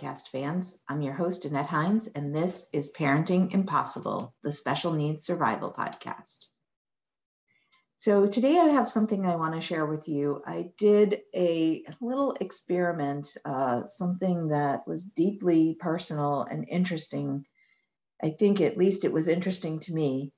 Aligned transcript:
Podcast 0.00 0.28
fans. 0.28 0.78
I'm 0.88 1.02
your 1.02 1.12
host, 1.12 1.44
Annette 1.44 1.66
Hines, 1.66 2.08
and 2.14 2.34
this 2.34 2.66
is 2.72 2.90
Parenting 2.96 3.52
Impossible, 3.52 4.34
the 4.42 4.50
Special 4.50 4.94
Needs 4.94 5.26
Survival 5.26 5.72
Podcast. 5.72 6.46
So, 7.98 8.26
today 8.26 8.58
I 8.58 8.68
have 8.68 8.88
something 8.88 9.26
I 9.26 9.36
want 9.36 9.54
to 9.54 9.60
share 9.60 9.84
with 9.84 10.08
you. 10.08 10.42
I 10.46 10.70
did 10.78 11.18
a 11.34 11.84
little 12.00 12.34
experiment, 12.40 13.36
uh, 13.44 13.84
something 13.84 14.48
that 14.48 14.88
was 14.88 15.04
deeply 15.04 15.76
personal 15.78 16.46
and 16.50 16.66
interesting. 16.66 17.44
I 18.22 18.30
think 18.30 18.62
at 18.62 18.78
least 18.78 19.04
it 19.04 19.12
was 19.12 19.28
interesting 19.28 19.80
to 19.80 19.92
me. 19.92 20.32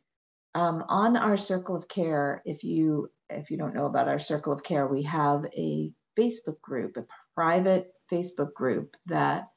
Um, 0.57 0.85
on 0.89 1.17
our 1.17 1.37
circle 1.37 1.77
of 1.77 1.87
care, 1.87 2.43
if 2.45 2.65
you 2.65 3.11
if 3.31 3.53
you 3.53 3.59
don't 3.59 3.75
know 3.75 3.87
about 3.87 4.09
our 4.09 4.19
circle 4.19 4.53
of 4.53 4.65
care, 4.65 4.89
we 4.89 5.05
have 5.05 5.47
a 5.57 5.93
Facebook 6.19 6.61
group, 6.61 6.97
a 6.97 7.07
private 7.35 7.93
Facebook 8.11 8.53
group 8.55 8.97
that 9.07 9.52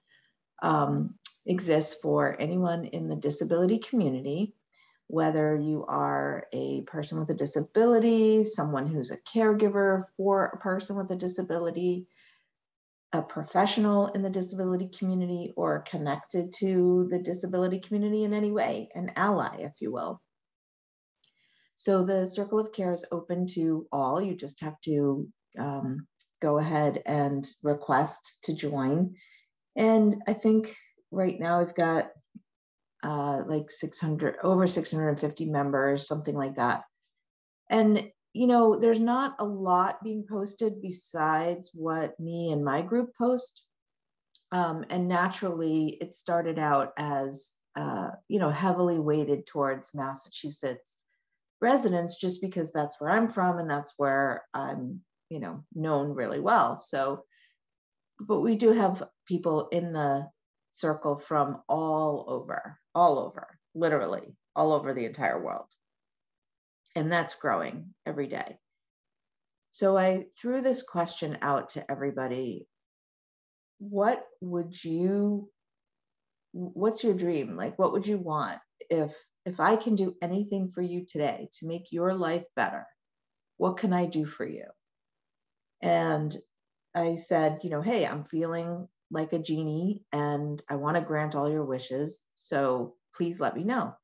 um, 0.61 1.15
exists 1.45 1.99
for 2.01 2.39
anyone 2.39 2.85
in 2.85 3.07
the 3.07 3.15
disability 3.15 3.79
community, 3.79 4.55
whether 5.07 5.55
you 5.55 5.85
are 5.87 6.47
a 6.51 6.81
person 6.81 7.19
with 7.19 7.29
a 7.29 7.35
disability, 7.35 8.43
someone 8.43 8.87
who's 8.87 9.11
a 9.11 9.17
caregiver 9.17 10.05
for 10.17 10.45
a 10.45 10.57
person 10.57 10.95
with 10.95 11.11
a 11.11 11.15
disability, 11.15 12.07
a 13.13 13.21
professional 13.21 14.07
in 14.07 14.23
the 14.23 14.29
disability 14.29 14.87
community, 14.87 15.53
or 15.55 15.81
connected 15.81 16.53
to 16.53 17.07
the 17.09 17.19
disability 17.19 17.79
community 17.79 18.23
in 18.23 18.33
any 18.33 18.51
way, 18.51 18.89
an 18.95 19.11
ally, 19.15 19.57
if 19.59 19.73
you 19.79 19.91
will. 19.91 20.21
So 21.75 22.03
the 22.03 22.25
Circle 22.25 22.59
of 22.59 22.71
Care 22.71 22.93
is 22.93 23.05
open 23.11 23.45
to 23.47 23.85
all. 23.91 24.21
You 24.21 24.35
just 24.35 24.61
have 24.61 24.79
to 24.81 25.27
um, 25.59 26.07
go 26.41 26.57
ahead 26.57 27.03
and 27.05 27.45
request 27.63 28.39
to 28.43 28.55
join. 28.55 29.15
And 29.75 30.23
I 30.27 30.33
think 30.33 30.75
right 31.11 31.39
now 31.39 31.59
we've 31.59 31.75
got 31.75 32.11
uh, 33.03 33.43
like 33.45 33.69
600, 33.69 34.37
over 34.43 34.67
650 34.67 35.45
members, 35.45 36.07
something 36.07 36.35
like 36.35 36.55
that. 36.55 36.83
And, 37.69 38.09
you 38.33 38.47
know, 38.47 38.75
there's 38.75 38.99
not 38.99 39.35
a 39.39 39.45
lot 39.45 40.03
being 40.03 40.25
posted 40.27 40.81
besides 40.81 41.71
what 41.73 42.19
me 42.19 42.51
and 42.51 42.63
my 42.63 42.81
group 42.81 43.11
post. 43.17 43.66
Um, 44.51 44.85
and 44.89 45.07
naturally, 45.07 45.97
it 46.01 46.13
started 46.13 46.59
out 46.59 46.94
as, 46.97 47.51
uh, 47.75 48.11
you 48.27 48.39
know, 48.39 48.50
heavily 48.50 49.00
weighted 49.00 49.45
towards 49.47 49.94
Massachusetts 49.94 50.97
residents 51.61 52.19
just 52.19 52.41
because 52.41 52.71
that's 52.71 53.00
where 53.00 53.09
I'm 53.09 53.29
from 53.29 53.57
and 53.57 53.69
that's 53.69 53.94
where 53.97 54.44
I'm 54.53 55.01
you 55.29 55.39
know 55.39 55.63
known 55.73 56.09
really 56.09 56.39
well 56.39 56.77
so 56.77 57.23
but 58.19 58.41
we 58.41 58.55
do 58.55 58.71
have 58.71 59.03
people 59.25 59.69
in 59.72 59.94
the 59.94 60.28
circle 60.72 61.18
from 61.18 61.62
all 61.69 62.25
over 62.28 62.78
all 62.94 63.19
over 63.19 63.58
literally 63.74 64.36
all 64.56 64.74
over 64.74 64.94
the 64.94 65.06
entire 65.06 65.41
world. 65.41 65.68
And 66.96 67.12
that's 67.12 67.36
growing 67.36 67.94
every 68.06 68.28
day. 68.28 68.58
So 69.72 69.97
i 69.97 70.25
threw 70.40 70.62
this 70.62 70.84
question 70.84 71.38
out 71.41 71.69
to 71.69 71.91
everybody. 71.91 72.68
What 73.80 74.24
would 74.41 74.81
you 74.84 75.50
what's 76.53 77.03
your 77.03 77.13
dream? 77.13 77.57
Like 77.57 77.78
what 77.78 77.92
would 77.94 78.07
you 78.07 78.18
want 78.18 78.59
if 78.90 79.13
if 79.46 79.59
i 79.59 79.75
can 79.75 79.96
do 79.96 80.16
anything 80.22 80.69
for 80.69 80.81
you 80.81 81.06
today 81.06 81.50
to 81.59 81.68
make 81.68 81.92
your 81.92 82.13
life 82.13 82.46
better 82.56 82.86
what 83.57 83.78
can 83.78 83.94
i 83.94 84.06
do 84.06 84.25
for 84.25 84.46
you? 84.46 84.66
And 85.81 86.36
I 86.96 87.16
said, 87.16 87.59
you 87.63 87.69
know, 87.69 87.81
hey, 87.81 88.06
I'm 88.06 88.24
feeling 88.24 88.88
like 89.11 89.33
a 89.33 89.39
genie 89.39 90.03
and 90.11 90.61
I 90.69 90.75
want 90.75 90.97
to 90.97 91.01
grant 91.01 91.35
all 91.35 91.49
your 91.49 91.66
wishes. 91.66 92.21
So 92.35 92.95
please 93.16 93.39
let 93.39 93.55
me 93.55 93.63
know. 93.63 93.95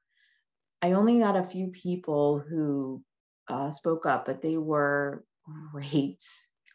I 0.81 0.94
only 0.94 1.19
got 1.19 1.38
a 1.38 1.44
few 1.44 1.67
people 1.67 2.39
who 2.39 3.03
uh, 3.47 3.72
spoke 3.72 4.06
up, 4.06 4.25
but 4.25 4.41
they 4.41 4.57
were 4.57 5.23
great, 5.72 6.22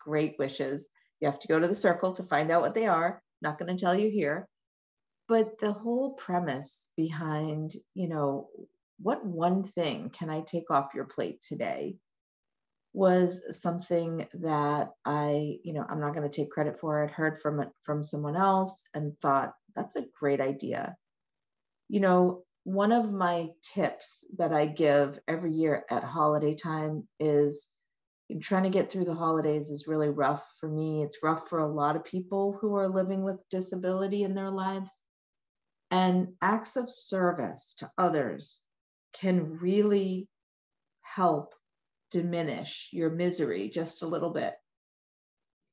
great 0.04 0.36
wishes. 0.38 0.88
You 1.20 1.26
have 1.26 1.41
to 1.41 1.48
go 1.48 1.59
to 1.59 1.69
the 1.69 1.75
circle 1.75 2.12
to 2.12 2.22
find 2.22 2.50
out 2.50 2.62
what 2.62 2.75
they 2.75 2.86
are. 2.86 3.22
Not 3.42 3.59
going 3.59 3.75
to 3.75 3.82
tell 3.82 3.94
you 3.94 4.10
here. 4.10 4.48
But 5.28 5.59
the 5.59 5.72
whole 5.72 6.12
premise 6.12 6.91
behind, 6.97 7.72
you 7.94 8.09
know, 8.09 8.48
what 9.00 9.25
one 9.25 9.62
thing 9.62 10.10
can 10.10 10.31
I 10.31 10.41
take 10.41 10.70
off 10.70 10.94
your 10.94 11.04
plate 11.04 11.42
today 11.47 11.97
was 12.97 13.61
something 13.61 14.27
that 14.33 14.89
I, 15.05 15.59
you 15.62 15.75
know, 15.75 15.84
I'm 15.87 16.01
not 16.01 16.15
going 16.15 16.27
to 16.29 16.34
take 16.34 16.51
credit 16.51 16.79
for 16.79 17.05
I'd 17.05 17.11
heard 17.11 17.39
from 17.39 17.62
from 17.83 18.03
someone 18.03 18.37
else 18.37 18.87
and 18.95 19.15
thought 19.19 19.53
that's 19.75 19.97
a 19.97 20.07
great 20.19 20.41
idea. 20.41 20.97
You 21.91 22.01
know, 22.01 22.45
one 22.65 22.93
of 22.93 23.12
my 23.12 23.49
tips 23.75 24.25
that 24.39 24.55
I 24.55 24.65
give 24.65 25.19
every 25.29 25.53
year 25.53 25.84
at 25.91 26.05
holiday 26.05 26.55
time 26.55 27.07
is 27.21 27.69
trying 28.41 28.62
to 28.62 28.71
get 28.71 28.91
through 28.91 29.05
the 29.05 29.15
holidays 29.15 29.69
is 29.69 29.87
really 29.87 30.09
rough 30.09 30.43
for 30.59 30.69
me. 30.69 31.03
It's 31.03 31.23
rough 31.23 31.49
for 31.49 31.59
a 31.59 31.71
lot 31.71 31.97
of 31.97 32.05
people 32.05 32.57
who 32.59 32.77
are 32.77 32.89
living 32.89 33.23
with 33.23 33.45
disability 33.51 34.23
in 34.23 34.34
their 34.34 34.51
lives. 34.51 35.03
And 35.91 36.28
acts 36.41 36.77
of 36.77 36.89
service 36.89 37.75
to 37.81 37.91
others 37.99 38.63
can 39.13 39.59
really 39.59 40.28
help 41.03 41.53
diminish 42.11 42.89
your 42.93 43.11
misery 43.11 43.69
just 43.69 44.03
a 44.03 44.06
little 44.06 44.31
bit. 44.31 44.55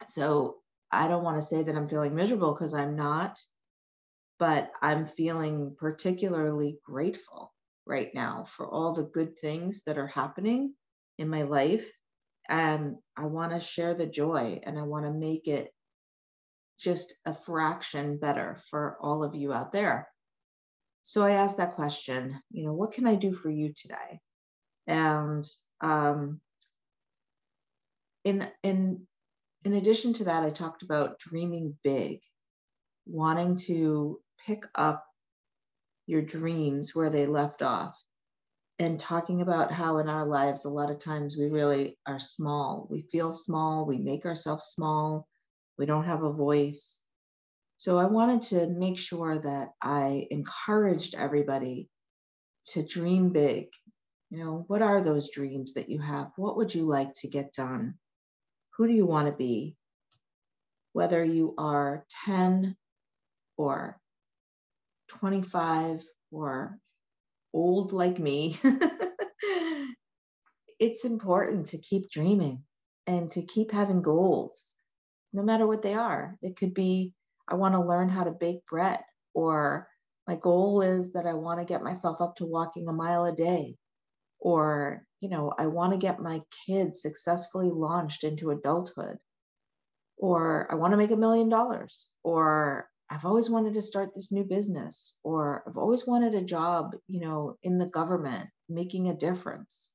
So 0.07 0.57
I 0.91 1.07
don't 1.07 1.23
want 1.23 1.37
to 1.37 1.41
say 1.41 1.63
that 1.63 1.75
I'm 1.75 1.87
feeling 1.87 2.15
miserable 2.15 2.53
because 2.53 2.73
I'm 2.73 2.95
not, 2.95 3.39
but 4.39 4.71
I'm 4.81 5.07
feeling 5.07 5.75
particularly 5.77 6.77
grateful 6.85 7.53
right 7.85 8.09
now 8.13 8.45
for 8.47 8.67
all 8.67 8.93
the 8.93 9.03
good 9.03 9.37
things 9.37 9.83
that 9.83 9.97
are 9.97 10.07
happening 10.07 10.73
in 11.17 11.29
my 11.29 11.43
life. 11.43 11.89
And 12.49 12.95
I 13.15 13.25
want 13.25 13.53
to 13.53 13.59
share 13.59 13.93
the 13.93 14.05
joy 14.05 14.59
and 14.63 14.77
I 14.77 14.83
want 14.83 15.05
to 15.05 15.11
make 15.11 15.47
it 15.47 15.71
just 16.79 17.13
a 17.25 17.33
fraction 17.33 18.17
better 18.17 18.57
for 18.69 18.97
all 19.01 19.23
of 19.23 19.35
you 19.35 19.53
out 19.53 19.71
there. 19.71 20.09
So 21.03 21.23
I 21.23 21.31
asked 21.31 21.57
that 21.57 21.75
question, 21.75 22.39
you 22.51 22.65
know, 22.65 22.73
what 22.73 22.93
can 22.93 23.07
I 23.07 23.15
do 23.15 23.33
for 23.33 23.49
you 23.49 23.73
today? 23.75 24.19
And 24.87 25.45
um, 25.81 26.39
in 28.23 28.47
in 28.63 29.07
in 29.65 29.73
addition 29.73 30.13
to 30.13 30.25
that, 30.25 30.43
I 30.43 30.49
talked 30.49 30.83
about 30.83 31.19
dreaming 31.19 31.77
big, 31.83 32.19
wanting 33.05 33.57
to 33.67 34.19
pick 34.45 34.65
up 34.75 35.05
your 36.05 36.21
dreams 36.21 36.93
where 36.93 37.09
they 37.09 37.25
left 37.25 37.61
off, 37.61 37.97
and 38.79 38.99
talking 38.99 39.41
about 39.41 39.71
how 39.71 39.99
in 39.99 40.09
our 40.09 40.25
lives 40.25 40.65
a 40.65 40.69
lot 40.69 40.91
of 40.91 40.99
times 40.99 41.37
we 41.37 41.45
really 41.45 41.97
are 42.05 42.19
small. 42.19 42.87
We 42.89 43.03
feel 43.11 43.31
small. 43.31 43.85
We 43.85 43.97
make 43.97 44.25
ourselves 44.25 44.65
small. 44.65 45.27
We 45.77 45.85
don't 45.85 46.05
have 46.05 46.23
a 46.23 46.33
voice. 46.33 46.99
So 47.77 47.97
I 47.97 48.05
wanted 48.05 48.43
to 48.43 48.67
make 48.67 48.97
sure 48.97 49.37
that 49.37 49.69
I 49.81 50.27
encouraged 50.31 51.15
everybody 51.15 51.89
to 52.67 52.85
dream 52.85 53.29
big 53.29 53.67
you 54.33 54.43
know, 54.43 54.63
what 54.65 54.81
are 54.81 54.99
those 54.99 55.29
dreams 55.29 55.73
that 55.73 55.89
you 55.89 55.99
have? 55.99 56.31
What 56.37 56.57
would 56.57 56.73
you 56.73 56.87
like 56.87 57.13
to 57.17 57.27
get 57.27 57.53
done? 57.53 57.93
Who 58.75 58.87
do 58.87 58.93
you 58.93 59.05
want 59.05 59.27
to 59.27 59.31
be? 59.31 59.77
Whether 60.93 61.23
you 61.23 61.53
are 61.59 62.03
10 62.25 62.75
or 63.57 63.99
25 65.09 66.03
or 66.31 66.79
old 67.53 67.93
like 67.93 68.17
me, 68.17 68.57
it's 70.79 71.05
important 71.05 71.67
to 71.67 71.77
keep 71.77 72.09
dreaming 72.09 72.63
and 73.05 73.29
to 73.33 73.43
keep 73.43 73.71
having 73.71 74.01
goals, 74.01 74.73
no 75.31 75.43
matter 75.43 75.67
what 75.67 75.83
they 75.83 75.93
are. 75.93 76.39
It 76.41 76.57
could 76.57 76.73
be, 76.73 77.13
I 77.47 77.53
want 77.53 77.75
to 77.75 77.85
learn 77.85 78.09
how 78.09 78.23
to 78.23 78.31
bake 78.31 78.65
bread, 78.67 79.01
or 79.35 79.87
my 80.27 80.37
goal 80.37 80.81
is 80.81 81.13
that 81.13 81.27
I 81.27 81.35
want 81.35 81.59
to 81.59 81.65
get 81.65 81.83
myself 81.83 82.19
up 82.19 82.37
to 82.37 82.45
walking 82.45 82.87
a 82.87 82.93
mile 82.93 83.25
a 83.25 83.31
day 83.31 83.77
or 84.43 85.05
you 85.21 85.29
know 85.29 85.53
i 85.57 85.65
want 85.65 85.93
to 85.93 85.97
get 85.97 86.19
my 86.19 86.41
kids 86.67 87.01
successfully 87.01 87.71
launched 87.71 88.25
into 88.25 88.51
adulthood 88.51 89.17
or 90.17 90.67
i 90.69 90.75
want 90.75 90.91
to 90.91 90.97
make 90.97 91.11
a 91.11 91.15
million 91.15 91.47
dollars 91.47 92.09
or 92.23 92.89
i've 93.09 93.25
always 93.25 93.49
wanted 93.49 93.73
to 93.73 93.81
start 93.81 94.13
this 94.13 94.31
new 94.33 94.43
business 94.43 95.17
or 95.23 95.63
i've 95.65 95.77
always 95.77 96.05
wanted 96.05 96.35
a 96.35 96.41
job 96.41 96.91
you 97.07 97.21
know 97.21 97.57
in 97.63 97.77
the 97.77 97.87
government 97.87 98.49
making 98.69 99.09
a 99.09 99.15
difference. 99.15 99.93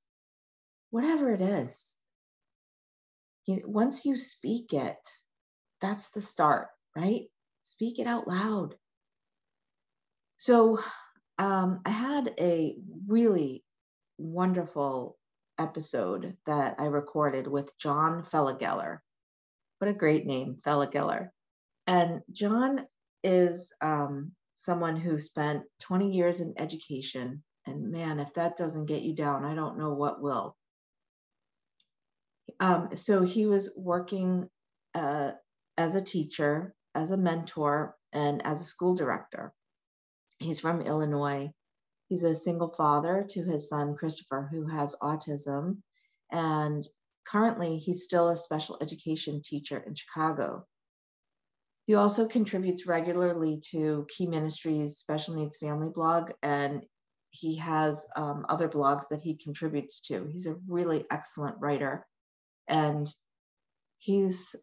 Whatever 0.91 1.31
it 1.31 1.43
is 1.43 1.95
you 3.47 3.57
know, 3.57 3.63
once 3.67 4.07
you 4.07 4.17
speak 4.17 4.73
it 4.73 5.09
that's 5.83 6.11
the 6.11 6.23
start 6.23 6.69
right? 6.97 7.25
Speak 7.65 7.99
it 7.99 8.07
out 8.07 8.27
loud. 8.27 8.75
So 10.39 10.79
um, 11.39 11.83
i 11.85 11.91
had 11.91 12.35
a 12.41 12.77
really 13.07 13.63
wonderful 14.19 15.17
episode 15.59 16.37
that 16.47 16.77
I 16.79 16.85
recorded 16.85 17.47
with 17.47 17.77
John 17.79 18.23
Felligeller. 18.25 18.99
What 19.79 19.91
a 19.91 19.95
great 19.95 20.27
name, 20.27 20.57
Felligeller. 20.57 21.31
And 21.87 22.21
John 22.31 22.87
is 23.25 23.73
um, 23.81 24.33
someone 24.57 24.97
who 24.97 25.19
spent 25.19 25.63
20 25.81 26.13
years 26.13 26.41
in 26.41 26.55
education. 26.59 27.43
And 27.67 27.91
man, 27.91 28.21
if 28.21 28.35
that 28.35 28.57
doesn't 28.57 28.87
get 28.87 29.03
you 29.03 29.15
down, 29.15 29.45
I 29.45 29.55
don't 29.55 29.79
know 29.79 29.95
what 29.95 30.21
will. 30.21 30.57
Um, 32.61 32.97
so 32.97 33.23
he 33.23 33.47
was 33.47 33.73
working 33.77 34.49
uh, 34.95 35.33
as 35.77 35.95
a 35.95 36.03
teacher, 36.03 36.75
as 36.95 37.11
a 37.11 37.17
mentor, 37.17 37.95
and 38.13 38.45
as 38.45 38.61
a 38.61 38.65
school 38.65 38.95
director. 38.95 39.53
He's 40.39 40.61
from 40.61 40.83
Illinois. 40.83 41.53
He's 42.09 42.25
a 42.25 42.35
single 42.35 42.71
father 42.71 43.27
to 43.31 43.45
his 43.45 43.69
son, 43.69 43.95
Christopher, 43.95 44.49
who 44.51 44.67
has 44.67 44.97
autism. 45.01 45.79
And 46.33 46.87
currently, 47.27 47.79
he's 47.79 48.05
still 48.05 48.29
a 48.29 48.37
special 48.37 48.79
education 48.81 49.43
teacher 49.43 49.79
in 49.79 49.95
Chicago. 49.95 50.67
He 51.87 51.95
also 51.95 52.29
contributes 52.29 52.87
regularly 52.87 53.61
to 53.71 54.07
Key 54.09 54.27
Ministries 54.27 54.99
Special 54.99 55.35
Needs 55.35 55.57
Family 55.57 55.89
blog, 55.89 56.33
and 56.43 56.83
he 57.31 57.57
has 57.57 58.07
um, 58.17 58.47
other 58.49 58.69
blogs 58.69 59.09
that 59.11 59.21
he 59.21 59.37
contributes 59.37 60.01
to. 60.03 60.27
He's 60.27 60.47
a 60.47 60.57
really 60.67 61.05
excellent 61.11 61.57
writer, 61.61 62.07
and 62.67 63.07
he's 63.99 64.55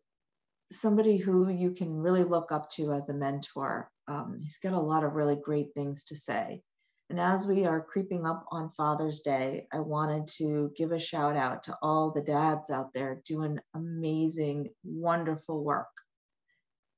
somebody 0.71 1.17
who 1.17 1.49
you 1.49 1.71
can 1.71 1.95
really 1.95 2.23
look 2.23 2.51
up 2.51 2.69
to 2.71 2.91
as 2.91 3.09
a 3.09 3.13
mentor. 3.13 3.89
Um, 4.07 4.39
he's 4.43 4.59
got 4.59 4.73
a 4.73 4.79
lot 4.79 5.03
of 5.03 5.13
really 5.13 5.35
great 5.35 5.73
things 5.73 6.05
to 6.05 6.15
say. 6.15 6.61
And 7.09 7.19
as 7.19 7.45
we 7.45 7.65
are 7.65 7.81
creeping 7.81 8.25
up 8.25 8.45
on 8.49 8.71
Father's 8.71 9.21
Day, 9.21 9.67
I 9.71 9.79
wanted 9.79 10.27
to 10.37 10.71
give 10.75 10.91
a 10.91 10.99
shout 10.99 11.35
out 11.37 11.63
to 11.63 11.77
all 11.81 12.11
the 12.11 12.21
dads 12.21 12.71
out 12.71 12.93
there 12.93 13.21
doing 13.25 13.59
amazing, 13.75 14.69
wonderful 14.83 15.63
work. 15.63 15.91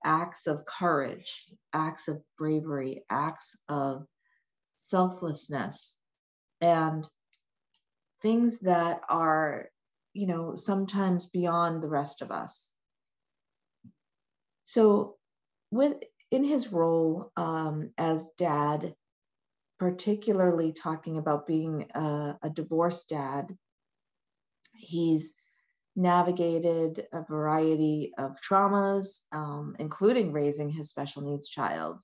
Acts 0.06 0.48
of 0.48 0.65
courage, 0.65 1.51
acts 1.74 2.07
of 2.07 2.21
bravery, 2.38 3.04
acts 3.09 3.57
of 3.68 4.06
selflessness, 4.77 5.98
and 6.62 7.07
things 8.21 8.62
that 8.62 9.01
are, 9.10 9.69
you 10.13 10.27
know, 10.27 10.56
sometimes 10.56 11.25
beyond 11.25 11.83
the 11.83 11.89
rest 11.89 12.21
of 12.21 12.31
us. 12.31 12.71
So, 14.63 15.18
with 15.69 15.98
in 16.31 16.45
his 16.45 16.71
role 16.71 17.31
um, 17.36 17.92
as 17.98 18.31
dad, 18.38 18.95
particularly 19.79 20.74
talking 20.74 21.18
about 21.18 21.47
being 21.47 21.88
a, 21.94 22.38
a 22.41 22.50
divorced 22.50 23.09
dad, 23.09 23.56
he's 24.75 25.35
navigated 25.95 27.07
a 27.12 27.24
variety 27.24 28.13
of 28.18 28.38
traumas, 28.41 29.21
um, 29.31 29.75
including 29.79 30.31
raising 30.31 30.69
his 30.69 30.89
special 30.89 31.24
needs 31.24 31.50
child, 31.50 32.00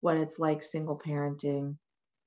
what 0.00 0.16
it's 0.16 0.38
like 0.38 0.62
single 0.62 0.98
parenting, 0.98 1.76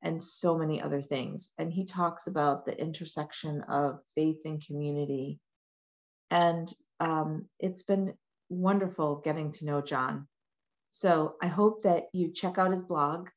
and 0.02 0.24
so 0.24 0.58
many 0.58 0.82
other 0.82 1.02
things. 1.02 1.52
And 1.58 1.72
he 1.72 1.86
talks 1.86 2.28
about 2.28 2.66
the 2.66 2.78
intersection 2.80 3.62
of 3.70 4.00
faith 4.16 4.38
and 4.46 4.66
community. 4.66 5.40
And 6.32 6.68
um, 7.00 7.46
it's 7.60 7.84
been 7.84 8.14
wonderful 8.50 9.18
getting 9.18 9.52
to 9.52 9.66
know 9.66 9.82
John. 9.82 10.28
So 10.90 11.36
I 11.42 11.48
hope 11.48 11.84
that 11.84 12.06
you 12.14 12.32
check 12.32 12.58
out 12.58 12.72
his 12.72 12.84
blog. 12.84 13.30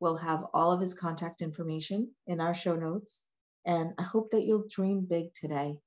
We'll 0.00 0.16
have 0.16 0.44
all 0.52 0.72
of 0.72 0.80
his 0.80 0.94
contact 0.94 1.42
information 1.42 2.10
in 2.26 2.40
our 2.40 2.54
show 2.54 2.76
notes. 2.76 3.22
And 3.64 3.92
I 3.98 4.02
hope 4.02 4.30
that 4.30 4.44
you'll 4.44 4.66
dream 4.68 5.06
big 5.08 5.34
today. 5.34 5.78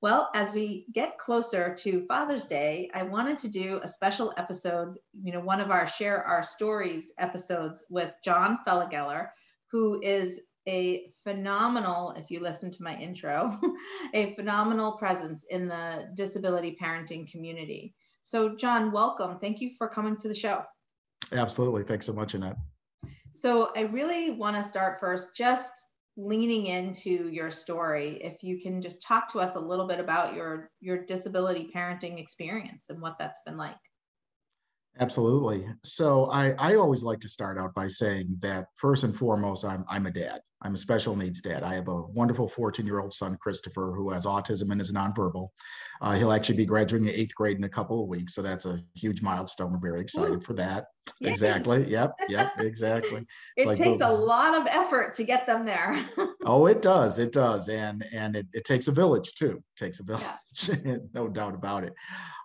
Well, 0.00 0.28
as 0.34 0.52
we 0.52 0.84
get 0.92 1.16
closer 1.16 1.74
to 1.76 2.04
Father's 2.06 2.46
Day, 2.46 2.90
I 2.92 3.04
wanted 3.04 3.38
to 3.38 3.50
do 3.50 3.80
a 3.82 3.88
special 3.88 4.34
episode, 4.36 4.98
you 5.22 5.32
know, 5.32 5.40
one 5.40 5.62
of 5.62 5.70
our 5.70 5.86
Share 5.86 6.22
Our 6.22 6.42
Stories 6.42 7.14
episodes 7.16 7.82
with 7.88 8.12
John 8.22 8.58
Felligeller, 8.66 9.28
who 9.70 10.02
is 10.02 10.42
a 10.68 11.06
phenomenal, 11.22 12.12
if 12.18 12.30
you 12.30 12.40
listen 12.40 12.70
to 12.72 12.82
my 12.82 12.94
intro, 12.98 13.50
a 14.14 14.34
phenomenal 14.34 14.92
presence 14.92 15.46
in 15.48 15.68
the 15.68 16.10
disability 16.14 16.76
parenting 16.78 17.30
community. 17.30 17.94
So, 18.22 18.56
John, 18.56 18.92
welcome. 18.92 19.38
Thank 19.38 19.60
you 19.60 19.70
for 19.78 19.88
coming 19.88 20.16
to 20.18 20.28
the 20.28 20.34
show. 20.34 20.64
Absolutely. 21.32 21.82
Thanks 21.82 22.06
so 22.06 22.12
much, 22.12 22.34
Annette. 22.34 22.56
So, 23.34 23.70
I 23.76 23.82
really 23.82 24.30
want 24.30 24.56
to 24.56 24.62
start 24.62 25.00
first 25.00 25.34
just 25.36 25.72
leaning 26.16 26.66
into 26.66 27.28
your 27.28 27.50
story. 27.50 28.20
If 28.22 28.42
you 28.42 28.60
can 28.60 28.80
just 28.80 29.02
talk 29.02 29.32
to 29.32 29.40
us 29.40 29.56
a 29.56 29.60
little 29.60 29.86
bit 29.86 29.98
about 29.98 30.34
your 30.34 30.70
your 30.80 31.04
disability 31.04 31.70
parenting 31.74 32.20
experience 32.20 32.90
and 32.90 33.00
what 33.00 33.18
that's 33.18 33.40
been 33.44 33.56
like. 33.56 33.76
Absolutely. 35.00 35.66
So 35.82 36.30
I, 36.30 36.52
I 36.58 36.76
always 36.76 37.02
like 37.02 37.20
to 37.20 37.28
start 37.28 37.58
out 37.58 37.74
by 37.74 37.88
saying 37.88 38.36
that 38.40 38.66
first 38.76 39.02
and 39.02 39.14
foremost, 39.14 39.64
I'm, 39.64 39.84
I'm 39.88 40.06
a 40.06 40.10
dad. 40.10 40.40
I'm 40.62 40.74
a 40.74 40.78
special 40.78 41.14
needs 41.14 41.42
dad. 41.42 41.62
I 41.62 41.74
have 41.74 41.88
a 41.88 42.02
wonderful 42.02 42.48
14 42.48 42.86
year 42.86 43.00
old 43.00 43.12
son, 43.12 43.36
Christopher, 43.38 43.92
who 43.94 44.10
has 44.10 44.24
autism 44.24 44.70
and 44.72 44.80
is 44.80 44.92
nonverbal. 44.92 45.48
Uh, 46.00 46.12
he'll 46.14 46.32
actually 46.32 46.56
be 46.56 46.64
graduating 46.64 47.08
eighth 47.08 47.34
grade 47.34 47.58
in 47.58 47.64
a 47.64 47.68
couple 47.68 48.02
of 48.02 48.08
weeks. 48.08 48.34
So 48.34 48.40
that's 48.40 48.64
a 48.64 48.80
huge 48.94 49.20
milestone. 49.20 49.72
We're 49.72 49.90
very 49.90 50.00
excited 50.00 50.38
Ooh. 50.38 50.40
for 50.40 50.54
that. 50.54 50.86
Yay. 51.20 51.30
Exactly. 51.30 51.84
Yep. 51.84 52.12
Yep. 52.28 52.52
Exactly. 52.64 53.26
it 53.56 53.66
like, 53.66 53.76
takes 53.76 54.00
a 54.00 54.10
lot 54.10 54.58
of 54.58 54.66
effort 54.68 55.12
to 55.14 55.24
get 55.24 55.46
them 55.46 55.66
there. 55.66 56.08
oh, 56.46 56.66
it 56.66 56.80
does. 56.80 57.18
It 57.18 57.32
does. 57.32 57.68
And 57.68 58.04
and 58.12 58.34
it, 58.34 58.46
it 58.52 58.64
takes 58.64 58.88
a 58.88 58.92
village 58.92 59.34
too. 59.34 59.62
It 59.76 59.84
takes 59.84 60.00
a 60.00 60.04
village. 60.04 60.24
Yeah. 60.68 60.96
no 61.14 61.28
doubt 61.28 61.54
about 61.54 61.84
it. 61.84 61.92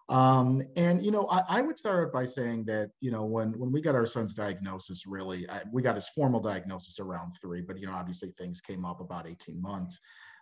Um, 0.09 0.61
and 0.75 1.05
you 1.05 1.11
know, 1.11 1.27
I, 1.29 1.43
I, 1.47 1.61
would 1.61 1.77
start 1.77 2.11
by 2.11 2.25
saying 2.25 2.65
that 2.65 2.89
you 2.99 3.11
know 3.11 3.25
when 3.25 3.51
when 3.59 3.71
we 3.71 3.79
got 3.79 3.93
our 3.93 4.07
son's 4.07 4.33
diagnosis, 4.33 5.05
really, 5.05 5.47
I, 5.47 5.61
we 5.71 5.83
got 5.83 5.93
his 5.93 6.09
formal 6.09 6.39
diagnosis 6.39 6.99
around 6.99 7.33
three, 7.39 7.61
but 7.61 7.77
you 7.77 7.85
know, 7.85 7.93
obviously 7.93 8.33
things 8.35 8.59
came 8.59 8.85
up 8.85 9.01
about 9.01 9.27
eighteen 9.27 9.61
months. 9.61 9.99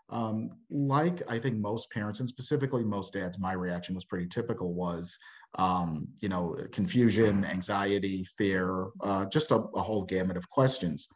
Um, 0.10 0.52
like 0.70 1.22
I 1.30 1.38
think 1.38 1.58
most 1.58 1.92
parents 1.92 2.22
and 2.22 2.30
specifically 2.30 2.86
most 2.86 3.12
dads, 3.12 3.40
my 3.40 3.52
reaction 3.52 3.94
was 3.94 4.06
pretty 4.06 4.28
typical. 4.28 4.74
Was 4.74 5.20
um, 5.56 6.08
you 6.22 6.30
know 6.30 6.56
confusion, 6.72 7.44
anxiety, 7.44 8.24
fear, 8.24 8.88
uh, 9.04 9.26
just 9.26 9.52
a, 9.52 9.58
a 9.76 9.82
whole 9.82 10.06
gamut 10.06 10.38
of 10.38 10.50
questions. 10.50 11.10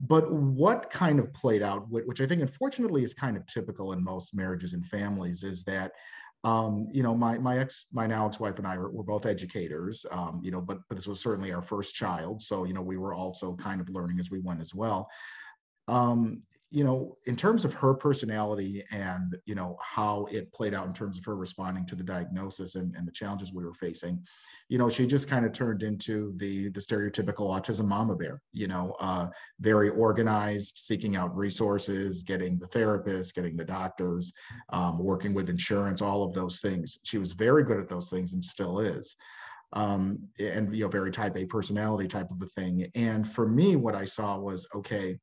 But 0.00 0.32
what 0.32 0.88
kind 0.90 1.18
of 1.18 1.32
played 1.34 1.62
out, 1.62 1.90
which 1.90 2.22
I 2.22 2.26
think 2.26 2.40
unfortunately 2.40 3.02
is 3.02 3.14
kind 3.14 3.36
of 3.36 3.44
typical 3.46 3.92
in 3.92 4.02
most 4.02 4.34
marriages 4.34 4.72
and 4.72 4.86
families, 4.86 5.42
is 5.42 5.62
that 5.64 5.92
um, 6.44 6.86
you 6.90 7.02
know, 7.02 7.14
my 7.14 7.38
my 7.38 7.58
ex, 7.58 7.86
my 7.92 8.06
now 8.06 8.26
ex-wife 8.26 8.58
and 8.58 8.66
I 8.66 8.78
were, 8.78 8.90
were 8.90 9.02
both 9.02 9.26
educators, 9.26 10.06
um, 10.10 10.40
you 10.42 10.50
know, 10.50 10.60
but 10.60 10.78
but 10.88 10.96
this 10.96 11.06
was 11.06 11.20
certainly 11.20 11.52
our 11.52 11.62
first 11.62 11.94
child, 11.94 12.40
so 12.40 12.64
you 12.64 12.72
know, 12.72 12.82
we 12.82 12.96
were 12.96 13.12
also 13.12 13.54
kind 13.56 13.80
of 13.80 13.90
learning 13.90 14.20
as 14.20 14.30
we 14.30 14.40
went 14.40 14.60
as 14.60 14.74
well. 14.74 15.08
Um, 15.88 16.42
you 16.70 16.84
know, 16.84 17.16
in 17.26 17.34
terms 17.34 17.64
of 17.64 17.74
her 17.74 17.92
personality 17.94 18.84
and 18.92 19.36
you 19.44 19.54
know 19.54 19.76
how 19.82 20.26
it 20.30 20.52
played 20.52 20.72
out 20.72 20.86
in 20.86 20.94
terms 20.94 21.18
of 21.18 21.24
her 21.24 21.36
responding 21.36 21.84
to 21.86 21.96
the 21.96 22.04
diagnosis 22.04 22.74
and, 22.76 22.94
and 22.94 23.06
the 23.06 23.12
challenges 23.12 23.52
we 23.52 23.64
were 23.64 23.74
facing, 23.74 24.24
you 24.70 24.78
know, 24.78 24.88
she 24.88 25.04
just 25.04 25.28
kind 25.28 25.44
of 25.44 25.52
turned 25.52 25.82
into 25.82 26.32
the 26.36 26.70
the 26.70 26.80
stereotypical 26.80 27.48
autism 27.50 27.86
mama 27.86 28.14
bear. 28.14 28.40
You 28.52 28.68
know, 28.68 28.94
uh, 29.00 29.26
very 29.58 29.90
organized, 29.90 30.78
seeking 30.78 31.16
out 31.16 31.36
resources, 31.36 32.22
getting 32.22 32.56
the 32.56 32.68
therapist, 32.68 33.34
getting 33.34 33.56
the 33.56 33.64
doctors, 33.64 34.32
um, 34.68 34.98
working 34.98 35.34
with 35.34 35.50
insurance, 35.50 36.02
all 36.02 36.22
of 36.22 36.34
those 36.34 36.60
things. 36.60 37.00
She 37.02 37.18
was 37.18 37.32
very 37.32 37.64
good 37.64 37.80
at 37.80 37.88
those 37.88 38.10
things 38.10 38.32
and 38.32 38.42
still 38.42 38.78
is 38.78 39.16
um, 39.72 40.18
and 40.38 40.74
you 40.74 40.84
know 40.84 40.88
very 40.88 41.10
type 41.10 41.36
a 41.36 41.44
personality 41.46 42.08
type 42.08 42.30
of 42.30 42.40
a 42.42 42.46
thing 42.46 42.86
and 42.94 43.30
for 43.30 43.46
me 43.46 43.76
what 43.76 43.94
i 43.94 44.04
saw 44.04 44.38
was 44.38 44.66
okay 44.74 45.16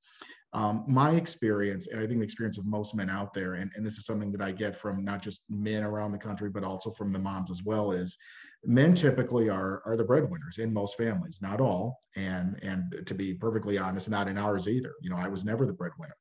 um, 0.54 0.86
my 0.88 1.12
experience, 1.12 1.88
and 1.88 2.00
I 2.00 2.08
think 2.08 2.20
the 2.20 2.24
experience 2.24 2.58
of 2.58 2.66
most 2.66 2.96
men 2.96 3.10
out 3.10 3.34
there, 3.34 3.56
and, 3.56 3.70
and 3.76 3.86
this 3.86 3.98
is 3.98 4.06
something 4.06 4.32
that 4.32 4.42
I 4.42 4.52
get 4.52 4.76
from 4.76 5.04
not 5.04 5.22
just 5.22 5.44
men 5.50 5.84
around 5.84 6.14
the 6.14 6.18
country, 6.18 6.50
but 6.50 6.64
also 6.64 6.90
from 6.92 7.12
the 7.12 7.20
moms 7.20 7.52
as 7.52 7.64
well, 7.64 7.92
is 7.92 8.18
men 8.64 8.94
typically 8.94 9.50
are 9.50 9.82
are 9.86 9.98
the 9.98 10.06
breadwinners 10.06 10.58
in 10.58 10.74
most 10.74 10.98
families, 10.98 11.40
not 11.42 11.60
all, 11.60 12.00
and 12.16 12.58
and 12.64 13.04
to 13.06 13.14
be 13.14 13.34
perfectly 13.34 13.78
honest, 13.78 14.10
not 14.10 14.28
in 14.28 14.38
ours 14.38 14.70
either. 14.70 14.94
You 15.02 15.10
know, 15.10 15.18
I 15.18 15.28
was 15.28 15.44
never 15.44 15.66
the 15.66 15.74
breadwinner. 15.74 16.16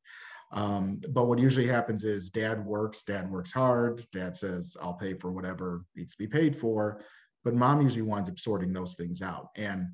Um, 0.52 1.00
but 1.10 1.26
what 1.26 1.38
usually 1.38 1.66
happens 1.66 2.04
is 2.04 2.30
dad 2.30 2.64
works, 2.64 3.04
dad 3.04 3.30
works 3.30 3.52
hard, 3.52 4.04
dad 4.12 4.36
says, 4.36 4.76
I'll 4.80 4.94
pay 4.94 5.14
for 5.14 5.32
whatever 5.32 5.84
needs 5.96 6.12
to 6.12 6.18
be 6.18 6.28
paid 6.28 6.54
for. 6.54 7.00
But 7.44 7.54
mom 7.54 7.82
usually 7.82 8.02
winds 8.02 8.30
up 8.30 8.38
sorting 8.38 8.72
those 8.72 8.94
things 8.94 9.22
out. 9.22 9.48
And 9.56 9.88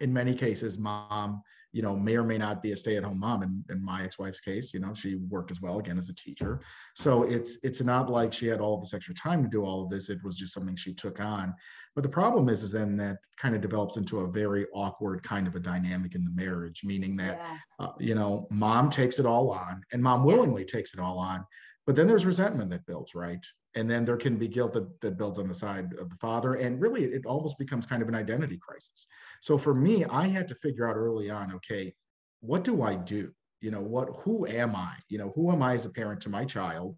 in 0.00 0.12
many 0.12 0.34
cases, 0.34 0.78
mom 0.78 1.42
you 1.72 1.82
know, 1.82 1.96
may 1.96 2.16
or 2.16 2.22
may 2.22 2.38
not 2.38 2.62
be 2.62 2.72
a 2.72 2.76
stay-at-home 2.76 3.18
mom. 3.18 3.42
In, 3.42 3.64
in 3.70 3.82
my 3.82 4.04
ex-wife's 4.04 4.40
case, 4.40 4.74
you 4.74 4.80
know, 4.80 4.92
she 4.92 5.16
worked 5.30 5.50
as 5.50 5.60
well 5.60 5.78
again 5.78 5.98
as 5.98 6.10
a 6.10 6.14
teacher. 6.14 6.60
So 6.94 7.22
it's 7.22 7.58
it's 7.62 7.82
not 7.82 8.10
like 8.10 8.32
she 8.32 8.46
had 8.46 8.60
all 8.60 8.78
this 8.78 8.94
extra 8.94 9.14
time 9.14 9.42
to 9.42 9.48
do 9.48 9.64
all 9.64 9.82
of 9.82 9.88
this. 9.88 10.10
It 10.10 10.18
was 10.22 10.36
just 10.36 10.52
something 10.52 10.76
she 10.76 10.92
took 10.92 11.18
on. 11.18 11.54
But 11.94 12.02
the 12.02 12.10
problem 12.10 12.48
is, 12.48 12.62
is 12.62 12.70
then 12.70 12.96
that 12.98 13.18
kind 13.36 13.54
of 13.54 13.62
develops 13.62 13.96
into 13.96 14.20
a 14.20 14.30
very 14.30 14.66
awkward 14.74 15.22
kind 15.22 15.46
of 15.46 15.56
a 15.56 15.60
dynamic 15.60 16.14
in 16.14 16.24
the 16.24 16.30
marriage, 16.30 16.82
meaning 16.84 17.16
that 17.16 17.40
yes. 17.42 17.60
uh, 17.78 17.92
you 17.98 18.14
know, 18.14 18.46
mom 18.50 18.90
takes 18.90 19.18
it 19.18 19.26
all 19.26 19.50
on, 19.50 19.82
and 19.92 20.02
mom 20.02 20.24
willingly 20.24 20.62
yes. 20.62 20.72
takes 20.72 20.94
it 20.94 21.00
all 21.00 21.18
on. 21.18 21.44
But 21.86 21.96
then 21.96 22.06
there's 22.06 22.26
resentment 22.26 22.70
that 22.70 22.86
builds, 22.86 23.14
right? 23.14 23.44
And 23.74 23.90
then 23.90 24.04
there 24.04 24.16
can 24.16 24.36
be 24.36 24.48
guilt 24.48 24.74
that, 24.74 25.00
that 25.00 25.16
builds 25.16 25.38
on 25.38 25.48
the 25.48 25.54
side 25.54 25.94
of 25.98 26.10
the 26.10 26.16
father. 26.16 26.54
And 26.54 26.80
really 26.80 27.04
it 27.04 27.24
almost 27.26 27.58
becomes 27.58 27.86
kind 27.86 28.02
of 28.02 28.08
an 28.08 28.14
identity 28.14 28.58
crisis. 28.58 29.06
So 29.40 29.56
for 29.58 29.74
me 29.74 30.04
i 30.06 30.26
had 30.26 30.48
to 30.48 30.54
figure 30.56 30.88
out 30.88 30.96
early 30.96 31.30
on 31.30 31.54
okay 31.54 31.94
what 32.40 32.64
do 32.64 32.82
i 32.82 32.96
do? 32.96 33.32
You 33.60 33.70
know 33.70 33.80
what 33.80 34.08
who 34.20 34.46
am 34.46 34.74
i? 34.74 34.94
You 35.08 35.18
know 35.18 35.32
who 35.34 35.52
am 35.52 35.62
i 35.62 35.74
as 35.74 35.86
a 35.86 35.90
parent 35.90 36.20
to 36.22 36.28
my 36.28 36.44
child? 36.44 36.96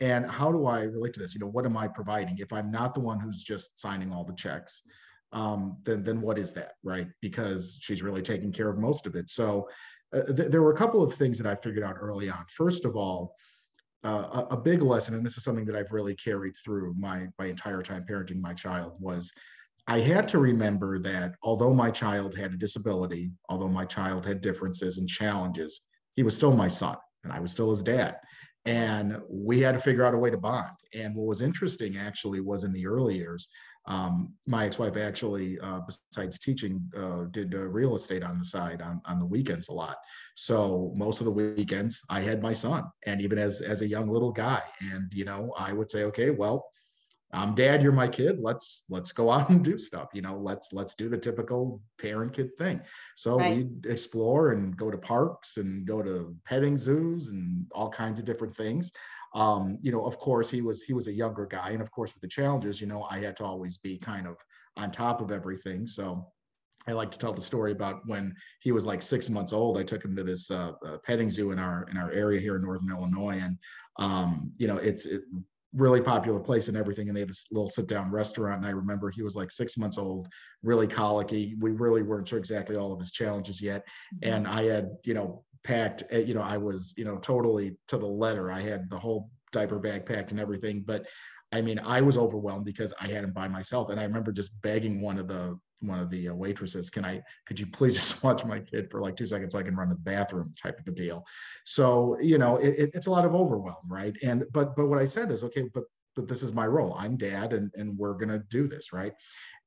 And 0.00 0.24
how 0.30 0.50
do 0.50 0.66
i 0.66 0.82
relate 0.82 1.12
to 1.14 1.20
this? 1.20 1.34
You 1.34 1.40
know 1.40 1.50
what 1.50 1.66
am 1.66 1.76
i 1.76 1.86
providing? 1.86 2.38
If 2.38 2.52
i'm 2.52 2.70
not 2.70 2.94
the 2.94 3.00
one 3.00 3.20
who's 3.20 3.44
just 3.44 3.78
signing 3.78 4.12
all 4.12 4.24
the 4.24 4.34
checks 4.34 4.82
um, 5.32 5.76
then 5.84 6.02
then 6.02 6.20
what 6.20 6.38
is 6.38 6.52
that 6.54 6.72
right? 6.82 7.08
Because 7.20 7.78
she's 7.80 8.02
really 8.02 8.22
taking 8.22 8.52
care 8.52 8.68
of 8.68 8.78
most 8.78 9.06
of 9.06 9.14
it. 9.14 9.30
So 9.30 9.68
uh, 10.12 10.24
th- 10.24 10.50
there 10.50 10.62
were 10.62 10.72
a 10.72 10.76
couple 10.76 11.02
of 11.02 11.14
things 11.14 11.38
that 11.38 11.46
i 11.46 11.54
figured 11.54 11.84
out 11.84 11.96
early 12.00 12.28
on. 12.28 12.44
First 12.48 12.84
of 12.84 12.96
all 12.96 13.36
uh, 14.04 14.44
a, 14.50 14.54
a 14.54 14.56
big 14.56 14.82
lesson 14.82 15.14
and 15.14 15.24
this 15.24 15.36
is 15.36 15.44
something 15.44 15.64
that 15.64 15.76
i've 15.76 15.92
really 15.92 16.14
carried 16.14 16.54
through 16.64 16.94
my 16.98 17.26
my 17.38 17.46
entire 17.46 17.82
time 17.82 18.04
parenting 18.08 18.40
my 18.40 18.54
child 18.54 18.94
was 18.98 19.32
I 19.90 19.98
had 19.98 20.28
to 20.28 20.38
remember 20.38 21.00
that 21.00 21.34
although 21.42 21.74
my 21.74 21.90
child 21.90 22.36
had 22.36 22.52
a 22.52 22.56
disability, 22.56 23.32
although 23.48 23.68
my 23.68 23.84
child 23.84 24.24
had 24.24 24.40
differences 24.40 24.98
and 24.98 25.08
challenges, 25.08 25.80
he 26.14 26.22
was 26.22 26.36
still 26.36 26.54
my 26.54 26.68
son 26.68 26.96
and 27.24 27.32
I 27.32 27.40
was 27.40 27.50
still 27.50 27.70
his 27.70 27.82
dad. 27.82 28.16
And 28.66 29.20
we 29.28 29.58
had 29.60 29.72
to 29.72 29.80
figure 29.80 30.04
out 30.04 30.14
a 30.14 30.18
way 30.18 30.30
to 30.30 30.36
bond. 30.36 30.76
And 30.94 31.16
what 31.16 31.26
was 31.26 31.42
interesting 31.42 31.96
actually 31.96 32.40
was 32.40 32.62
in 32.62 32.72
the 32.72 32.86
early 32.86 33.16
years, 33.16 33.48
um, 33.86 34.34
my 34.46 34.66
ex-wife 34.66 34.96
actually, 34.96 35.58
uh, 35.60 35.80
besides 35.80 36.38
teaching, 36.38 36.82
uh, 36.96 37.24
did 37.30 37.54
uh, 37.54 37.66
real 37.66 37.94
estate 37.94 38.22
on 38.22 38.38
the 38.38 38.44
side 38.44 38.82
on, 38.82 39.00
on 39.06 39.18
the 39.18 39.26
weekends 39.26 39.68
a 39.68 39.72
lot. 39.72 39.96
So 40.36 40.92
most 40.94 41.20
of 41.20 41.24
the 41.24 41.32
weekends 41.32 42.04
I 42.08 42.20
had 42.20 42.42
my 42.42 42.52
son 42.52 42.84
and 43.06 43.20
even 43.20 43.38
as, 43.38 43.60
as 43.60 43.80
a 43.80 43.88
young 43.88 44.08
little 44.08 44.32
guy. 44.32 44.62
And, 44.92 45.12
you 45.14 45.24
know, 45.24 45.52
I 45.58 45.72
would 45.72 45.90
say, 45.90 46.04
okay, 46.04 46.30
well, 46.30 46.66
I'm 47.32 47.54
dad, 47.54 47.82
you're 47.82 47.92
my 47.92 48.08
kid. 48.08 48.40
Let's 48.40 48.84
let's 48.88 49.12
go 49.12 49.30
out 49.36 49.50
and 49.50 49.64
do 49.64 49.78
stuff. 49.78 50.08
You 50.12 50.22
know, 50.22 50.36
let's 50.36 50.72
let's 50.72 50.94
do 50.94 51.08
the 51.08 51.18
typical 51.18 51.80
parent 52.00 52.32
kid 52.32 52.56
thing. 52.58 52.80
So 53.16 53.38
right. 53.38 53.66
we 53.84 53.90
explore 53.90 54.50
and 54.50 54.76
go 54.76 54.90
to 54.90 54.98
parks 54.98 55.56
and 55.56 55.86
go 55.86 56.02
to 56.02 56.34
petting 56.44 56.76
zoos 56.76 57.28
and 57.28 57.66
all 57.72 57.88
kinds 57.88 58.18
of 58.18 58.26
different 58.26 58.54
things. 58.54 58.92
Um, 59.34 59.78
you 59.80 59.92
know, 59.92 60.04
of 60.04 60.18
course, 60.18 60.50
he 60.50 60.60
was 60.60 60.82
he 60.82 60.92
was 60.92 61.08
a 61.08 61.12
younger 61.12 61.46
guy, 61.46 61.70
and 61.70 61.80
of 61.80 61.90
course, 61.90 62.14
with 62.14 62.22
the 62.22 62.28
challenges, 62.28 62.80
you 62.80 62.86
know, 62.86 63.06
I 63.10 63.18
had 63.18 63.36
to 63.38 63.44
always 63.44 63.76
be 63.78 63.96
kind 63.98 64.26
of 64.26 64.36
on 64.76 64.90
top 64.90 65.20
of 65.20 65.30
everything. 65.30 65.86
So 65.86 66.26
I 66.88 66.92
like 66.92 67.10
to 67.12 67.18
tell 67.18 67.32
the 67.32 67.42
story 67.42 67.72
about 67.72 68.00
when 68.06 68.34
he 68.60 68.72
was 68.72 68.86
like 68.86 69.02
six 69.02 69.28
months 69.28 69.52
old. 69.52 69.78
I 69.78 69.82
took 69.82 70.04
him 70.04 70.16
to 70.16 70.24
this 70.24 70.50
uh, 70.50 70.72
uh, 70.84 70.98
petting 71.04 71.30
zoo 71.30 71.52
in 71.52 71.58
our 71.58 71.86
in 71.90 71.96
our 71.96 72.10
area 72.10 72.40
here 72.40 72.56
in 72.56 72.62
Northern 72.62 72.90
Illinois, 72.90 73.38
and 73.40 73.58
um, 73.98 74.52
you 74.56 74.66
know, 74.66 74.78
it's 74.78 75.06
it, 75.06 75.22
really 75.74 76.00
popular 76.00 76.40
place 76.40 76.68
and 76.68 76.76
everything. 76.76 77.08
And 77.08 77.16
they 77.16 77.20
have 77.20 77.28
this 77.28 77.46
little 77.50 77.70
sit 77.70 77.86
down 77.86 78.10
restaurant. 78.10 78.58
And 78.58 78.66
I 78.66 78.70
remember 78.70 79.10
he 79.10 79.22
was 79.22 79.36
like 79.36 79.50
six 79.52 79.76
months 79.76 79.98
old, 79.98 80.28
really 80.62 80.86
colicky. 80.86 81.54
We 81.60 81.70
really 81.72 82.02
weren't 82.02 82.28
sure 82.28 82.38
exactly 82.38 82.76
all 82.76 82.92
of 82.92 82.98
his 82.98 83.12
challenges 83.12 83.62
yet. 83.62 83.86
Mm-hmm. 84.16 84.32
And 84.32 84.48
I 84.48 84.64
had, 84.64 84.90
you 85.04 85.14
know, 85.14 85.44
packed, 85.62 86.04
eh, 86.10 86.20
you 86.20 86.34
know, 86.34 86.42
I 86.42 86.56
was, 86.56 86.94
you 86.96 87.04
know, 87.04 87.18
totally 87.18 87.76
to 87.88 87.98
the 87.98 88.06
letter. 88.06 88.50
I 88.50 88.60
had 88.60 88.90
the 88.90 88.98
whole 88.98 89.30
diaper 89.52 89.78
bag 89.78 90.06
packed 90.06 90.32
and 90.32 90.40
everything. 90.40 90.82
But 90.84 91.06
I 91.52 91.60
mean, 91.60 91.80
I 91.80 92.00
was 92.00 92.16
overwhelmed 92.16 92.64
because 92.64 92.94
I 93.00 93.08
had 93.08 93.24
him 93.24 93.32
by 93.32 93.48
myself. 93.48 93.90
And 93.90 94.00
I 94.00 94.04
remember 94.04 94.32
just 94.32 94.60
begging 94.62 95.00
one 95.00 95.18
of 95.18 95.28
the 95.28 95.58
one 95.80 95.98
of 95.98 96.10
the 96.10 96.28
uh, 96.28 96.34
waitresses, 96.34 96.90
can 96.90 97.04
I, 97.04 97.22
could 97.46 97.58
you 97.58 97.66
please 97.66 97.94
just 97.94 98.22
watch 98.22 98.44
my 98.44 98.60
kid 98.60 98.90
for 98.90 99.00
like 99.00 99.16
two 99.16 99.26
seconds 99.26 99.52
so 99.52 99.58
I 99.58 99.62
can 99.62 99.76
run 99.76 99.88
to 99.88 99.94
the 99.94 100.00
bathroom 100.00 100.52
type 100.62 100.78
of 100.78 100.86
a 100.86 100.92
deal. 100.92 101.24
So, 101.64 102.18
you 102.20 102.38
know, 102.38 102.56
it, 102.56 102.90
it's 102.94 103.06
a 103.06 103.10
lot 103.10 103.24
of 103.24 103.34
overwhelm, 103.34 103.88
right? 103.88 104.16
And, 104.22 104.44
but, 104.52 104.76
but 104.76 104.88
what 104.88 104.98
I 104.98 105.04
said 105.04 105.30
is, 105.30 105.44
okay, 105.44 105.68
but, 105.72 105.84
but 106.16 106.28
this 106.28 106.42
is 106.42 106.52
my 106.52 106.66
role. 106.66 106.94
I'm 106.98 107.16
dad 107.16 107.52
and, 107.52 107.70
and 107.74 107.96
we're 107.96 108.14
going 108.14 108.30
to 108.30 108.42
do 108.50 108.66
this, 108.66 108.92
right? 108.92 109.12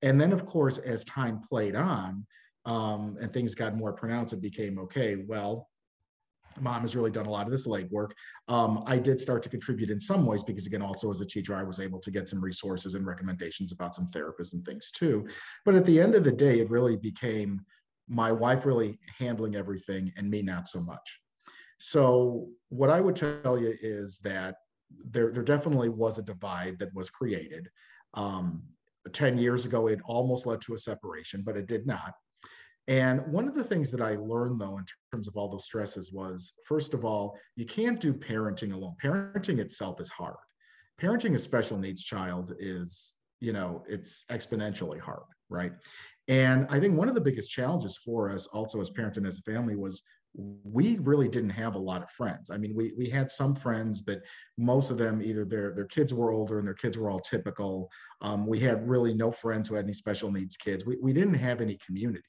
And 0.02 0.20
then 0.20 0.34
of 0.34 0.46
course, 0.46 0.78
as 0.78 1.04
time 1.06 1.42
played 1.50 1.76
on 1.76 2.26
um, 2.66 3.18
and 3.22 3.32
things 3.32 3.56
got 3.56 3.76
more 3.76 3.94
pronounced, 3.94 4.34
it 4.34 4.42
became, 4.42 4.78
okay, 4.80 5.16
well, 5.16 5.70
mom 6.62 6.82
has 6.82 6.96
really 6.96 7.12
done 7.12 7.26
a 7.26 7.30
lot 7.30 7.46
of 7.46 7.52
this 7.52 7.68
legwork. 7.68 8.12
Um, 8.48 8.84
I 8.86 8.98
did 8.98 9.20
start 9.20 9.44
to 9.44 9.50
contribute 9.50 9.90
in 9.90 10.00
some 10.00 10.26
ways 10.26 10.44
because, 10.44 10.66
again, 10.66 10.82
also 10.82 11.10
as 11.10 11.22
a 11.22 11.26
teacher, 11.26 11.56
I 11.56 11.64
was 11.64 11.80
able 11.80 12.00
to 12.00 12.12
get 12.12 12.30
some 12.30 12.44
resources 12.44 12.96
and 12.96 13.06
recommendations 13.06 13.72
about 13.72 13.96
some 13.96 14.08
therapists 14.08 14.54
and 14.54 14.66
things 14.66 14.92
too. 14.92 15.28
But 15.66 15.76
at 15.76 15.86
the 15.86 16.00
end 16.00 16.16
of 16.16 16.24
the 16.24 16.32
day, 16.32 16.60
it 16.60 16.70
really 16.70 16.98
became 16.98 17.62
my 18.08 18.32
wife 18.32 18.66
really 18.66 19.00
handling 19.18 19.56
everything 19.56 20.12
and 20.18 20.30
me 20.30 20.42
not 20.42 20.68
so 20.68 20.82
much. 20.82 21.20
So, 21.80 22.48
what 22.70 22.90
I 22.90 23.02
would 23.02 23.16
tell 23.16 23.60
you 23.60 23.74
is 23.82 24.20
that 24.20 24.56
there, 25.06 25.32
there 25.32 25.44
definitely 25.44 25.90
was 25.90 26.18
a 26.18 26.24
divide 26.24 26.80
that 26.80 26.94
was 26.94 27.10
created. 27.10 27.70
Um, 28.14 28.64
10 29.12 29.38
years 29.38 29.66
ago, 29.66 29.88
it 29.88 30.00
almost 30.06 30.46
led 30.46 30.62
to 30.62 30.74
a 30.74 30.78
separation, 30.78 31.42
but 31.46 31.58
it 31.58 31.68
did 31.68 31.86
not. 31.86 32.14
And 32.88 33.26
one 33.28 33.48
of 33.48 33.54
the 33.54 33.64
things 33.64 33.92
that 33.92 34.02
I 34.02 34.16
learned 34.16 34.60
though, 34.60 34.78
in 34.78 34.86
terms 35.12 35.28
of 35.28 35.38
all 35.38 35.48
those 35.48 35.66
stresses, 35.66 36.12
was 36.12 36.54
first 36.66 36.94
of 36.94 37.06
all, 37.06 37.38
you 37.56 37.66
can't 37.66 38.00
do 38.00 38.14
parenting 38.14 38.74
alone. 38.74 38.96
Parenting 39.02 39.60
itself 39.60 40.02
is 40.02 40.10
hard. 40.10 40.36
Parenting 41.02 41.34
a 41.34 41.38
special 41.38 41.78
needs 41.78 42.04
child 42.04 42.54
is, 42.60 43.18
you 43.40 43.54
know, 43.54 43.84
it's 43.88 44.26
exponentially 44.30 45.00
hard, 45.00 45.24
right? 45.50 45.72
And 46.28 46.68
I 46.70 46.80
think 46.80 46.98
one 46.98 47.10
of 47.10 47.16
the 47.16 47.22
biggest 47.22 47.52
challenges 47.52 47.98
for 47.98 48.30
us 48.30 48.48
also 48.48 48.80
as 48.82 48.90
parents 48.90 49.18
and 49.18 49.28
as 49.28 49.40
a 49.40 49.52
family 49.52 49.76
was 49.76 50.04
we 50.36 50.98
really 51.00 51.30
didn't 51.30 51.52
have 51.52 51.76
a 51.76 51.80
lot 51.80 52.02
of 52.02 52.10
friends. 52.10 52.50
I 52.50 52.58
mean, 52.58 52.74
we 52.76 52.92
we 52.98 53.08
had 53.08 53.30
some 53.30 53.56
friends, 53.56 54.02
but 54.02 54.22
most 54.58 54.90
of 54.90 54.98
them 54.98 55.22
either 55.22 55.46
their 55.46 55.74
their 55.76 55.86
kids 55.86 56.14
were 56.14 56.32
older 56.32 56.58
and 56.58 56.68
their 56.68 56.74
kids 56.74 56.98
were 56.98 57.10
all 57.10 57.20
typical. 57.20 57.90
Um, 58.22 58.48
we 58.48 58.60
had 58.60 58.88
really 58.88 59.14
no 59.14 59.32
friends 59.32 59.70
who 59.70 59.76
had 59.76 59.86
any 59.86 59.94
special 59.94 60.32
needs 60.32 60.58
kids. 60.58 60.86
We 60.86 60.98
we 61.02 61.14
didn't 61.14 61.36
have 61.36 61.62
any 61.62 61.78
community. 61.86 62.24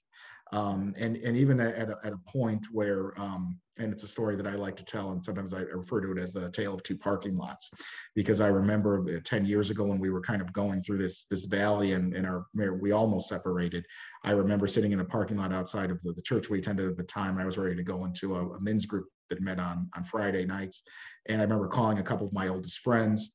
Um, 0.54 0.94
and 0.96 1.16
and 1.16 1.36
even 1.36 1.58
at 1.58 1.90
a, 1.90 1.98
at 2.04 2.12
a 2.12 2.30
point 2.30 2.64
where 2.70 3.20
um, 3.20 3.58
and 3.78 3.92
it's 3.92 4.04
a 4.04 4.08
story 4.08 4.36
that 4.36 4.46
I 4.46 4.54
like 4.54 4.76
to 4.76 4.84
tell, 4.84 5.10
and 5.10 5.24
sometimes 5.24 5.52
I 5.52 5.62
refer 5.62 6.00
to 6.00 6.12
it 6.12 6.18
as 6.18 6.32
the 6.32 6.48
tale 6.52 6.72
of 6.72 6.84
two 6.84 6.96
parking 6.96 7.36
lots, 7.36 7.72
because 8.14 8.40
I 8.40 8.46
remember 8.46 9.04
uh, 9.16 9.18
10 9.24 9.46
years 9.46 9.70
ago 9.70 9.82
when 9.82 9.98
we 9.98 10.10
were 10.10 10.20
kind 10.20 10.40
of 10.40 10.52
going 10.52 10.80
through 10.80 10.98
this 10.98 11.24
this 11.28 11.46
valley 11.46 11.92
and, 11.92 12.14
and 12.14 12.24
our 12.24 12.46
we 12.54 12.92
almost 12.92 13.28
separated. 13.28 13.84
I 14.22 14.30
remember 14.30 14.68
sitting 14.68 14.92
in 14.92 15.00
a 15.00 15.04
parking 15.04 15.38
lot 15.38 15.52
outside 15.52 15.90
of 15.90 16.00
the, 16.04 16.12
the 16.12 16.22
church 16.22 16.48
we 16.48 16.60
attended 16.60 16.88
at 16.88 16.96
the 16.96 17.02
time. 17.02 17.36
I 17.36 17.44
was 17.44 17.58
ready 17.58 17.74
to 17.74 17.82
go 17.82 18.04
into 18.04 18.36
a, 18.36 18.50
a 18.50 18.60
men's 18.60 18.86
group 18.86 19.08
that 19.30 19.40
met 19.40 19.58
on 19.58 19.90
on 19.96 20.04
Friday 20.04 20.46
nights, 20.46 20.84
and 21.26 21.40
I 21.40 21.44
remember 21.44 21.66
calling 21.66 21.98
a 21.98 22.04
couple 22.04 22.28
of 22.28 22.32
my 22.32 22.46
oldest 22.46 22.78
friends 22.78 23.32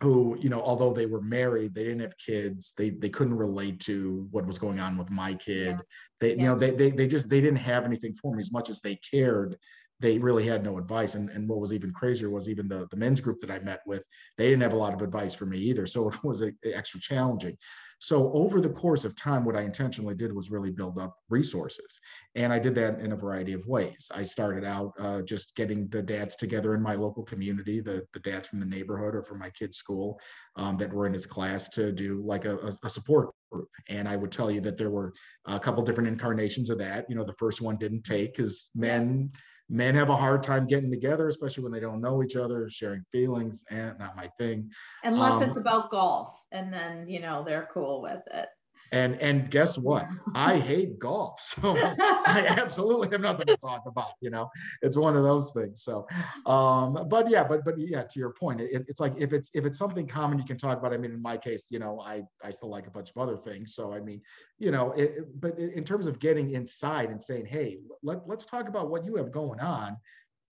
who 0.00 0.36
you 0.38 0.50
know 0.50 0.60
although 0.60 0.92
they 0.92 1.06
were 1.06 1.22
married 1.22 1.74
they 1.74 1.84
didn't 1.84 2.00
have 2.00 2.16
kids 2.18 2.74
they 2.76 2.90
they 2.90 3.08
couldn't 3.08 3.36
relate 3.36 3.80
to 3.80 4.28
what 4.30 4.46
was 4.46 4.58
going 4.58 4.80
on 4.80 4.96
with 4.96 5.10
my 5.10 5.34
kid. 5.34 5.76
Yeah. 5.76 5.82
they 6.20 6.30
yeah. 6.34 6.40
you 6.42 6.46
know 6.48 6.54
they, 6.54 6.70
they 6.70 6.90
they 6.90 7.06
just 7.06 7.28
they 7.28 7.40
didn't 7.40 7.56
have 7.58 7.84
anything 7.84 8.14
for 8.14 8.34
me. 8.34 8.40
As 8.40 8.52
much 8.52 8.70
as 8.70 8.80
they 8.80 8.96
cared 8.96 9.56
they 9.98 10.18
really 10.18 10.46
had 10.46 10.62
no 10.62 10.76
advice. 10.76 11.14
And, 11.14 11.30
and 11.30 11.48
what 11.48 11.58
was 11.58 11.72
even 11.72 11.90
crazier 11.90 12.28
was 12.28 12.50
even 12.50 12.68
the, 12.68 12.86
the 12.90 12.98
men's 12.98 13.20
group 13.20 13.40
that 13.40 13.50
i 13.50 13.58
met 13.60 13.80
with 13.86 14.04
they 14.36 14.44
didn't 14.44 14.62
have 14.62 14.74
a 14.74 14.76
lot 14.76 14.92
of 14.92 15.00
advice 15.00 15.34
for 15.34 15.46
me 15.46 15.58
either. 15.58 15.86
So 15.86 16.08
it 16.08 16.22
was 16.22 16.42
a, 16.42 16.52
a 16.64 16.74
extra 16.74 17.00
challenging 17.00 17.56
so 17.98 18.30
over 18.32 18.60
the 18.60 18.68
course 18.68 19.04
of 19.04 19.16
time, 19.16 19.44
what 19.44 19.56
I 19.56 19.62
intentionally 19.62 20.14
did 20.14 20.32
was 20.32 20.50
really 20.50 20.70
build 20.70 20.98
up 20.98 21.16
resources. 21.30 22.00
And 22.34 22.52
I 22.52 22.58
did 22.58 22.74
that 22.74 23.00
in 23.00 23.12
a 23.12 23.16
variety 23.16 23.54
of 23.54 23.66
ways. 23.66 24.10
I 24.14 24.22
started 24.22 24.64
out 24.64 24.92
uh, 24.98 25.22
just 25.22 25.56
getting 25.56 25.88
the 25.88 26.02
dads 26.02 26.36
together 26.36 26.74
in 26.74 26.82
my 26.82 26.94
local 26.94 27.22
community, 27.22 27.80
the, 27.80 28.06
the 28.12 28.20
dads 28.20 28.48
from 28.48 28.60
the 28.60 28.66
neighborhood 28.66 29.14
or 29.14 29.22
from 29.22 29.38
my 29.38 29.50
kid's 29.50 29.78
school 29.78 30.20
um, 30.56 30.76
that 30.76 30.92
were 30.92 31.06
in 31.06 31.12
his 31.12 31.26
class 31.26 31.68
to 31.70 31.90
do 31.90 32.22
like 32.24 32.44
a, 32.44 32.58
a 32.82 32.90
support 32.90 33.30
group. 33.50 33.68
And 33.88 34.06
I 34.06 34.16
would 34.16 34.32
tell 34.32 34.50
you 34.50 34.60
that 34.60 34.76
there 34.76 34.90
were 34.90 35.14
a 35.46 35.58
couple 35.58 35.82
different 35.82 36.08
incarnations 36.08 36.68
of 36.68 36.78
that. 36.78 37.06
You 37.08 37.16
know, 37.16 37.24
the 37.24 37.32
first 37.34 37.62
one 37.62 37.76
didn't 37.76 38.02
take 38.02 38.36
because 38.36 38.70
men 38.74 39.32
men 39.68 39.94
have 39.94 40.10
a 40.10 40.16
hard 40.16 40.42
time 40.42 40.66
getting 40.66 40.90
together, 40.90 41.28
especially 41.28 41.64
when 41.64 41.72
they 41.72 41.80
don't 41.80 42.00
know 42.00 42.22
each 42.22 42.36
other, 42.36 42.68
sharing 42.68 43.04
feelings, 43.10 43.64
and 43.70 43.98
not 43.98 44.16
my 44.16 44.28
thing. 44.38 44.70
Unless 45.04 45.36
um, 45.36 45.42
it's 45.44 45.56
about 45.56 45.90
golf, 45.90 46.44
and 46.52 46.72
then 46.72 47.08
you 47.08 47.20
know 47.20 47.44
they're 47.44 47.68
cool 47.72 48.02
with 48.02 48.22
it. 48.32 48.48
And 48.92 49.20
and 49.20 49.50
guess 49.50 49.76
what? 49.76 50.06
I 50.34 50.58
hate 50.70 50.98
golf, 50.98 51.40
so 51.40 51.76
I 51.76 52.46
absolutely 52.58 53.08
have 53.10 53.20
nothing 53.20 53.46
to 53.46 53.56
talk 53.56 53.82
about. 53.86 54.12
You 54.20 54.30
know, 54.30 54.50
it's 54.82 54.96
one 54.96 55.16
of 55.16 55.22
those 55.22 55.52
things. 55.52 55.82
So, 55.82 56.06
um, 56.46 57.06
but 57.08 57.28
yeah, 57.28 57.44
but 57.44 57.64
but 57.64 57.78
yeah, 57.78 58.02
to 58.02 58.18
your 58.18 58.30
point, 58.30 58.60
it, 58.60 58.84
it's 58.88 59.00
like 59.00 59.14
if 59.18 59.32
it's 59.32 59.50
if 59.54 59.64
it's 59.64 59.78
something 59.78 60.06
common 60.06 60.38
you 60.38 60.44
can 60.44 60.58
talk 60.58 60.78
about. 60.78 60.92
I 60.92 60.96
mean, 60.96 61.12
in 61.12 61.22
my 61.22 61.36
case, 61.36 61.66
you 61.70 61.78
know, 61.78 62.00
I 62.00 62.22
I 62.42 62.50
still 62.50 62.70
like 62.70 62.86
a 62.86 62.90
bunch 62.90 63.10
of 63.10 63.18
other 63.18 63.36
things. 63.36 63.74
So 63.74 63.92
I 63.92 64.00
mean, 64.00 64.20
you 64.58 64.70
know, 64.70 64.92
it, 64.92 65.40
but 65.40 65.58
in 65.58 65.84
terms 65.84 66.06
of 66.06 66.18
getting 66.18 66.52
inside 66.52 67.10
and 67.10 67.22
saying, 67.22 67.46
hey, 67.46 67.78
let 68.02 68.26
let's 68.26 68.46
talk 68.46 68.68
about 68.68 68.90
what 68.90 69.04
you 69.04 69.16
have 69.16 69.32
going 69.32 69.60
on 69.60 69.96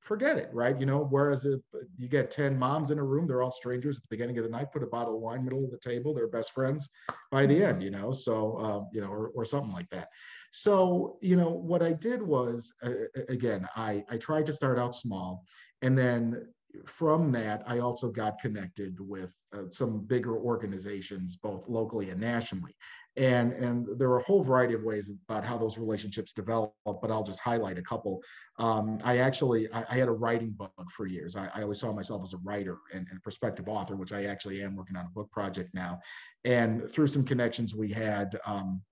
forget 0.05 0.37
it, 0.37 0.51
right? 0.53 0.79
You 0.79 0.85
know, 0.87 1.07
whereas 1.11 1.47
if 1.47 1.61
you 1.97 2.09
get 2.09 2.31
10 2.31 2.59
moms 2.59 2.91
in 2.91 2.99
a 2.99 3.03
room, 3.03 3.27
they're 3.27 3.43
all 3.43 3.51
strangers 3.51 3.97
at 3.97 4.03
the 4.03 4.09
beginning 4.11 4.37
of 4.39 4.45
the 4.45 4.51
night, 4.51 4.71
put 4.71 4.83
a 4.83 4.87
bottle 4.87 5.17
of 5.17 5.23
wine 5.23 5.43
middle 5.43 5.65
of 5.65 5.71
the 5.71 5.79
table, 5.79 6.15
they're 6.15 6.29
best 6.29 6.53
friends 6.53 6.91
by 7.31 7.47
the 7.47 7.65
end, 7.65 7.83
you 7.83 7.91
know, 7.91 8.13
so, 8.13 8.59
um, 8.59 8.89
you 8.93 9.01
know, 9.01 9.09
or, 9.09 9.29
or 9.35 9.45
something 9.45 9.73
like 9.73 9.89
that. 9.91 10.09
So, 10.53 11.19
you 11.23 11.37
know, 11.37 11.49
what 11.49 11.83
I 11.83 11.93
did 11.93 12.23
was, 12.23 12.73
uh, 12.83 12.91
again, 13.29 13.67
I, 13.77 14.05
I 14.11 14.19
tried 14.19 14.47
to 14.47 14.53
start 14.53 14.79
out 14.79 14.95
small 14.95 15.45
and 15.83 15.99
then 15.99 16.47
from 16.87 17.31
that, 17.33 17.63
I 17.67 17.79
also 17.79 18.11
got 18.11 18.39
connected 18.41 18.99
with 19.01 19.35
uh, 19.53 19.65
some 19.71 20.01
bigger 20.01 20.37
organizations, 20.37 21.37
both 21.37 21.69
locally 21.69 22.11
and 22.11 22.21
nationally. 22.21 22.77
And, 23.17 23.53
and 23.53 23.87
there 23.97 24.09
are 24.11 24.19
a 24.19 24.25
whole 24.25 24.43
variety 24.43 24.75
of 24.75 24.83
ways 24.83 25.11
about 25.29 25.45
how 25.45 25.57
those 25.57 25.79
relationships 25.79 26.33
develop, 26.33 26.75
but 26.85 27.11
I'll 27.11 27.23
just 27.23 27.39
highlight 27.39 27.79
a 27.79 27.83
couple. 27.83 28.23
Um, 28.59 28.99
I 29.05 29.19
actually, 29.19 29.71
I, 29.73 29.85
I, 29.89 29.95
had 29.95 30.09
a 30.09 30.13
writing 30.13 30.51
bug 30.53 30.91
for 30.91 31.07
years. 31.07 31.37
I, 31.37 31.49
I 31.55 31.63
always 31.63 31.79
saw 31.79 31.93
myself 31.93 32.25
as 32.25 32.35
a 32.35 32.39
writer 32.39 32.79
and, 32.93 33.07
and 33.11 33.23
prospective 33.23 33.69
author, 33.69 33.95
which 33.95 34.13
I 34.13 34.25
actually 34.25 34.63
am 34.63 34.75
working 34.75 34.97
on 34.97 35.07
a 35.07 35.11
book 35.11 35.31
project 35.31 35.75
now. 35.75 36.01
And 36.45 36.91
through 36.91 37.07
some 37.07 37.25
connections 37.25 37.75
we 37.75 37.91
had, 37.91 38.37
um, 38.47 38.83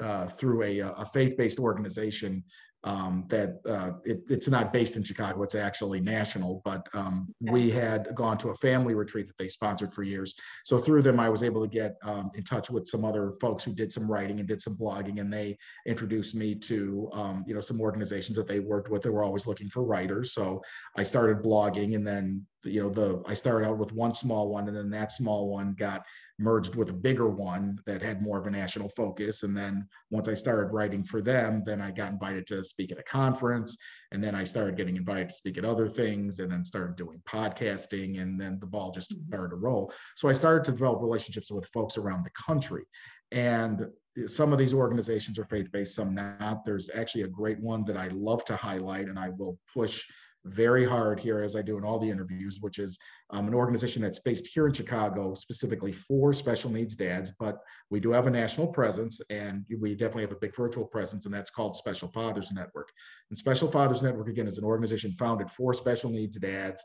uh, 0.00 0.26
through 0.26 0.62
a, 0.62 0.78
a 0.80 1.04
faith-based 1.12 1.58
organization 1.58 2.44
um, 2.84 3.24
that 3.28 3.60
uh, 3.68 3.92
it, 4.04 4.22
it's 4.28 4.48
not 4.48 4.72
based 4.72 4.96
in 4.96 5.04
Chicago, 5.04 5.42
it's 5.42 5.54
actually 5.54 6.00
national, 6.00 6.62
but 6.64 6.88
um, 6.94 7.32
we 7.40 7.70
had 7.70 8.08
gone 8.14 8.36
to 8.38 8.48
a 8.48 8.54
family 8.54 8.94
retreat 8.94 9.28
that 9.28 9.38
they 9.38 9.48
sponsored 9.48 9.92
for 9.92 10.02
years. 10.02 10.34
So 10.64 10.78
through 10.78 11.02
them, 11.02 11.20
I 11.20 11.28
was 11.28 11.42
able 11.42 11.62
to 11.62 11.68
get 11.68 11.96
um, 12.02 12.30
in 12.34 12.42
touch 12.42 12.70
with 12.70 12.86
some 12.86 13.04
other 13.04 13.34
folks 13.40 13.62
who 13.62 13.72
did 13.72 13.92
some 13.92 14.10
writing 14.10 14.40
and 14.40 14.48
did 14.48 14.60
some 14.60 14.76
blogging, 14.76 15.20
and 15.20 15.32
they 15.32 15.56
introduced 15.86 16.34
me 16.34 16.54
to, 16.56 17.08
um, 17.12 17.44
you 17.46 17.54
know, 17.54 17.60
some 17.60 17.80
organizations 17.80 18.36
that 18.36 18.48
they 18.48 18.60
worked 18.60 18.90
with. 18.90 19.02
They 19.02 19.10
were 19.10 19.22
always 19.22 19.46
looking 19.46 19.68
for 19.68 19.84
writers. 19.84 20.32
So 20.32 20.62
I 20.96 21.02
started 21.02 21.42
blogging 21.42 21.94
and 21.94 22.06
then 22.06 22.46
you 22.64 22.82
know 22.82 22.88
the 22.88 23.22
i 23.26 23.34
started 23.34 23.66
out 23.66 23.78
with 23.78 23.92
one 23.92 24.14
small 24.14 24.48
one 24.48 24.68
and 24.68 24.76
then 24.76 24.90
that 24.90 25.10
small 25.10 25.48
one 25.48 25.74
got 25.74 26.04
merged 26.42 26.74
with 26.74 26.90
a 26.90 26.94
bigger 26.94 27.28
one 27.28 27.78
that 27.86 28.02
had 28.02 28.20
more 28.20 28.38
of 28.38 28.46
a 28.46 28.50
national 28.50 28.88
focus. 28.90 29.42
And 29.42 29.56
then 29.56 29.86
once 30.10 30.28
I 30.28 30.34
started 30.34 30.72
writing 30.72 31.04
for 31.04 31.22
them, 31.22 31.62
then 31.64 31.80
I 31.80 31.90
got 31.90 32.12
invited 32.12 32.46
to 32.48 32.64
speak 32.64 32.92
at 32.92 32.98
a 32.98 33.02
conference. 33.04 33.76
And 34.10 34.22
then 34.22 34.34
I 34.34 34.44
started 34.44 34.76
getting 34.76 34.96
invited 34.96 35.28
to 35.28 35.34
speak 35.34 35.56
at 35.58 35.64
other 35.64 35.88
things 35.88 36.40
and 36.40 36.50
then 36.50 36.64
started 36.64 36.96
doing 36.96 37.22
podcasting. 37.28 38.20
And 38.20 38.40
then 38.40 38.58
the 38.60 38.66
ball 38.66 38.90
just 38.90 39.12
mm-hmm. 39.12 39.28
started 39.28 39.50
to 39.50 39.56
roll. 39.56 39.92
So 40.16 40.28
I 40.28 40.32
started 40.32 40.64
to 40.64 40.72
develop 40.72 41.00
relationships 41.00 41.50
with 41.50 41.66
folks 41.66 41.96
around 41.96 42.24
the 42.24 42.30
country. 42.30 42.84
And 43.30 43.86
some 44.26 44.52
of 44.52 44.58
these 44.58 44.74
organizations 44.74 45.38
are 45.38 45.46
faith 45.46 45.72
based, 45.72 45.94
some 45.94 46.14
not. 46.14 46.64
There's 46.66 46.90
actually 46.94 47.22
a 47.22 47.28
great 47.28 47.58
one 47.60 47.84
that 47.86 47.96
I 47.96 48.08
love 48.08 48.44
to 48.44 48.56
highlight, 48.56 49.06
and 49.06 49.18
I 49.18 49.30
will 49.30 49.58
push 49.72 50.04
very 50.44 50.84
hard 50.84 51.20
here, 51.20 51.40
as 51.40 51.54
I 51.54 51.62
do 51.62 51.78
in 51.78 51.84
all 51.84 51.98
the 51.98 52.10
interviews, 52.10 52.58
which 52.60 52.78
is 52.78 52.98
um, 53.30 53.46
an 53.48 53.54
organization 53.54 54.02
that's 54.02 54.18
based 54.18 54.46
here 54.46 54.66
in 54.66 54.72
Chicago, 54.72 55.34
specifically 55.34 55.92
for 55.92 56.32
special 56.32 56.70
needs 56.70 56.96
dads. 56.96 57.32
But 57.38 57.58
we 57.90 58.00
do 58.00 58.10
have 58.10 58.26
a 58.26 58.30
national 58.30 58.68
presence, 58.68 59.20
and 59.30 59.64
we 59.80 59.94
definitely 59.94 60.22
have 60.22 60.32
a 60.32 60.36
big 60.36 60.56
virtual 60.56 60.84
presence, 60.84 61.26
and 61.26 61.34
that's 61.34 61.50
called 61.50 61.76
Special 61.76 62.08
Fathers 62.08 62.52
Network. 62.52 62.90
And 63.30 63.38
Special 63.38 63.70
Fathers 63.70 64.02
Network, 64.02 64.28
again, 64.28 64.48
is 64.48 64.58
an 64.58 64.64
organization 64.64 65.12
founded 65.12 65.50
for 65.50 65.72
special 65.72 66.10
needs 66.10 66.38
dads 66.38 66.84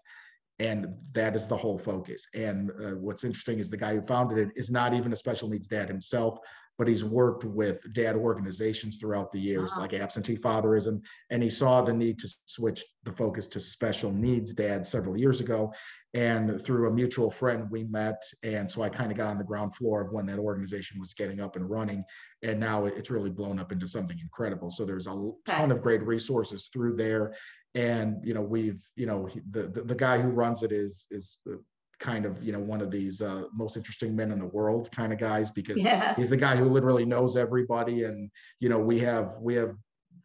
and 0.60 0.88
that 1.14 1.36
is 1.36 1.46
the 1.46 1.56
whole 1.56 1.78
focus 1.78 2.28
and 2.34 2.72
uh, 2.84 2.96
what's 2.96 3.24
interesting 3.24 3.60
is 3.60 3.70
the 3.70 3.78
guy 3.78 3.94
who 3.94 4.02
founded 4.02 4.40
it 4.40 4.50
is 4.56 4.72
not 4.72 4.94
even 4.94 5.14
a 5.14 5.16
special 5.16 5.48
needs 5.48 5.68
dad 5.68 5.88
himself 5.88 6.40
but 6.78 6.88
he's 6.88 7.04
worked 7.04 7.44
with 7.44 7.82
dad 7.94 8.16
organizations 8.16 8.98
throughout 8.98 9.32
the 9.32 9.40
years, 9.40 9.74
wow. 9.76 9.82
like 9.82 9.94
absentee 9.94 10.36
fatherism, 10.36 11.02
and 11.30 11.42
he 11.42 11.50
saw 11.50 11.82
the 11.82 11.94
need 11.94 12.20
to 12.20 12.30
switch 12.46 12.86
the 13.04 13.12
focus 13.12 13.48
to 13.48 13.60
special 13.60 14.12
needs 14.12 14.54
dad 14.54 14.86
several 14.86 15.18
years 15.18 15.42
ago. 15.42 15.74
And 16.14 16.62
through 16.62 16.88
a 16.88 16.94
mutual 16.94 17.30
friend, 17.30 17.70
we 17.70 17.84
met, 17.84 18.22
and 18.44 18.70
so 18.70 18.82
I 18.82 18.90
kind 18.90 19.12
of 19.12 19.18
got 19.18 19.28
on 19.28 19.38
the 19.38 19.44
ground 19.44 19.76
floor 19.76 20.02
of 20.02 20.12
when 20.12 20.26
that 20.28 20.40
organization 20.40 21.00
was 21.00 21.14
getting 21.14 21.40
up 21.40 21.56
and 21.56 21.70
running, 21.70 22.04
and 22.44 22.60
now 22.60 22.86
it's 22.86 23.12
really 23.12 23.30
blown 23.30 23.60
up 23.60 23.72
into 23.72 23.88
something 23.88 24.18
incredible. 24.20 24.70
So 24.72 24.86
there's 24.86 25.08
a 25.08 25.32
ton 25.46 25.72
of 25.72 25.82
great 25.82 26.04
resources 26.04 26.70
through 26.72 26.96
there, 26.96 27.36
and 27.76 28.18
you 28.24 28.34
know 28.34 28.42
we've 28.42 28.84
you 28.96 29.06
know 29.06 29.28
the 29.52 29.64
the, 29.68 29.84
the 29.84 29.96
guy 29.96 30.20
who 30.20 30.30
runs 30.30 30.64
it 30.64 30.72
is 30.72 31.08
is 31.12 31.40
uh, 31.52 31.58
kind 32.00 32.26
of 32.26 32.42
you 32.44 32.52
know 32.52 32.60
one 32.60 32.82
of 32.82 32.92
these 32.92 33.22
uh, 33.22 33.44
most 33.54 33.78
interesting 33.78 34.16
men 34.16 34.32
in 34.32 34.40
the 34.40 34.48
world 34.48 34.90
kind 34.92 35.12
of 35.12 35.20
guys 35.20 35.50
because 35.50 35.84
yeah. 35.84 36.14
he's 36.16 36.30
the 36.30 36.38
guy 36.38 36.56
who 36.56 36.66
literally 36.66 37.06
knows 37.06 37.36
everybody. 37.36 38.04
And 38.04 38.30
you 38.60 38.70
know 38.70 38.80
we 38.80 39.00
have 39.00 39.38
we 39.42 39.56
have 39.56 39.76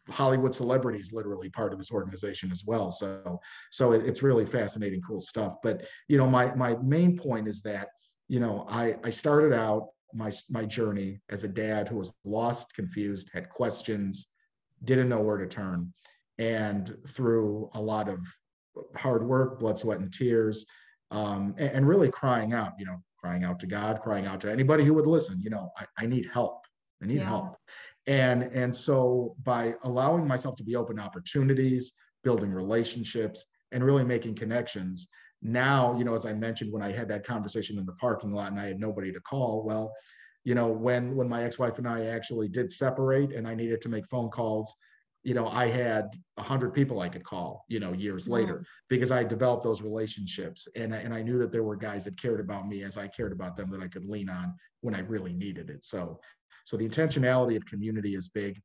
hollywood 0.09 0.53
celebrities 0.53 1.13
literally 1.13 1.49
part 1.49 1.71
of 1.71 1.79
this 1.79 1.91
organization 1.91 2.51
as 2.51 2.63
well. 2.65 2.91
So 2.91 3.39
so 3.71 3.91
it's 3.93 4.23
really 4.23 4.45
fascinating 4.45 5.01
cool 5.01 5.21
stuff. 5.21 5.55
But 5.63 5.85
you 6.07 6.17
know 6.17 6.27
my 6.27 6.53
my 6.55 6.75
main 6.83 7.17
point 7.17 7.47
is 7.47 7.61
that 7.61 7.89
you 8.27 8.39
know 8.39 8.65
i 8.69 8.95
i 9.03 9.09
started 9.09 9.53
out 9.53 9.89
my 10.13 10.31
my 10.49 10.65
journey 10.65 11.19
as 11.29 11.43
a 11.43 11.47
dad 11.47 11.87
who 11.87 11.97
was 11.97 12.13
lost 12.23 12.73
confused 12.75 13.29
had 13.33 13.49
questions 13.49 14.27
didn't 14.83 15.09
know 15.09 15.21
where 15.21 15.37
to 15.37 15.47
turn. 15.47 15.93
And 16.37 16.95
through 17.07 17.69
a 17.73 17.81
lot 17.81 18.09
of 18.09 18.19
hard 18.95 19.25
work 19.25 19.59
blood 19.59 19.77
sweat 19.77 19.99
and 19.99 20.11
tears 20.11 20.65
um, 21.11 21.55
and, 21.57 21.71
and, 21.71 21.87
really 21.87 22.09
crying 22.09 22.53
out, 22.53 22.73
you 22.79 22.85
know, 22.85 22.97
crying 23.17 23.43
out 23.43 23.59
to 23.59 23.67
God, 23.67 24.01
crying 24.01 24.25
out 24.25 24.41
to 24.41 24.51
anybody 24.51 24.83
who 24.83 24.93
would 24.95 25.07
listen, 25.07 25.39
you 25.41 25.49
know, 25.49 25.71
I, 25.77 25.85
I 25.99 26.05
need 26.05 26.27
help. 26.31 26.65
I 27.01 27.05
need 27.05 27.17
yeah. 27.17 27.27
help. 27.27 27.55
And, 28.07 28.43
and 28.43 28.75
so 28.75 29.35
by 29.43 29.75
allowing 29.83 30.27
myself 30.27 30.55
to 30.57 30.63
be 30.63 30.75
open 30.75 30.97
to 30.97 31.03
opportunities, 31.03 31.93
building 32.23 32.51
relationships, 32.51 33.45
and 33.71 33.83
really 33.83 34.03
making 34.03 34.35
connections, 34.35 35.07
now, 35.43 35.95
you 35.97 36.05
know, 36.05 36.13
as 36.13 36.25
I 36.25 36.33
mentioned, 36.33 36.71
when 36.71 36.81
I 36.81 36.91
had 36.91 37.09
that 37.09 37.25
conversation 37.25 37.77
in 37.77 37.85
the 37.85 37.93
parking 37.93 38.31
lot 38.31 38.51
and 38.51 38.59
I 38.59 38.67
had 38.67 38.79
nobody 38.79 39.11
to 39.11 39.19
call, 39.19 39.63
well, 39.63 39.93
you 40.45 40.55
know, 40.55 40.67
when 40.67 41.15
when 41.15 41.29
my 41.29 41.43
ex-wife 41.43 41.77
and 41.77 41.87
I 41.87 42.05
actually 42.05 42.47
did 42.47 42.71
separate 42.71 43.33
and 43.33 43.47
I 43.47 43.53
needed 43.53 43.81
to 43.81 43.89
make 43.89 44.07
phone 44.07 44.29
calls, 44.29 44.73
you 45.23 45.33
know, 45.33 45.47
I 45.47 45.67
had 45.67 46.09
a 46.37 46.41
hundred 46.41 46.73
people 46.73 46.99
I 46.99 47.07
could 47.07 47.23
call, 47.23 47.65
you 47.69 47.79
know, 47.79 47.93
years 47.93 48.23
mm-hmm. 48.23 48.33
later 48.33 48.65
because 48.89 49.11
I 49.11 49.23
developed 49.23 49.63
those 49.63 49.81
relationships 49.81 50.67
and, 50.75 50.93
and 50.93 51.13
I 51.13 51.21
knew 51.21 51.37
that 51.39 51.51
there 51.51 51.63
were 51.63 51.77
guys 51.77 52.03
that 52.05 52.17
cared 52.17 52.41
about 52.41 52.67
me 52.67 52.83
as 52.83 52.97
I 52.97 53.07
cared 53.07 53.31
about 53.31 53.55
them 53.55 53.69
that 53.71 53.81
I 53.81 53.87
could 53.87 54.05
lean 54.05 54.29
on 54.29 54.53
when 54.81 54.93
I 54.93 54.99
really 54.99 55.33
needed 55.33 55.69
it. 55.69 55.85
So, 55.85 56.19
so 56.65 56.75
the 56.75 56.87
intentionality 56.87 57.55
of 57.55 57.65
community 57.65 58.15
is 58.15 58.27
big. 58.27 58.61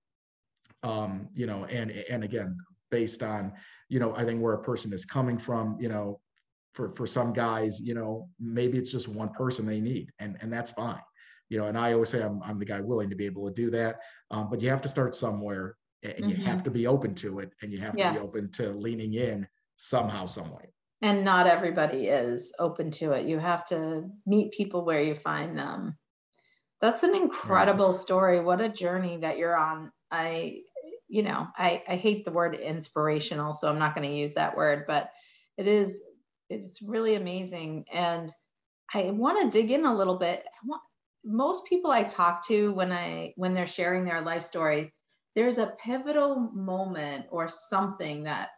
Um, 0.83 1.29
you 1.33 1.47
know, 1.47 1.64
and, 1.66 1.90
and 2.11 2.25
again, 2.25 2.57
based 2.90 3.23
on, 3.23 3.53
you 3.88 4.01
know, 4.01 4.14
I 4.16 4.25
think 4.25 4.42
where 4.42 4.55
a 4.55 4.62
person 4.62 4.92
is 4.92 5.05
coming 5.05 5.38
from, 5.38 5.77
you 5.81 5.88
know, 5.88 6.21
for, 6.75 6.90
for 6.94 7.07
some 7.07 7.33
guys, 7.33 7.81
you 7.81 7.94
know, 7.94 8.29
maybe 8.38 8.79
it's 8.79 8.92
just 8.92 9.09
one 9.09 9.31
person 9.31 9.64
they 9.64 9.81
need 9.81 10.12
and, 10.18 10.37
and 10.40 10.53
that's 10.53 10.73
fine 10.73 11.01
you 11.51 11.57
know, 11.57 11.64
and 11.64 11.79
I 11.79 11.94
always 11.94 12.11
say 12.11 12.23
I'm, 12.23 12.42
I'm 12.42 12.59
the 12.59 12.66
guy 12.66 12.81
willing 12.81 13.09
to 13.09 13.16
be 13.16 13.25
able 13.25 13.49
to 13.49 13.55
do 13.55 13.71
that. 13.71 14.01
Um, 14.31 14.51
but 14.51 14.61
you 14.61 14.68
have 14.68 14.83
to 14.83 14.88
start 14.88 15.14
somewhere 15.14 15.77
and 16.02 16.14
mm-hmm. 16.14 16.28
you 16.28 16.37
have 16.37 16.62
to 16.64 16.70
be 16.70 16.87
open 16.87 17.14
to 17.16 17.40
it 17.40 17.52
and 17.62 17.72
you 17.72 17.78
have 17.78 17.96
yes. 17.96 18.16
to 18.16 18.22
be 18.22 18.28
open 18.28 18.50
to 18.52 18.70
leaning 18.72 19.14
in 19.14 19.46
somehow 19.76 20.26
some 20.26 20.50
way. 20.50 20.72
And 21.02 21.24
not 21.24 21.46
everybody 21.46 22.06
is 22.06 22.52
open 22.58 22.90
to 22.92 23.12
it. 23.12 23.26
You 23.26 23.38
have 23.38 23.64
to 23.66 24.04
meet 24.26 24.52
people 24.52 24.84
where 24.84 25.00
you 25.00 25.14
find 25.14 25.56
them. 25.56 25.96
That's 26.80 27.02
an 27.02 27.14
incredible 27.14 27.92
story. 27.92 28.40
What 28.40 28.61
a 28.61 28.68
journey 28.68 29.18
that 29.18 29.38
you're 29.38 29.56
on. 29.56 29.92
I 30.11 30.62
you 31.11 31.22
know 31.22 31.48
i 31.56 31.82
i 31.88 31.96
hate 31.96 32.24
the 32.24 32.30
word 32.30 32.54
inspirational 32.54 33.54
so 33.54 33.68
i'm 33.68 33.78
not 33.78 33.94
going 33.94 34.06
to 34.06 34.14
use 34.14 34.34
that 34.34 34.54
word 34.54 34.84
but 34.87 35.11
it 35.56 35.66
is 35.66 36.02
it's 36.50 36.80
really 36.80 37.14
amazing. 37.14 37.84
And 37.92 38.32
i 38.94 39.11
want 39.11 39.52
to 39.52 39.58
dig 39.58 39.70
in 39.70 39.84
a 39.84 39.94
little 39.94 40.16
bit. 40.16 40.44
Want, 40.64 40.82
most 41.24 41.66
people 41.66 41.90
i 41.90 42.04
talk 42.04 42.46
to 42.46 42.72
when 42.72 42.92
i 42.92 43.32
when 43.37 43.52
they're 43.52 43.66
sharing 43.66 44.04
their 44.04 44.22
life 44.22 44.42
story 44.42 44.94
there's 45.38 45.59
a 45.59 45.72
pivotal 45.85 46.51
moment 46.53 47.27
or 47.31 47.46
something 47.46 48.24
that 48.24 48.48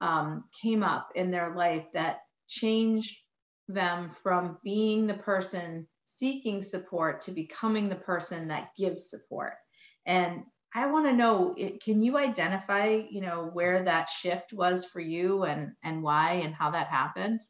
um, 0.00 0.44
came 0.62 0.82
up 0.82 1.10
in 1.14 1.30
their 1.30 1.54
life 1.54 1.84
that 1.92 2.20
changed 2.48 3.14
them 3.68 4.10
from 4.22 4.56
being 4.64 5.06
the 5.06 5.12
person 5.12 5.86
seeking 6.04 6.62
support 6.62 7.20
to 7.20 7.32
becoming 7.32 7.90
the 7.90 7.94
person 7.94 8.48
that 8.48 8.70
gives 8.74 9.10
support. 9.10 9.52
And 10.06 10.44
i 10.74 10.86
want 10.86 11.04
to 11.06 11.12
know 11.12 11.56
can 11.82 12.00
you 12.00 12.16
identify 12.16 12.86
you 13.10 13.20
know 13.20 13.50
where 13.52 13.82
that 13.82 14.08
shift 14.08 14.52
was 14.52 14.84
for 14.84 15.00
you 15.00 15.42
and 15.42 15.72
and 15.82 16.00
why 16.00 16.34
and 16.44 16.54
how 16.54 16.70
that 16.70 16.86
happened 16.86 17.40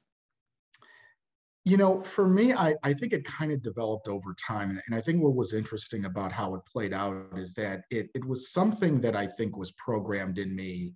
you 1.65 1.77
know, 1.77 2.03
for 2.03 2.27
me, 2.27 2.55
I, 2.55 2.75
I 2.83 2.93
think 2.95 3.13
it 3.13 3.25
kind 3.25 3.53
of 3.53 3.63
developed 3.63 4.09
over 4.09 4.35
time. 4.35 4.81
And 4.87 4.95
I 4.95 5.01
think 5.01 5.23
what 5.23 5.35
was 5.35 5.53
interesting 5.53 6.07
about 6.07 6.33
how 6.33 6.55
it 6.55 6.63
played 6.65 6.95
out 6.95 7.27
is 7.37 7.53
that 7.55 7.83
it, 7.91 8.09
it 8.15 8.25
was 8.25 8.51
something 8.53 9.01
that 9.03 9.15
I 9.15 9.27
think 9.27 9.57
was 9.57 9.73
programmed 9.73 10.39
in 10.39 10.57
me 10.57 10.95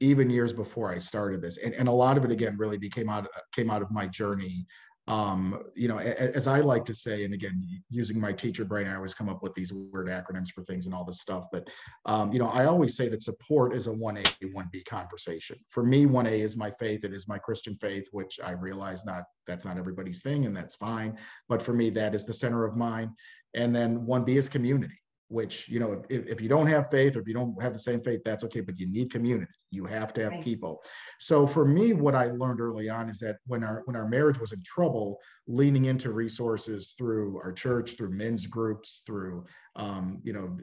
even 0.00 0.30
years 0.30 0.52
before 0.52 0.92
I 0.92 0.98
started 0.98 1.42
this. 1.42 1.58
And, 1.58 1.74
and 1.74 1.88
a 1.88 1.92
lot 1.92 2.16
of 2.16 2.24
it, 2.24 2.30
again, 2.30 2.56
really 2.56 2.78
became 2.78 3.08
out, 3.08 3.26
came 3.52 3.70
out 3.70 3.82
of 3.82 3.90
my 3.90 4.06
journey 4.06 4.66
um, 5.06 5.62
you 5.74 5.86
know, 5.86 5.98
as 5.98 6.48
I 6.48 6.60
like 6.60 6.84
to 6.86 6.94
say, 6.94 7.24
and 7.24 7.34
again, 7.34 7.62
using 7.90 8.18
my 8.18 8.32
teacher 8.32 8.64
brain, 8.64 8.86
I 8.86 8.94
always 8.94 9.12
come 9.12 9.28
up 9.28 9.42
with 9.42 9.54
these 9.54 9.70
weird 9.72 10.08
acronyms 10.08 10.50
for 10.50 10.64
things 10.64 10.86
and 10.86 10.94
all 10.94 11.04
this 11.04 11.20
stuff. 11.20 11.44
But, 11.52 11.68
um, 12.06 12.32
you 12.32 12.38
know, 12.38 12.48
I 12.48 12.64
always 12.64 12.96
say 12.96 13.08
that 13.10 13.22
support 13.22 13.74
is 13.74 13.86
a 13.86 13.90
1A, 13.90 14.24
1B 14.54 14.86
conversation. 14.86 15.58
For 15.68 15.84
me, 15.84 16.06
1A 16.06 16.40
is 16.40 16.56
my 16.56 16.70
faith. 16.70 17.04
It 17.04 17.12
is 17.12 17.28
my 17.28 17.36
Christian 17.36 17.76
faith, 17.76 18.08
which 18.12 18.40
I 18.42 18.52
realize 18.52 19.04
not 19.04 19.24
that's 19.46 19.66
not 19.66 19.76
everybody's 19.76 20.22
thing, 20.22 20.46
and 20.46 20.56
that's 20.56 20.76
fine. 20.76 21.18
But 21.50 21.60
for 21.60 21.74
me, 21.74 21.90
that 21.90 22.14
is 22.14 22.24
the 22.24 22.32
center 22.32 22.64
of 22.64 22.76
mine. 22.76 23.12
And 23.54 23.76
then 23.76 24.06
1B 24.06 24.30
is 24.30 24.48
community. 24.48 24.98
Which 25.28 25.68
you 25.68 25.80
know 25.80 25.92
if, 25.92 26.26
if 26.26 26.40
you 26.40 26.48
don't 26.48 26.66
have 26.66 26.90
faith 26.90 27.16
or 27.16 27.20
if 27.20 27.28
you 27.28 27.34
don't 27.34 27.60
have 27.62 27.72
the 27.72 27.78
same 27.78 28.00
faith 28.00 28.20
that's 28.24 28.44
okay 28.44 28.60
but 28.60 28.78
you 28.78 28.86
need 28.90 29.10
community. 29.10 29.52
You 29.70 29.84
have 29.86 30.12
to 30.14 30.22
have 30.22 30.32
right. 30.32 30.44
people. 30.44 30.82
So 31.18 31.46
for 31.46 31.64
me 31.64 31.92
what 31.92 32.14
i 32.14 32.26
learned 32.26 32.60
early 32.60 32.88
on 32.88 33.08
is 33.08 33.18
that 33.20 33.36
when 33.46 33.64
our 33.64 33.82
when 33.86 33.96
our 33.96 34.08
marriage 34.08 34.38
was 34.38 34.52
in 34.52 34.62
trouble 34.62 35.18
leaning 35.46 35.86
into 35.86 36.12
resources 36.12 36.94
through 36.96 37.38
our 37.38 37.52
church 37.52 37.96
through 37.96 38.10
men's 38.10 38.46
groups 38.46 39.02
through 39.06 39.44
um, 39.76 40.20
you 40.22 40.32
know 40.32 40.56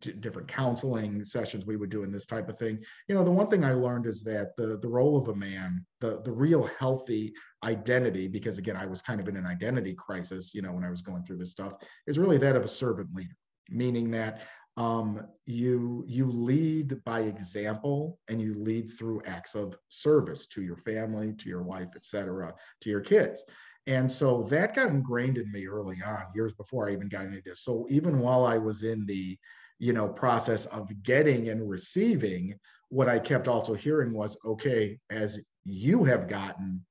different 0.00 0.48
counseling 0.48 1.22
sessions 1.22 1.66
we 1.66 1.76
would 1.76 1.90
do 1.90 2.02
in 2.02 2.10
this 2.10 2.26
type 2.26 2.48
of 2.48 2.58
thing 2.58 2.78
you 3.08 3.14
know 3.14 3.22
the 3.22 3.30
one 3.30 3.46
thing 3.46 3.64
i 3.64 3.72
learned 3.72 4.06
is 4.06 4.22
that 4.22 4.56
the 4.56 4.78
the 4.82 4.88
role 4.88 5.16
of 5.16 5.28
a 5.28 5.34
man 5.34 5.84
the 6.00 6.20
the 6.24 6.32
real 6.32 6.68
healthy 6.78 7.32
identity 7.62 8.26
because 8.26 8.58
again 8.58 8.76
i 8.76 8.86
was 8.86 9.00
kind 9.02 9.20
of 9.20 9.28
in 9.28 9.36
an 9.36 9.46
identity 9.46 9.94
crisis 9.94 10.52
you 10.52 10.62
know 10.62 10.72
when 10.72 10.84
i 10.84 10.90
was 10.90 11.00
going 11.00 11.22
through 11.22 11.36
this 11.36 11.52
stuff 11.52 11.74
is 12.06 12.18
really 12.18 12.38
that 12.38 12.56
of 12.56 12.64
a 12.64 12.68
servant 12.68 13.08
leader 13.14 13.36
meaning 13.70 14.10
that 14.12 14.42
um, 14.76 15.26
you 15.46 16.04
you 16.06 16.26
lead 16.26 17.02
by 17.04 17.20
example 17.20 18.18
and 18.28 18.40
you 18.40 18.54
lead 18.54 18.90
through 18.90 19.22
acts 19.24 19.54
of 19.54 19.78
service 19.88 20.46
to 20.48 20.62
your 20.62 20.76
family, 20.76 21.32
to 21.34 21.48
your 21.48 21.62
wife, 21.62 21.88
etc., 21.94 22.52
to 22.80 22.90
your 22.90 23.00
kids. 23.00 23.44
And 23.86 24.10
so 24.10 24.42
that 24.44 24.74
got 24.74 24.88
ingrained 24.88 25.36
in 25.36 25.50
me 25.52 25.66
early 25.66 25.98
on, 26.04 26.24
years 26.34 26.54
before 26.54 26.88
I 26.88 26.92
even 26.92 27.08
got 27.08 27.26
into 27.26 27.42
this. 27.44 27.60
So 27.60 27.86
even 27.90 28.18
while 28.18 28.46
I 28.46 28.58
was 28.58 28.82
in 28.82 29.06
the 29.06 29.38
you 29.78 29.92
know 29.92 30.08
process 30.08 30.66
of 30.66 30.90
getting 31.02 31.50
and 31.50 31.68
receiving, 31.68 32.54
what 32.88 33.08
I 33.08 33.18
kept 33.18 33.46
also 33.46 33.74
hearing 33.74 34.12
was, 34.12 34.36
okay, 34.44 34.98
as 35.10 35.38
you 35.64 36.02
have 36.04 36.28
gotten, 36.28 36.84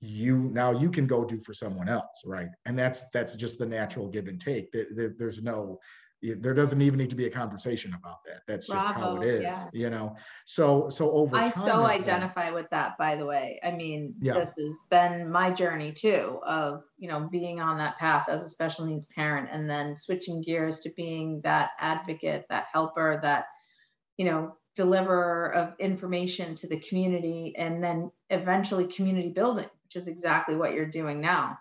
you 0.00 0.50
now 0.52 0.72
you 0.72 0.90
can 0.90 1.06
go 1.06 1.24
do 1.24 1.38
for 1.40 1.54
someone 1.54 1.88
else, 1.88 2.22
right? 2.24 2.48
And 2.66 2.78
that's 2.78 3.08
that's 3.10 3.34
just 3.34 3.58
the 3.58 3.66
natural 3.66 4.08
give 4.08 4.28
and 4.28 4.40
take. 4.40 4.72
There's 4.72 5.42
no 5.42 5.78
there 6.22 6.54
doesn't 6.54 6.82
even 6.82 6.98
need 6.98 7.10
to 7.10 7.16
be 7.16 7.26
a 7.26 7.30
conversation 7.30 7.94
about 7.94 8.24
that. 8.24 8.42
That's 8.46 8.66
just 8.66 8.94
Bravo, 8.94 9.16
how 9.16 9.22
it 9.22 9.26
is 9.26 9.42
yeah. 9.42 9.64
you 9.72 9.90
know? 9.90 10.16
So 10.44 10.88
so 10.88 11.10
over 11.12 11.36
i 11.36 11.48
so 11.48 11.84
identify 11.84 12.46
that, 12.46 12.54
with 12.54 12.70
that 12.70 12.98
by 12.98 13.16
the 13.16 13.26
way. 13.26 13.58
I 13.64 13.70
mean 13.70 14.14
yeah. 14.20 14.34
this 14.34 14.54
has 14.56 14.84
been 14.90 15.30
my 15.30 15.50
journey 15.50 15.92
too 15.92 16.40
of 16.46 16.84
you 16.98 17.08
know 17.08 17.28
being 17.30 17.60
on 17.60 17.78
that 17.78 17.98
path 17.98 18.28
as 18.28 18.42
a 18.42 18.48
special 18.48 18.86
needs 18.86 19.06
parent 19.06 19.48
and 19.50 19.68
then 19.68 19.96
switching 19.96 20.42
gears 20.42 20.80
to 20.80 20.90
being 20.96 21.40
that 21.42 21.70
advocate 21.78 22.44
that 22.50 22.66
helper 22.72 23.18
that 23.22 23.46
you 24.16 24.26
know 24.26 24.56
deliverer 24.76 25.52
of 25.52 25.74
information 25.78 26.54
to 26.54 26.68
the 26.68 26.78
community 26.80 27.54
and 27.56 27.82
then 27.82 28.10
eventually 28.28 28.86
community 28.86 29.30
building 29.30 29.68
which 29.84 29.96
is 29.96 30.06
exactly 30.06 30.54
what 30.54 30.74
you're 30.74 30.86
doing 30.86 31.20
now. 31.20 31.58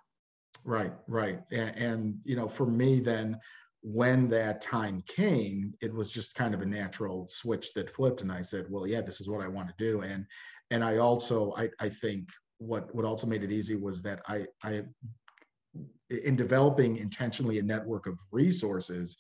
Right 0.63 0.93
right. 1.07 1.39
And, 1.51 1.75
and 1.77 2.19
you 2.25 2.35
know 2.35 2.49
for 2.49 2.65
me 2.65 2.99
then 2.99 3.39
when 3.81 4.27
that 4.29 4.61
time 4.61 5.03
came, 5.07 5.73
it 5.81 5.93
was 5.93 6.11
just 6.11 6.35
kind 6.35 6.53
of 6.53 6.61
a 6.61 6.65
natural 6.65 7.27
switch 7.29 7.73
that 7.73 7.89
flipped, 7.89 8.21
and 8.21 8.31
I 8.31 8.41
said, 8.41 8.65
"Well, 8.69 8.85
yeah, 8.85 9.01
this 9.01 9.21
is 9.21 9.29
what 9.29 9.41
I 9.41 9.47
want 9.47 9.69
to 9.69 9.75
do." 9.77 10.01
And 10.01 10.25
and 10.71 10.83
I 10.83 10.97
also, 10.97 11.53
I, 11.57 11.69
I 11.79 11.89
think 11.89 12.29
what 12.57 12.93
what 12.93 13.05
also 13.05 13.27
made 13.27 13.43
it 13.43 13.51
easy 13.51 13.75
was 13.75 14.01
that 14.03 14.21
I 14.27 14.45
I 14.63 14.83
in 16.09 16.35
developing 16.35 16.97
intentionally 16.97 17.59
a 17.59 17.63
network 17.63 18.07
of 18.07 18.17
resources, 18.31 19.15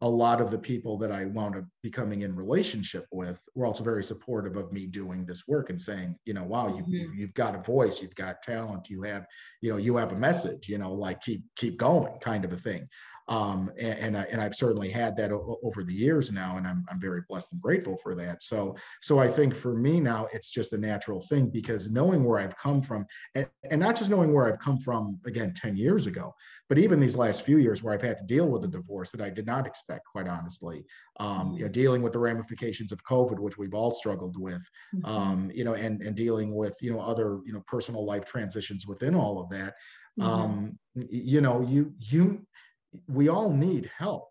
a 0.00 0.08
lot 0.08 0.40
of 0.40 0.52
the 0.52 0.58
people 0.58 0.96
that 0.96 1.10
I 1.10 1.24
wound 1.24 1.56
up 1.56 1.64
becoming 1.82 2.22
in 2.22 2.34
relationship 2.34 3.06
with 3.10 3.42
were 3.56 3.66
also 3.66 3.82
very 3.82 4.04
supportive 4.04 4.56
of 4.56 4.72
me 4.72 4.86
doing 4.86 5.26
this 5.26 5.48
work 5.48 5.70
and 5.70 5.80
saying, 5.80 6.14
you 6.24 6.34
know, 6.34 6.44
wow, 6.44 6.68
you, 6.68 6.84
mm-hmm. 6.84 7.18
you've 7.18 7.34
got 7.34 7.56
a 7.56 7.62
voice, 7.62 8.00
you've 8.00 8.14
got 8.14 8.40
talent, 8.42 8.88
you 8.88 9.02
have, 9.02 9.26
you 9.60 9.72
know, 9.72 9.76
you 9.76 9.96
have 9.96 10.12
a 10.12 10.16
message, 10.16 10.68
you 10.68 10.78
know, 10.78 10.92
like 10.92 11.20
keep 11.20 11.42
keep 11.56 11.76
going, 11.76 12.16
kind 12.20 12.44
of 12.44 12.52
a 12.52 12.56
thing. 12.56 12.88
Um, 13.28 13.70
and, 13.78 13.98
and, 13.98 14.16
I, 14.16 14.22
and 14.24 14.40
I've 14.40 14.54
certainly 14.54 14.88
had 14.88 15.16
that 15.18 15.32
o- 15.32 15.58
over 15.62 15.84
the 15.84 15.92
years 15.92 16.32
now, 16.32 16.56
and 16.56 16.66
I'm, 16.66 16.84
I'm 16.90 16.98
very 16.98 17.22
blessed 17.28 17.52
and 17.52 17.60
grateful 17.60 17.98
for 18.02 18.14
that. 18.14 18.42
So, 18.42 18.74
so 19.02 19.18
I 19.18 19.28
think 19.28 19.54
for 19.54 19.74
me 19.74 20.00
now, 20.00 20.28
it's 20.32 20.50
just 20.50 20.72
a 20.72 20.78
natural 20.78 21.20
thing 21.20 21.50
because 21.50 21.90
knowing 21.90 22.24
where 22.24 22.38
I've 22.38 22.56
come 22.56 22.80
from, 22.80 23.06
and, 23.34 23.46
and 23.70 23.80
not 23.80 23.96
just 23.96 24.08
knowing 24.08 24.32
where 24.32 24.46
I've 24.46 24.58
come 24.58 24.80
from 24.80 25.20
again 25.26 25.52
10 25.54 25.76
years 25.76 26.06
ago, 26.06 26.34
but 26.68 26.78
even 26.78 27.00
these 27.00 27.16
last 27.16 27.44
few 27.44 27.58
years 27.58 27.82
where 27.82 27.92
I've 27.92 28.02
had 28.02 28.18
to 28.18 28.24
deal 28.24 28.48
with 28.48 28.64
a 28.64 28.68
divorce 28.68 29.10
that 29.10 29.20
I 29.20 29.28
did 29.28 29.46
not 29.46 29.66
expect, 29.66 30.06
quite 30.06 30.26
honestly, 30.26 30.84
um, 31.20 31.54
you 31.54 31.64
know, 31.64 31.68
dealing 31.68 32.02
with 32.02 32.12
the 32.12 32.18
ramifications 32.18 32.92
of 32.92 33.04
COVID, 33.04 33.38
which 33.38 33.58
we've 33.58 33.74
all 33.74 33.90
struggled 33.90 34.40
with, 34.40 34.62
mm-hmm. 34.94 35.04
um, 35.04 35.50
you 35.54 35.64
know, 35.64 35.74
and, 35.74 36.00
and 36.02 36.16
dealing 36.16 36.54
with, 36.54 36.76
you 36.80 36.92
know, 36.92 37.00
other, 37.00 37.40
you 37.44 37.52
know, 37.52 37.62
personal 37.66 38.04
life 38.04 38.24
transitions 38.24 38.86
within 38.86 39.14
all 39.14 39.40
of 39.40 39.50
that. 39.50 39.74
Mm-hmm. 40.18 40.22
Um, 40.22 40.78
you 40.94 41.40
know, 41.40 41.62
you, 41.62 41.92
you, 41.98 42.46
we 43.06 43.28
all 43.28 43.52
need 43.52 43.90
help 43.96 44.28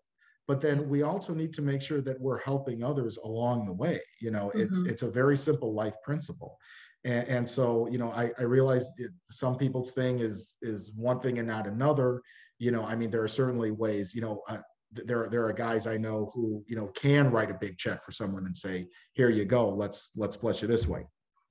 but 0.48 0.62
then 0.62 0.88
we 0.88 1.02
also 1.02 1.34
need 1.34 1.52
to 1.52 1.62
make 1.62 1.82
sure 1.82 2.00
that 2.00 2.18
we're 2.18 2.40
helping 2.40 2.82
others 2.82 3.18
along 3.18 3.66
the 3.66 3.72
way 3.72 4.00
you 4.20 4.30
know 4.30 4.50
it's 4.54 4.80
mm-hmm. 4.80 4.90
it's 4.90 5.02
a 5.02 5.10
very 5.10 5.36
simple 5.36 5.74
life 5.74 5.94
principle. 6.02 6.56
And, 7.04 7.28
and 7.28 7.48
so 7.48 7.86
you 7.88 7.98
know 7.98 8.10
i, 8.10 8.32
I 8.38 8.42
realize 8.42 8.90
it, 8.98 9.12
some 9.30 9.56
people's 9.56 9.92
thing 9.92 10.18
is 10.18 10.56
is 10.62 10.90
one 10.96 11.20
thing 11.20 11.38
and 11.38 11.46
not 11.46 11.66
another. 11.66 12.22
You 12.58 12.72
know 12.72 12.82
i 12.84 12.96
mean 12.96 13.10
there 13.10 13.22
are 13.22 13.28
certainly 13.28 13.70
ways 13.70 14.14
you 14.16 14.20
know 14.20 14.42
uh, 14.48 14.58
there 14.92 15.28
there 15.28 15.46
are 15.46 15.52
guys 15.52 15.86
i 15.86 15.96
know 15.96 16.30
who 16.34 16.64
you 16.66 16.74
know 16.74 16.88
can 16.88 17.30
write 17.30 17.52
a 17.52 17.54
big 17.54 17.78
check 17.78 18.02
for 18.02 18.10
someone 18.10 18.46
and 18.46 18.56
say 18.56 18.88
here 19.12 19.30
you 19.30 19.44
go. 19.44 19.68
Let's 19.68 20.10
let's 20.16 20.36
bless 20.36 20.60
you 20.62 20.66
this 20.66 20.88
way 20.88 21.06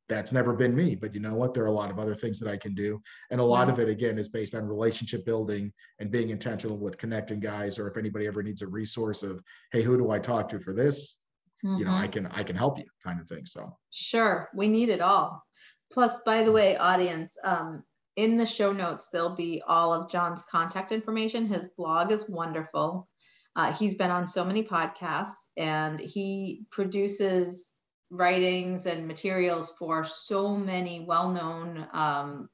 that's 0.09 0.31
never 0.31 0.53
been 0.53 0.75
me 0.75 0.95
but 0.95 1.13
you 1.13 1.19
know 1.19 1.35
what? 1.35 1.53
There 1.53 1.63
are 1.63 1.67
a 1.67 1.71
lot 1.71 1.91
of 1.91 1.99
other 1.99 2.15
things 2.15 2.39
that 2.39 2.49
i 2.49 2.57
can 2.57 2.73
do. 2.73 3.01
And 3.31 3.39
a 3.39 3.43
lot 3.43 3.69
of 3.69 3.79
it 3.79 3.89
again 3.89 4.17
is 4.17 4.29
based 4.29 4.55
on 4.55 4.67
relationship 4.67 5.25
building 5.25 5.71
and 5.99 6.11
being 6.11 6.29
intentional 6.29 6.77
with 6.77 6.97
connecting 6.97 7.39
guys 7.39 7.79
or 7.79 7.87
if 7.87 7.97
anybody 7.97 8.27
ever 8.27 8.43
needs 8.43 8.61
a 8.61 8.67
resource 8.67 9.23
of 9.23 9.41
hey 9.71 9.81
who 9.81 9.97
do 9.97 10.11
i 10.11 10.19
talk 10.19 10.49
to 10.49 10.59
for 10.59 10.73
this? 10.73 11.19
Mm-hmm. 11.65 11.79
you 11.79 11.85
know 11.85 11.91
i 11.91 12.03
mm-hmm. 12.03 12.11
can 12.11 12.27
i 12.27 12.43
can 12.43 12.55
help 12.55 12.77
you 12.77 12.85
kind 13.03 13.19
of 13.19 13.27
thing 13.27 13.45
so. 13.45 13.75
Sure. 13.91 14.49
We 14.53 14.67
need 14.67 14.89
it 14.89 15.01
all. 15.01 15.43
Plus 15.91 16.19
by 16.25 16.43
the 16.43 16.51
way 16.51 16.77
audience 16.77 17.35
um, 17.43 17.83
in 18.15 18.37
the 18.37 18.45
show 18.45 18.71
notes 18.71 19.09
there'll 19.11 19.35
be 19.35 19.61
all 19.67 19.93
of 19.93 20.09
john's 20.09 20.43
contact 20.43 20.91
information. 20.91 21.47
His 21.47 21.69
blog 21.77 22.11
is 22.11 22.29
wonderful. 22.29 23.07
Uh, 23.55 23.73
he's 23.73 23.95
been 23.95 24.11
on 24.11 24.27
so 24.27 24.45
many 24.45 24.61
podcasts 24.61 25.47
and 25.57 25.99
he 25.99 26.61
produces 26.69 27.73
writings 28.09 28.85
and 28.85 29.07
materials 29.07 29.73
for 29.77 30.03
so 30.03 30.55
many 30.55 31.01
well-known 31.01 31.87
um, 31.93 32.49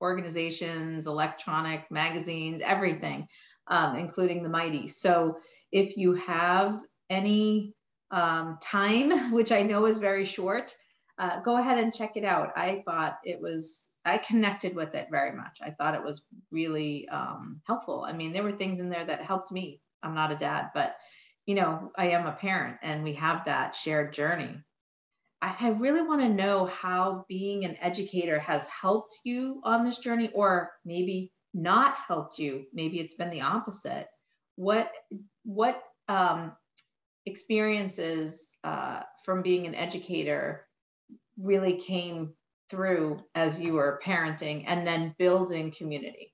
organizations, 0.00 1.06
electronic 1.06 1.90
magazines, 1.90 2.62
everything, 2.64 3.26
um, 3.68 3.96
including 3.96 4.42
the 4.42 4.48
Mighty. 4.48 4.88
So 4.88 5.36
if 5.72 5.96
you 5.96 6.14
have 6.14 6.80
any 7.08 7.74
um, 8.10 8.58
time, 8.62 9.32
which 9.32 9.52
I 9.52 9.62
know 9.62 9.86
is 9.86 9.98
very 9.98 10.24
short, 10.24 10.74
uh, 11.18 11.40
go 11.40 11.58
ahead 11.58 11.78
and 11.78 11.94
check 11.94 12.16
it 12.16 12.24
out. 12.24 12.50
I 12.56 12.82
thought 12.86 13.18
it 13.24 13.40
was, 13.40 13.90
I 14.04 14.18
connected 14.18 14.74
with 14.74 14.94
it 14.94 15.08
very 15.10 15.32
much. 15.32 15.58
I 15.62 15.70
thought 15.70 15.94
it 15.94 16.02
was 16.02 16.22
really 16.50 17.08
um, 17.08 17.60
helpful. 17.66 18.04
I 18.06 18.12
mean, 18.12 18.32
there 18.32 18.42
were 18.42 18.52
things 18.52 18.80
in 18.80 18.90
there 18.90 19.04
that 19.04 19.22
helped 19.22 19.52
me. 19.52 19.80
I'm 20.02 20.14
not 20.14 20.32
a 20.32 20.36
dad, 20.36 20.70
but 20.74 20.96
you 21.46 21.54
know, 21.54 21.92
I 21.96 22.08
am 22.08 22.26
a 22.26 22.32
parent 22.32 22.78
and 22.82 23.04
we 23.04 23.14
have 23.14 23.46
that 23.46 23.76
shared 23.76 24.12
journey. 24.12 24.56
I, 25.42 25.54
I 25.60 25.68
really 25.70 26.02
want 26.02 26.22
to 26.22 26.28
know 26.28 26.66
how 26.66 27.26
being 27.28 27.64
an 27.64 27.76
educator 27.80 28.38
has 28.38 28.68
helped 28.68 29.18
you 29.24 29.60
on 29.64 29.84
this 29.84 29.98
journey, 29.98 30.30
or 30.32 30.72
maybe 30.84 31.32
not 31.52 31.94
helped 32.08 32.38
you. 32.38 32.64
Maybe 32.72 32.98
it's 32.98 33.14
been 33.14 33.30
the 33.30 33.42
opposite. 33.42 34.08
What 34.56 34.90
what 35.44 35.82
um, 36.08 36.52
experiences 37.26 38.52
uh, 38.64 39.00
from 39.24 39.42
being 39.42 39.66
an 39.66 39.74
educator 39.74 40.66
really 41.38 41.76
came 41.78 42.34
through 42.70 43.22
as 43.34 43.60
you 43.60 43.74
were 43.74 44.00
parenting 44.04 44.64
and 44.66 44.86
then 44.86 45.14
building 45.18 45.72
community? 45.72 46.33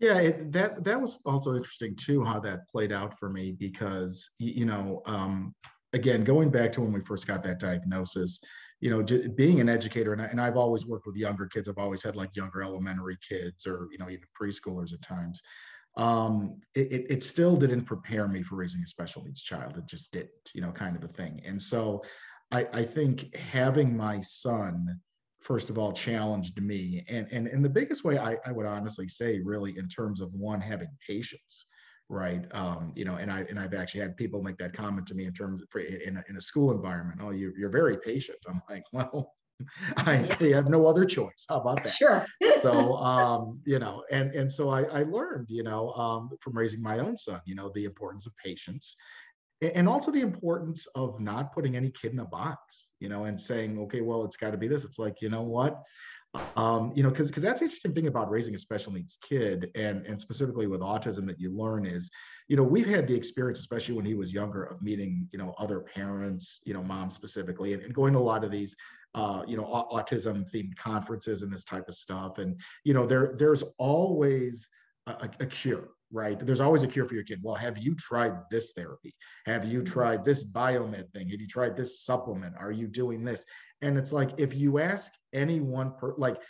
Yeah, 0.00 0.18
it, 0.20 0.52
that 0.52 0.84
that 0.84 1.00
was 1.00 1.18
also 1.26 1.56
interesting 1.56 1.96
too 1.96 2.22
how 2.22 2.38
that 2.40 2.68
played 2.68 2.92
out 2.92 3.18
for 3.18 3.28
me 3.28 3.52
because 3.52 4.30
you 4.38 4.64
know 4.64 5.02
um, 5.06 5.54
again 5.92 6.22
going 6.22 6.50
back 6.50 6.70
to 6.72 6.80
when 6.80 6.92
we 6.92 7.00
first 7.00 7.26
got 7.26 7.42
that 7.42 7.58
diagnosis, 7.58 8.38
you 8.80 8.90
know, 8.90 9.02
being 9.34 9.60
an 9.60 9.68
educator 9.68 10.12
and, 10.12 10.22
I, 10.22 10.26
and 10.26 10.40
I've 10.40 10.56
always 10.56 10.86
worked 10.86 11.06
with 11.06 11.16
younger 11.16 11.46
kids. 11.46 11.68
I've 11.68 11.78
always 11.78 12.02
had 12.02 12.14
like 12.14 12.36
younger 12.36 12.62
elementary 12.62 13.18
kids 13.28 13.66
or 13.66 13.88
you 13.90 13.98
know 13.98 14.08
even 14.08 14.24
preschoolers 14.40 14.92
at 14.92 15.02
times. 15.02 15.42
Um, 15.96 16.60
it, 16.76 17.10
it 17.10 17.22
still 17.24 17.56
didn't 17.56 17.84
prepare 17.84 18.28
me 18.28 18.44
for 18.44 18.54
raising 18.54 18.82
a 18.82 18.86
special 18.86 19.24
needs 19.24 19.42
child. 19.42 19.76
It 19.76 19.86
just 19.86 20.12
didn't, 20.12 20.30
you 20.54 20.60
know, 20.60 20.70
kind 20.70 20.94
of 20.96 21.02
a 21.02 21.08
thing. 21.08 21.40
And 21.44 21.60
so 21.60 22.04
I, 22.52 22.68
I 22.72 22.82
think 22.84 23.34
having 23.36 23.96
my 23.96 24.20
son 24.20 25.00
first 25.48 25.70
of 25.70 25.78
all 25.78 25.92
challenged 25.92 26.60
me 26.60 27.02
and 27.08 27.26
and 27.32 27.46
and 27.46 27.64
the 27.64 27.70
biggest 27.70 28.04
way 28.04 28.18
I, 28.18 28.36
I 28.44 28.52
would 28.52 28.66
honestly 28.66 29.08
say 29.08 29.40
really 29.42 29.78
in 29.78 29.88
terms 29.88 30.20
of 30.20 30.34
one 30.34 30.60
having 30.60 30.90
patience 31.04 31.64
right 32.10 32.44
um, 32.52 32.92
you 32.94 33.06
know 33.06 33.16
and 33.16 33.32
i 33.32 33.40
and 33.48 33.58
i've 33.58 33.72
actually 33.72 34.02
had 34.02 34.14
people 34.18 34.42
make 34.42 34.58
that 34.58 34.74
comment 34.74 35.06
to 35.08 35.14
me 35.14 35.24
in 35.24 35.32
terms 35.32 35.62
of 35.62 35.82
in 35.82 36.18
a, 36.18 36.24
in 36.28 36.36
a 36.36 36.40
school 36.40 36.70
environment 36.70 37.20
oh 37.22 37.30
you're, 37.30 37.56
you're 37.58 37.70
very 37.70 37.96
patient 37.96 38.38
i'm 38.46 38.60
like 38.68 38.84
well 38.92 39.34
I, 39.96 40.24
I, 40.40 40.44
have 40.54 40.68
no 40.68 40.86
other 40.86 41.04
choice. 41.04 41.44
How 41.48 41.58
about 41.58 41.82
that? 41.82 41.92
Sure. 41.92 42.24
so, 42.62 42.92
um, 43.12 43.60
you 43.66 43.80
know, 43.80 44.04
and 44.08 44.32
and 44.32 44.52
so 44.52 44.70
I, 44.70 44.82
I 44.82 45.02
learned, 45.02 45.48
you 45.50 45.64
know, 45.64 45.90
um, 45.94 46.30
from 46.40 46.56
raising 46.56 46.80
my 46.80 47.00
own 47.00 47.16
son, 47.16 47.40
you 47.44 47.56
know, 47.56 47.72
the 47.74 47.84
importance 47.84 48.24
of 48.28 48.36
patience, 48.36 48.94
and 49.60 49.88
also 49.88 50.10
the 50.10 50.20
importance 50.20 50.86
of 50.94 51.20
not 51.20 51.52
putting 51.52 51.76
any 51.76 51.90
kid 51.90 52.12
in 52.12 52.20
a 52.20 52.24
box, 52.24 52.90
you 53.00 53.08
know, 53.08 53.24
and 53.24 53.40
saying, 53.40 53.78
okay, 53.80 54.00
well, 54.00 54.24
it's 54.24 54.36
got 54.36 54.50
to 54.50 54.58
be 54.58 54.68
this. 54.68 54.84
It's 54.84 54.98
like, 54.98 55.20
you 55.20 55.28
know 55.28 55.42
what, 55.42 55.82
um, 56.56 56.92
you 56.94 57.02
know, 57.02 57.10
because 57.10 57.28
because 57.28 57.42
that's 57.42 57.60
the 57.60 57.64
interesting 57.64 57.94
thing 57.94 58.06
about 58.06 58.30
raising 58.30 58.54
a 58.54 58.58
special 58.58 58.92
needs 58.92 59.18
kid, 59.22 59.70
and 59.74 60.06
and 60.06 60.20
specifically 60.20 60.66
with 60.66 60.80
autism 60.80 61.26
that 61.26 61.40
you 61.40 61.50
learn 61.50 61.86
is, 61.86 62.10
you 62.48 62.56
know, 62.56 62.64
we've 62.64 62.86
had 62.86 63.08
the 63.08 63.14
experience, 63.14 63.58
especially 63.58 63.94
when 63.94 64.04
he 64.04 64.14
was 64.14 64.32
younger, 64.32 64.64
of 64.64 64.82
meeting, 64.82 65.28
you 65.32 65.38
know, 65.38 65.54
other 65.58 65.80
parents, 65.80 66.60
you 66.64 66.74
know, 66.74 66.82
moms 66.82 67.14
specifically, 67.14 67.72
and, 67.72 67.82
and 67.82 67.94
going 67.94 68.12
to 68.12 68.18
a 68.18 68.20
lot 68.20 68.44
of 68.44 68.50
these 68.50 68.76
uh, 69.14 69.42
you 69.46 69.56
know, 69.56 69.64
autism 69.90 70.48
themed 70.52 70.76
conferences 70.76 71.42
and 71.42 71.52
this 71.52 71.64
type 71.64 71.88
of 71.88 71.94
stuff. 71.94 72.38
And, 72.38 72.60
you 72.84 72.94
know, 72.94 73.06
there 73.06 73.34
there's 73.36 73.64
always 73.78 74.68
a, 75.06 75.28
a, 75.40 75.46
cure, 75.46 75.88
right? 76.10 76.38
There's 76.38 76.60
always 76.60 76.82
a 76.82 76.88
cure 76.88 77.04
for 77.04 77.14
your 77.14 77.24
kid. 77.24 77.40
Well, 77.42 77.54
have 77.54 77.78
you 77.78 77.94
tried 77.94 78.34
this 78.50 78.72
therapy? 78.72 79.14
Have 79.46 79.64
you 79.64 79.80
mm-hmm. 79.80 79.92
tried 79.92 80.24
this 80.24 80.44
biomed 80.44 81.10
thing? 81.12 81.28
Have 81.28 81.40
you 81.40 81.46
tried 81.46 81.76
this 81.76 82.02
supplement? 82.02 82.54
Are 82.58 82.72
you 82.72 82.86
doing 82.86 83.24
this? 83.24 83.44
And 83.82 83.98
it's 83.98 84.12
like 84.12 84.30
if 84.38 84.54
you 84.54 84.78
ask 84.78 85.12
anyone 85.32 85.92
per 85.98 86.14
like 86.16 86.40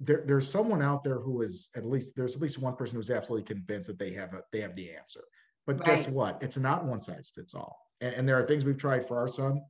there, 0.00 0.22
there's 0.26 0.48
someone 0.48 0.82
out 0.82 1.02
there 1.02 1.18
who 1.18 1.42
is 1.42 1.70
at 1.76 1.84
least 1.84 2.12
there's 2.16 2.36
at 2.36 2.42
least 2.42 2.58
one 2.58 2.76
person 2.76 2.96
who's 2.96 3.10
absolutely 3.10 3.46
convinced 3.46 3.88
that 3.88 3.98
they 3.98 4.12
have 4.12 4.34
a 4.34 4.42
they 4.52 4.60
have 4.60 4.76
the 4.76 4.94
answer. 4.94 5.24
But 5.66 5.78
right. 5.80 5.86
guess 5.86 6.08
what? 6.08 6.42
It's 6.42 6.58
not 6.58 6.84
one 6.84 7.02
size 7.02 7.32
fits 7.34 7.54
all. 7.54 7.78
And, 8.00 8.14
and 8.14 8.28
there 8.28 8.38
are 8.38 8.44
things 8.44 8.64
we've 8.64 8.76
tried 8.76 9.06
for 9.06 9.18
our 9.18 9.28
son 9.28 9.60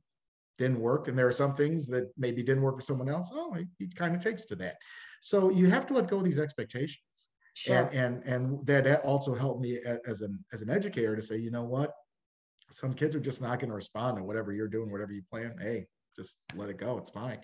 didn't 0.57 0.79
work 0.79 1.07
and 1.07 1.17
there 1.17 1.27
are 1.27 1.31
some 1.31 1.55
things 1.55 1.87
that 1.87 2.11
maybe 2.17 2.43
didn't 2.43 2.61
work 2.61 2.77
for 2.77 2.85
someone 2.85 3.09
else 3.09 3.31
oh 3.33 3.53
he, 3.53 3.65
he 3.79 3.87
kind 3.87 4.15
of 4.15 4.21
takes 4.21 4.45
to 4.45 4.55
that 4.55 4.77
so 5.19 5.49
you 5.49 5.65
have 5.65 5.87
to 5.87 5.95
let 5.95 6.07
go 6.07 6.17
of 6.17 6.23
these 6.23 6.39
expectations 6.39 7.31
sure. 7.53 7.89
and 7.93 7.93
and 7.93 8.23
and 8.25 8.65
that 8.65 9.01
also 9.03 9.33
helped 9.33 9.61
me 9.61 9.79
as 10.07 10.21
an 10.21 10.43
as 10.51 10.61
an 10.61 10.69
educator 10.69 11.15
to 11.15 11.21
say 11.21 11.37
you 11.37 11.51
know 11.51 11.63
what 11.63 11.93
some 12.69 12.93
kids 12.93 13.15
are 13.15 13.19
just 13.19 13.41
not 13.41 13.59
going 13.59 13.69
to 13.69 13.75
respond 13.75 14.17
to 14.17 14.23
whatever 14.23 14.51
you're 14.51 14.67
doing 14.67 14.91
whatever 14.91 15.13
you 15.13 15.21
plan 15.29 15.55
hey 15.61 15.85
just 16.15 16.37
let 16.55 16.69
it 16.69 16.77
go 16.77 16.97
it's 16.97 17.09
fine 17.09 17.39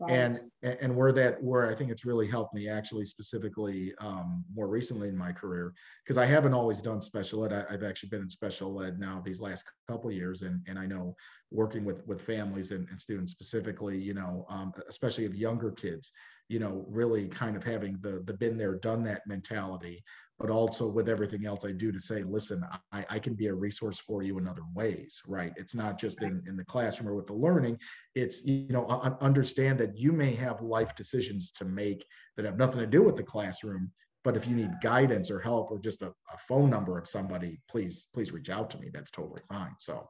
right. 0.00 0.10
and 0.10 0.38
and 0.62 0.94
where 0.94 1.12
that 1.12 1.42
where 1.42 1.68
i 1.68 1.74
think 1.74 1.90
it's 1.90 2.04
really 2.04 2.26
helped 2.26 2.54
me 2.54 2.68
actually 2.68 3.04
specifically 3.04 3.92
um, 3.98 4.44
more 4.54 4.68
recently 4.68 5.08
in 5.08 5.16
my 5.16 5.32
career 5.32 5.72
because 6.04 6.18
i 6.18 6.26
haven't 6.26 6.54
always 6.54 6.80
done 6.80 7.00
special 7.00 7.44
ed 7.44 7.52
I, 7.52 7.72
have 7.72 7.82
actually 7.82 8.08
been 8.10 8.22
in 8.22 8.30
special 8.30 8.82
ed 8.82 8.98
now 8.98 9.22
these 9.24 9.40
last 9.40 9.64
couple 9.88 10.10
years 10.10 10.42
and 10.42 10.60
and 10.66 10.78
i 10.78 10.86
know 10.86 11.14
working 11.50 11.84
with 11.84 12.06
with 12.06 12.20
families 12.20 12.70
and, 12.70 12.88
and 12.90 13.00
students 13.00 13.32
specifically 13.32 13.98
you 13.98 14.14
know 14.14 14.46
um, 14.48 14.72
especially 14.88 15.26
of 15.26 15.34
younger 15.34 15.70
kids 15.70 16.12
you 16.48 16.58
know 16.58 16.84
really 16.88 17.28
kind 17.28 17.56
of 17.56 17.64
having 17.64 17.96
the 18.00 18.22
the 18.26 18.34
been 18.34 18.58
there 18.58 18.76
done 18.76 19.02
that 19.04 19.22
mentality 19.26 20.02
but 20.38 20.50
also 20.50 20.86
with 20.86 21.08
everything 21.08 21.46
else 21.46 21.64
I 21.64 21.72
do 21.72 21.92
to 21.92 22.00
say, 22.00 22.22
listen, 22.22 22.64
I, 22.92 23.04
I, 23.08 23.18
can 23.18 23.34
be 23.34 23.46
a 23.46 23.54
resource 23.54 24.00
for 24.00 24.22
you 24.22 24.38
in 24.38 24.48
other 24.48 24.64
ways, 24.74 25.22
right? 25.26 25.52
It's 25.56 25.74
not 25.74 25.98
just 25.98 26.22
in, 26.22 26.42
in 26.48 26.56
the 26.56 26.64
classroom 26.64 27.08
or 27.08 27.14
with 27.14 27.26
the 27.26 27.34
learning. 27.34 27.78
It's, 28.14 28.44
you 28.44 28.66
know, 28.68 28.86
understand 29.20 29.78
that 29.78 29.96
you 29.96 30.12
may 30.12 30.34
have 30.34 30.60
life 30.60 30.96
decisions 30.96 31.52
to 31.52 31.64
make 31.64 32.04
that 32.36 32.44
have 32.44 32.58
nothing 32.58 32.80
to 32.80 32.86
do 32.86 33.02
with 33.02 33.16
the 33.16 33.22
classroom. 33.22 33.92
But 34.24 34.36
if 34.36 34.46
you 34.48 34.56
need 34.56 34.70
guidance 34.82 35.30
or 35.30 35.38
help 35.38 35.70
or 35.70 35.78
just 35.78 36.02
a, 36.02 36.08
a 36.08 36.38
phone 36.48 36.70
number 36.70 36.98
of 36.98 37.06
somebody, 37.06 37.60
please, 37.68 38.08
please 38.12 38.32
reach 38.32 38.50
out 38.50 38.70
to 38.70 38.78
me. 38.78 38.90
That's 38.92 39.10
totally 39.10 39.42
fine. 39.48 39.74
So 39.78 40.08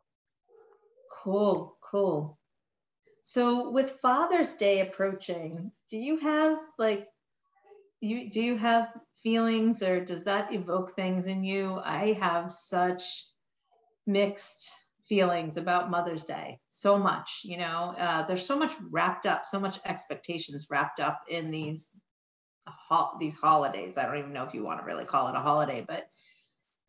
cool, 1.23 1.77
cool. 1.83 2.39
So 3.23 3.71
with 3.71 3.91
Father's 4.03 4.57
Day 4.57 4.81
approaching, 4.81 5.73
do 5.91 5.97
you 5.97 6.19
have 6.19 6.59
like 6.79 7.09
you 8.01 8.31
do 8.31 8.43
you 8.43 8.57
have 8.59 8.89
feelings 9.25 9.83
or 9.83 10.05
does 10.05 10.25
that 10.25 10.55
evoke 10.55 10.95
things 10.95 11.27
in 11.27 11.43
you? 11.43 11.81
I 11.83 12.13
have 12.13 12.53
such 12.53 13.27
mixed 14.07 14.73
feelings 15.09 15.57
about 15.57 15.91
Mother's 15.91 16.25
Day. 16.25 16.61
So 16.69 16.99
much, 16.99 17.41
you 17.45 17.59
know, 17.59 17.95
uh, 17.99 18.27
there's 18.27 18.47
so 18.47 18.59
much 18.59 18.75
wrapped 18.91 19.27
up, 19.27 19.45
so 19.47 19.59
much 19.59 19.81
expectations 19.85 20.69
wrapped 20.71 21.01
up 21.01 21.23
in 21.29 21.51
these 21.51 21.91
ho- 22.67 23.17
these 23.21 23.39
holidays. 23.39 23.99
I 23.99 24.07
don't 24.07 24.19
even 24.19 24.33
know 24.33 24.45
if 24.45 24.55
you 24.55 24.65
want 24.65 24.81
to 24.81 24.87
really 24.87 25.05
call 25.05 25.29
it 25.29 25.37
a 25.37 25.41
holiday, 25.41 25.85
but 25.87 26.07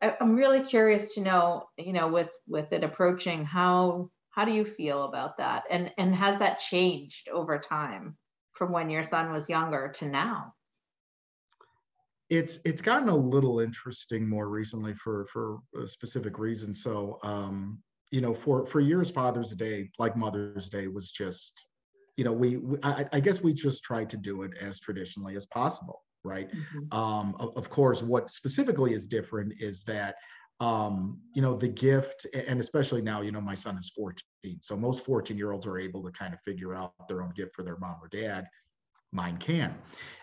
I, 0.02 0.16
I'm 0.20 0.36
really 0.36 0.64
curious 0.64 1.14
to 1.14 1.22
know, 1.22 1.68
you 1.78 1.92
know, 1.92 2.08
with 2.08 2.30
with 2.48 2.72
it 2.72 2.84
approaching, 2.84 3.44
how 3.44 4.10
how 4.30 4.44
do 4.44 4.52
you 4.52 4.64
feel 4.64 5.04
about 5.04 5.38
that, 5.38 5.64
and 5.70 5.92
and 5.98 6.14
has 6.14 6.40
that 6.40 6.60
changed 6.60 7.28
over 7.30 7.58
time 7.58 8.18
from 8.52 8.72
when 8.72 8.90
your 8.90 9.04
son 9.04 9.32
was 9.32 9.50
younger 9.50 9.92
to 9.96 10.06
now? 10.08 10.55
It's 12.28 12.58
it's 12.64 12.82
gotten 12.82 13.08
a 13.08 13.16
little 13.16 13.60
interesting 13.60 14.28
more 14.28 14.48
recently 14.48 14.94
for 14.94 15.26
for 15.26 15.58
a 15.80 15.86
specific 15.86 16.38
reason. 16.38 16.74
So 16.74 17.18
um, 17.22 17.78
you 18.10 18.20
know, 18.20 18.34
for 18.34 18.66
for 18.66 18.80
years, 18.80 19.10
Father's 19.10 19.50
Day, 19.52 19.90
like 19.98 20.16
Mother's 20.16 20.68
Day, 20.68 20.88
was 20.88 21.12
just 21.12 21.66
you 22.16 22.24
know 22.24 22.32
we, 22.32 22.56
we 22.56 22.78
I, 22.82 23.06
I, 23.12 23.20
guess 23.20 23.42
we 23.42 23.52
just 23.52 23.84
tried 23.84 24.10
to 24.10 24.16
do 24.16 24.42
it 24.42 24.52
as 24.60 24.80
traditionally 24.80 25.36
as 25.36 25.46
possible, 25.46 26.02
right? 26.24 26.50
Mm-hmm. 26.50 26.98
Um, 26.98 27.36
of, 27.38 27.56
of 27.56 27.70
course, 27.70 28.02
what 28.02 28.30
specifically 28.30 28.92
is 28.92 29.06
different 29.06 29.54
is 29.60 29.82
that 29.84 30.16
um, 30.58 31.20
you 31.34 31.42
know 31.42 31.54
the 31.56 31.68
gift, 31.68 32.26
and 32.48 32.58
especially 32.58 33.02
now, 33.02 33.20
you 33.20 33.30
know, 33.30 33.40
my 33.40 33.54
son 33.54 33.76
is 33.76 33.90
14, 33.90 34.58
so 34.62 34.76
most 34.76 35.04
14 35.04 35.36
year 35.36 35.52
olds 35.52 35.66
are 35.66 35.78
able 35.78 36.02
to 36.02 36.10
kind 36.10 36.34
of 36.34 36.40
figure 36.40 36.74
out 36.74 36.92
their 37.06 37.22
own 37.22 37.30
gift 37.36 37.54
for 37.54 37.62
their 37.62 37.76
mom 37.78 37.96
or 38.02 38.08
dad 38.08 38.48
mine 39.12 39.36
can 39.38 39.74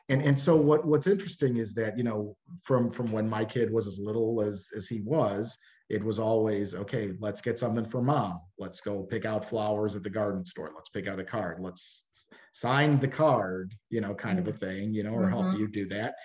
and 0.09 0.21
and 0.21 0.39
so 0.39 0.55
what 0.55 0.85
what's 0.85 1.07
interesting 1.07 1.57
is 1.57 1.73
that 1.73 1.97
you 1.97 2.03
know 2.03 2.35
from 2.61 2.89
from 2.89 3.11
when 3.11 3.29
my 3.29 3.45
kid 3.45 3.71
was 3.71 3.87
as 3.87 3.99
little 3.99 4.41
as 4.41 4.69
as 4.75 4.87
he 4.87 5.01
was 5.01 5.57
it 5.89 6.03
was 6.03 6.19
always 6.19 6.73
okay 6.73 7.13
let's 7.19 7.41
get 7.41 7.59
something 7.59 7.85
for 7.85 8.01
mom 8.01 8.39
let's 8.57 8.81
go 8.81 9.03
pick 9.03 9.25
out 9.25 9.47
flowers 9.47 9.95
at 9.95 10.03
the 10.03 10.09
garden 10.09 10.45
store 10.45 10.71
let's 10.75 10.89
pick 10.89 11.07
out 11.07 11.19
a 11.19 11.23
card 11.23 11.57
let's 11.59 12.05
sign 12.51 12.99
the 12.99 13.07
card 13.07 13.73
you 13.89 14.01
know 14.01 14.13
kind 14.13 14.39
mm-hmm. 14.39 14.49
of 14.49 14.55
a 14.55 14.57
mm-hmm. 14.57 14.77
thing 14.77 14.93
you 14.93 15.03
know 15.03 15.11
or 15.11 15.23
mm-hmm. 15.23 15.41
help 15.41 15.57
you 15.57 15.67
do 15.67 15.87
that 15.87 16.15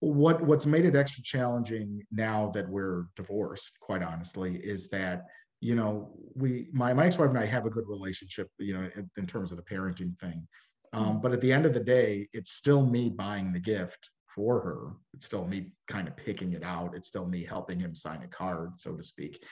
what 0.00 0.42
what's 0.42 0.66
made 0.66 0.84
it 0.84 0.96
extra 0.96 1.22
challenging 1.22 2.02
now 2.10 2.50
that 2.52 2.68
we're 2.68 3.06
divorced 3.16 3.78
quite 3.80 4.02
honestly 4.02 4.56
is 4.56 4.88
that 4.88 5.22
you 5.60 5.76
know 5.76 6.10
we 6.34 6.68
my, 6.72 6.92
my 6.92 7.06
ex-wife 7.06 7.30
and 7.30 7.38
i 7.38 7.46
have 7.46 7.66
a 7.66 7.70
good 7.70 7.86
relationship 7.86 8.48
you 8.58 8.74
know 8.74 8.88
in, 8.96 9.08
in 9.16 9.26
terms 9.26 9.52
of 9.52 9.56
the 9.56 9.62
parenting 9.62 10.18
thing 10.18 10.46
um, 10.92 11.20
but 11.20 11.32
at 11.32 11.40
the 11.40 11.52
end 11.52 11.64
of 11.64 11.72
the 11.72 11.80
day, 11.80 12.28
it's 12.32 12.52
still 12.52 12.86
me 12.86 13.08
buying 13.08 13.52
the 13.52 13.58
gift 13.58 14.10
for 14.34 14.60
her. 14.60 14.92
It's 15.14 15.26
still 15.26 15.46
me 15.46 15.72
kind 15.88 16.06
of 16.06 16.16
picking 16.16 16.52
it 16.52 16.62
out. 16.62 16.94
It's 16.94 17.08
still 17.08 17.26
me 17.26 17.44
helping 17.44 17.80
him 17.80 17.94
sign 17.94 18.22
a 18.22 18.28
card, 18.28 18.72
so 18.76 18.94
to 18.94 19.02
speak. 19.02 19.42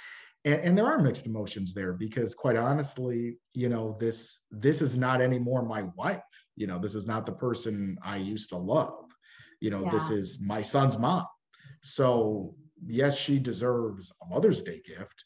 And, 0.44 0.60
and, 0.60 0.78
there 0.78 0.86
are 0.86 0.98
mixed 0.98 1.26
emotions 1.26 1.74
there 1.74 1.92
because 1.92 2.34
quite 2.34 2.56
honestly, 2.56 3.36
you 3.52 3.68
know, 3.68 3.94
this 4.00 4.40
this 4.50 4.80
is 4.80 4.96
not 4.96 5.20
anymore 5.20 5.62
my 5.62 5.84
wife. 5.96 6.22
You 6.56 6.66
know, 6.66 6.78
this 6.78 6.94
is 6.94 7.06
not 7.06 7.26
the 7.26 7.32
person 7.32 7.98
I 8.02 8.16
used 8.16 8.48
to 8.50 8.56
love. 8.56 9.04
You 9.60 9.70
know, 9.70 9.82
yeah. 9.84 9.90
this 9.90 10.08
is 10.08 10.40
my 10.40 10.62
son's 10.62 10.98
mom. 10.98 11.26
So 11.82 12.54
yes, 12.86 13.18
she 13.18 13.38
deserves 13.38 14.12
a 14.22 14.28
Mother's 14.32 14.62
Day 14.62 14.80
gift, 14.86 15.24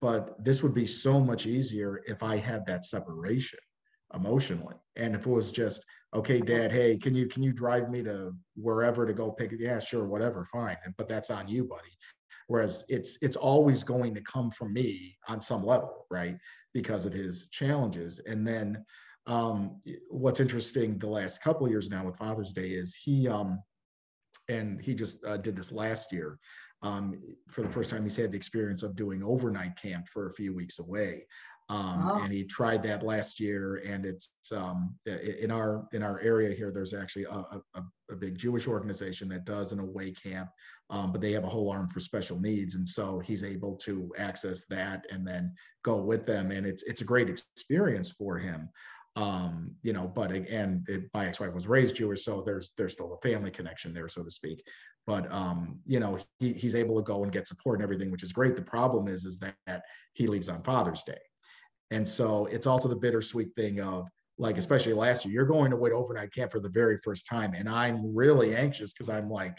but 0.00 0.34
this 0.44 0.64
would 0.64 0.74
be 0.74 0.86
so 0.86 1.20
much 1.20 1.46
easier 1.46 2.02
if 2.06 2.24
I 2.24 2.36
had 2.36 2.66
that 2.66 2.84
separation 2.84 3.60
emotionally. 4.16 4.74
And 4.96 5.14
if 5.14 5.26
it 5.26 5.30
was 5.30 5.52
just, 5.52 5.84
okay, 6.14 6.40
dad, 6.40 6.72
hey, 6.72 6.96
can 6.98 7.14
you 7.14 7.26
can 7.26 7.42
you 7.42 7.52
drive 7.52 7.90
me 7.90 8.02
to 8.02 8.32
wherever 8.56 9.06
to 9.06 9.12
go 9.12 9.30
pick 9.30 9.52
it? 9.52 9.60
Yeah, 9.60 9.78
sure, 9.78 10.06
whatever, 10.06 10.46
fine. 10.52 10.76
And, 10.84 10.94
But 10.96 11.08
that's 11.08 11.30
on 11.30 11.48
you, 11.48 11.64
buddy. 11.64 11.96
Whereas 12.48 12.84
it's 12.88 13.18
it's 13.22 13.36
always 13.36 13.84
going 13.84 14.14
to 14.14 14.22
come 14.22 14.50
from 14.50 14.72
me 14.72 15.16
on 15.28 15.40
some 15.40 15.64
level, 15.64 16.06
right? 16.10 16.36
Because 16.72 17.06
of 17.06 17.12
his 17.12 17.48
challenges. 17.48 18.20
And 18.26 18.46
then 18.46 18.84
um, 19.26 19.80
what's 20.08 20.40
interesting 20.40 20.98
the 20.98 21.08
last 21.08 21.42
couple 21.42 21.68
years 21.68 21.90
now 21.90 22.04
with 22.06 22.16
Father's 22.16 22.52
Day 22.52 22.68
is 22.68 22.94
he 22.94 23.26
um, 23.28 23.60
and 24.48 24.80
he 24.80 24.94
just 24.94 25.24
uh, 25.24 25.36
did 25.36 25.56
this 25.56 25.72
last 25.72 26.12
year. 26.12 26.38
Um, 26.82 27.20
for 27.48 27.62
the 27.62 27.68
first 27.68 27.90
time, 27.90 28.04
he's 28.04 28.16
had 28.16 28.32
the 28.32 28.36
experience 28.36 28.82
of 28.82 28.94
doing 28.94 29.22
overnight 29.22 29.76
camp 29.80 30.06
for 30.06 30.26
a 30.26 30.32
few 30.32 30.54
weeks 30.54 30.78
away. 30.78 31.26
Um, 31.68 32.08
oh. 32.08 32.22
and 32.22 32.32
he 32.32 32.44
tried 32.44 32.84
that 32.84 33.02
last 33.02 33.40
year 33.40 33.82
and 33.84 34.06
it's 34.06 34.34
um, 34.54 34.94
in 35.04 35.50
our 35.50 35.88
in 35.92 36.00
our 36.00 36.20
area 36.20 36.54
here 36.54 36.70
there's 36.70 36.94
actually 36.94 37.24
a, 37.24 37.44
a, 37.74 37.82
a, 38.08 38.14
big 38.14 38.38
jewish 38.38 38.68
organization 38.68 39.28
that 39.30 39.44
does 39.44 39.72
an 39.72 39.80
away 39.80 40.12
camp 40.12 40.48
um, 40.90 41.10
but 41.10 41.20
they 41.20 41.32
have 41.32 41.42
a 41.42 41.48
whole 41.48 41.68
arm 41.68 41.88
for 41.88 41.98
special 41.98 42.38
needs 42.38 42.76
and 42.76 42.88
so 42.88 43.18
he's 43.18 43.42
able 43.42 43.74
to 43.74 44.12
access 44.16 44.64
that 44.66 45.06
and 45.10 45.26
then 45.26 45.52
go 45.82 46.00
with 46.00 46.24
them 46.24 46.52
and 46.52 46.66
it's 46.66 46.84
it's 46.84 47.00
a 47.00 47.04
great 47.04 47.28
experience 47.28 48.12
for 48.12 48.38
him. 48.38 48.68
Um, 49.16 49.74
you 49.82 49.92
know 49.92 50.06
but 50.06 50.30
again 50.30 50.84
it, 50.86 51.10
my 51.14 51.26
ex-wife 51.26 51.52
was 51.52 51.66
raised 51.66 51.96
jewish 51.96 52.24
so 52.24 52.42
there's 52.46 52.70
there's 52.76 52.92
still 52.92 53.14
a 53.14 53.28
family 53.28 53.50
connection 53.50 53.92
there 53.92 54.08
so 54.08 54.22
to 54.22 54.30
speak. 54.30 54.62
But 55.04 55.30
um, 55.32 55.80
you 55.84 55.98
know 55.98 56.18
he, 56.38 56.52
he's 56.52 56.76
able 56.76 56.94
to 56.96 57.02
go 57.02 57.24
and 57.24 57.32
get 57.32 57.48
support 57.48 57.78
and 57.78 57.82
everything 57.82 58.12
which 58.12 58.22
is 58.22 58.32
great. 58.32 58.54
The 58.54 58.62
problem 58.62 59.08
is 59.08 59.24
is 59.24 59.40
that 59.40 59.82
he 60.12 60.28
leaves 60.28 60.48
on 60.48 60.62
father's 60.62 61.02
day 61.02 61.18
and 61.90 62.06
so 62.06 62.46
it's 62.46 62.66
also 62.66 62.88
the 62.88 62.96
bittersweet 62.96 63.54
thing 63.56 63.80
of, 63.80 64.08
like 64.38 64.58
especially 64.58 64.92
last 64.92 65.24
year, 65.24 65.34
you're 65.34 65.46
going 65.46 65.72
away 65.72 65.90
to 65.90 65.96
overnight 65.96 66.32
camp 66.32 66.50
for 66.50 66.60
the 66.60 66.68
very 66.68 66.98
first 66.98 67.26
time. 67.26 67.54
And 67.54 67.68
I'm 67.68 68.14
really 68.14 68.54
anxious 68.54 68.92
because 68.92 69.08
I'm 69.08 69.30
like, 69.30 69.56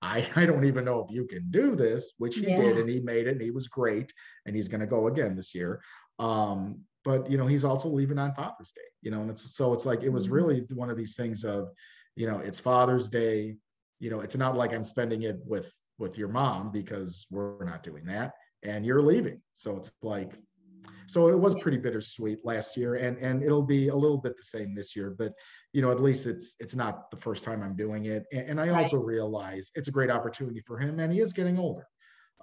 I, 0.00 0.26
I 0.36 0.46
don't 0.46 0.64
even 0.64 0.84
know 0.84 1.04
if 1.06 1.14
you 1.14 1.26
can 1.26 1.50
do 1.50 1.74
this, 1.74 2.12
which 2.18 2.36
he 2.36 2.48
yeah. 2.48 2.60
did, 2.60 2.78
and 2.78 2.88
he 2.88 3.00
made 3.00 3.26
it, 3.26 3.32
and 3.32 3.42
he 3.42 3.50
was 3.50 3.68
great, 3.68 4.12
and 4.46 4.54
he's 4.54 4.68
going 4.68 4.80
to 4.80 4.86
go 4.86 5.08
again 5.08 5.34
this 5.36 5.54
year. 5.54 5.80
Um, 6.18 6.80
but 7.04 7.30
you 7.30 7.36
know, 7.36 7.46
he's 7.46 7.64
also 7.64 7.88
leaving 7.88 8.18
on 8.18 8.34
Father's 8.34 8.72
Day, 8.72 8.80
you 9.02 9.10
know, 9.10 9.20
and 9.20 9.30
it's 9.30 9.54
so 9.56 9.74
it's 9.74 9.84
like 9.84 10.02
it 10.02 10.08
was 10.08 10.24
mm-hmm. 10.24 10.34
really 10.34 10.66
one 10.72 10.90
of 10.90 10.96
these 10.96 11.16
things 11.16 11.44
of, 11.44 11.68
you 12.16 12.26
know, 12.26 12.38
it's 12.38 12.60
Father's 12.60 13.08
Day, 13.08 13.56
you 14.00 14.10
know, 14.10 14.20
it's 14.20 14.36
not 14.36 14.56
like 14.56 14.72
I'm 14.72 14.84
spending 14.84 15.22
it 15.22 15.38
with 15.44 15.72
with 15.98 16.16
your 16.16 16.28
mom 16.28 16.70
because 16.70 17.26
we're 17.30 17.64
not 17.64 17.82
doing 17.82 18.04
that, 18.06 18.32
and 18.62 18.86
you're 18.86 19.02
leaving, 19.02 19.42
so 19.54 19.76
it's 19.76 19.92
like 20.02 20.32
so 21.06 21.28
it 21.28 21.38
was 21.38 21.54
pretty 21.60 21.76
bittersweet 21.76 22.44
last 22.44 22.76
year, 22.76 22.96
and 22.96 23.16
and 23.18 23.42
it'll 23.42 23.62
be 23.62 23.88
a 23.88 23.94
little 23.94 24.18
bit 24.18 24.36
the 24.36 24.42
same 24.42 24.74
this 24.74 24.96
year. 24.96 25.14
But 25.16 25.32
you 25.72 25.82
know, 25.82 25.90
at 25.90 26.00
least 26.00 26.26
it's 26.26 26.56
it's 26.58 26.74
not 26.74 27.10
the 27.10 27.16
first 27.16 27.44
time 27.44 27.62
I'm 27.62 27.76
doing 27.76 28.06
it, 28.06 28.24
and, 28.32 28.50
and 28.50 28.60
I 28.60 28.68
right. 28.70 28.82
also 28.82 28.98
realize 28.98 29.70
it's 29.74 29.88
a 29.88 29.92
great 29.92 30.10
opportunity 30.10 30.60
for 30.60 30.78
him, 30.78 30.98
and 31.00 31.12
he 31.12 31.20
is 31.20 31.32
getting 31.32 31.58
older. 31.58 31.86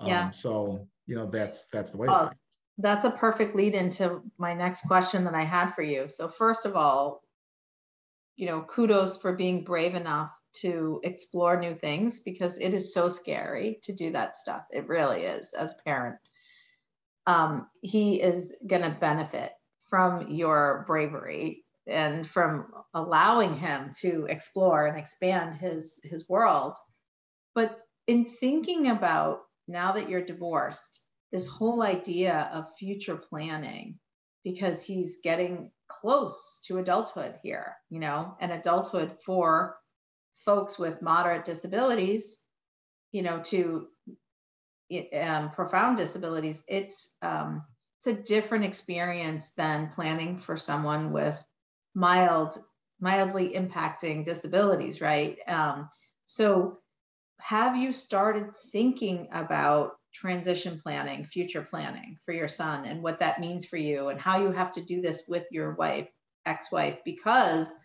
Yeah. 0.05 0.25
Um, 0.25 0.33
so 0.33 0.87
you 1.05 1.15
know, 1.15 1.25
that's 1.25 1.67
that's 1.67 1.91
the 1.91 1.97
way. 1.97 2.07
Oh, 2.09 2.29
that's 2.77 3.05
a 3.05 3.11
perfect 3.11 3.55
lead 3.55 3.75
into 3.75 4.21
my 4.37 4.53
next 4.53 4.87
question 4.87 5.23
that 5.25 5.35
I 5.35 5.43
had 5.43 5.73
for 5.73 5.81
you. 5.81 6.07
So 6.07 6.27
first 6.29 6.65
of 6.65 6.75
all, 6.75 7.23
you 8.37 8.47
know, 8.47 8.61
kudos 8.61 9.17
for 9.17 9.33
being 9.33 9.63
brave 9.63 9.95
enough 9.95 10.31
to 10.53 10.99
explore 11.03 11.59
new 11.59 11.75
things 11.75 12.19
because 12.19 12.59
it 12.59 12.73
is 12.73 12.93
so 12.93 13.09
scary 13.09 13.79
to 13.83 13.93
do 13.93 14.11
that 14.11 14.35
stuff. 14.35 14.63
It 14.71 14.87
really 14.87 15.23
is 15.23 15.53
as 15.53 15.73
a 15.73 15.83
parent 15.83 16.17
um, 17.27 17.67
he 17.81 18.21
is 18.21 18.55
going 18.65 18.81
to 18.81 18.97
benefit 18.99 19.51
from 19.89 20.29
your 20.29 20.83
bravery 20.87 21.63
and 21.87 22.25
from 22.27 22.67
allowing 22.93 23.55
him 23.57 23.91
to 24.01 24.25
explore 24.29 24.85
and 24.85 24.97
expand 24.97 25.55
his 25.55 25.99
his 26.03 26.27
world. 26.29 26.75
But 27.53 27.77
in 28.07 28.25
thinking 28.25 28.89
about 28.89 29.41
now 29.67 29.93
that 29.93 30.09
you're 30.09 30.23
divorced 30.23 31.01
this 31.31 31.47
whole 31.47 31.81
idea 31.81 32.49
of 32.53 32.73
future 32.77 33.15
planning 33.15 33.99
because 34.43 34.83
he's 34.83 35.19
getting 35.23 35.71
close 35.87 36.61
to 36.65 36.77
adulthood 36.77 37.37
here 37.43 37.75
you 37.89 37.99
know 37.99 38.35
and 38.39 38.51
adulthood 38.51 39.11
for 39.25 39.77
folks 40.45 40.79
with 40.79 41.01
moderate 41.01 41.45
disabilities 41.45 42.43
you 43.11 43.21
know 43.21 43.39
to 43.39 43.87
um, 45.13 45.51
profound 45.51 45.97
disabilities, 45.97 46.63
it's 46.67 47.15
um, 47.21 47.63
it's 47.97 48.07
a 48.07 48.23
different 48.23 48.65
experience 48.65 49.51
than 49.51 49.89
planning 49.89 50.39
for 50.39 50.57
someone 50.57 51.11
with 51.11 51.37
mild, 51.93 52.51
mildly 52.99 53.49
impacting 53.49 54.25
disabilities, 54.25 55.01
right? 55.01 55.37
Um, 55.47 55.89
so, 56.25 56.79
have 57.39 57.75
you 57.75 57.93
started 57.93 58.55
thinking 58.71 59.27
about 59.31 59.91
transition 60.13 60.79
planning, 60.81 61.25
future 61.25 61.61
planning 61.61 62.17
for 62.25 62.33
your 62.33 62.47
son, 62.47 62.85
and 62.85 63.03
what 63.03 63.19
that 63.19 63.39
means 63.39 63.65
for 63.65 63.77
you, 63.77 64.09
and 64.09 64.19
how 64.19 64.41
you 64.41 64.51
have 64.51 64.71
to 64.73 64.83
do 64.83 65.01
this 65.01 65.23
with 65.27 65.45
your 65.51 65.75
wife, 65.75 66.07
ex-wife? 66.45 66.99
Because 67.05 67.75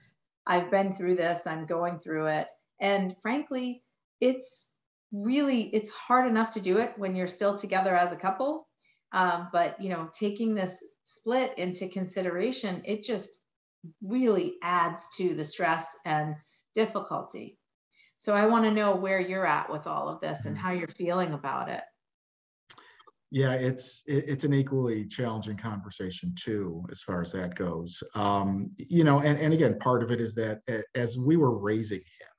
I've 0.47 0.71
been 0.71 0.95
through 0.95 1.17
this, 1.17 1.47
I'm 1.47 1.67
going 1.67 1.99
through 1.99 2.29
it, 2.29 2.49
and 2.81 3.15
frankly, 3.21 3.83
it's 4.21 4.76
really 5.13 5.63
it's 5.63 5.93
hard 5.93 6.29
enough 6.29 6.53
to 6.53 6.61
do 6.61 6.79
it 6.79 6.95
when 6.97 7.15
you're 7.15 7.27
still 7.27 7.57
together 7.57 7.95
as 7.95 8.13
a 8.13 8.17
couple. 8.17 8.67
Um, 9.13 9.49
but 9.53 9.81
you 9.81 9.89
know 9.89 10.11
taking 10.13 10.55
this 10.55 10.85
split 11.05 11.57
into 11.59 11.89
consideration 11.89 12.83
it 12.85 13.05
just 13.05 13.31
really 14.03 14.57
adds 14.63 15.07
to 15.17 15.35
the 15.35 15.45
stress 15.45 15.97
and 16.05 16.35
difficulty. 16.75 17.59
So 18.19 18.35
i 18.35 18.47
want 18.47 18.65
to 18.65 18.71
know 18.71 18.97
where 18.97 19.21
you're 19.21 19.47
at 19.47 19.71
with 19.71 19.87
all 19.87 20.09
of 20.09 20.21
this 20.21 20.47
and 20.47 20.59
how 20.59 20.73
you're 20.73 20.89
feeling 20.89 21.33
about 21.33 21.69
it. 21.69 21.83
Yeah 23.31 23.53
it's 23.53 24.03
it's 24.07 24.45
an 24.45 24.55
equally 24.55 25.07
challenging 25.07 25.57
conversation 25.57 26.35
too 26.37 26.85
as 26.91 27.03
far 27.03 27.21
as 27.21 27.33
that 27.33 27.55
goes. 27.55 28.03
Um, 28.15 28.73
you 28.77 29.05
know 29.05 29.21
and, 29.21 29.39
and 29.39 29.53
again 29.55 29.79
part 29.79 30.03
of 30.03 30.11
it 30.11 30.21
is 30.21 30.35
that 30.35 30.61
as 30.95 31.17
we 31.17 31.37
were 31.37 31.57
raising 31.57 31.99
him 31.99 32.36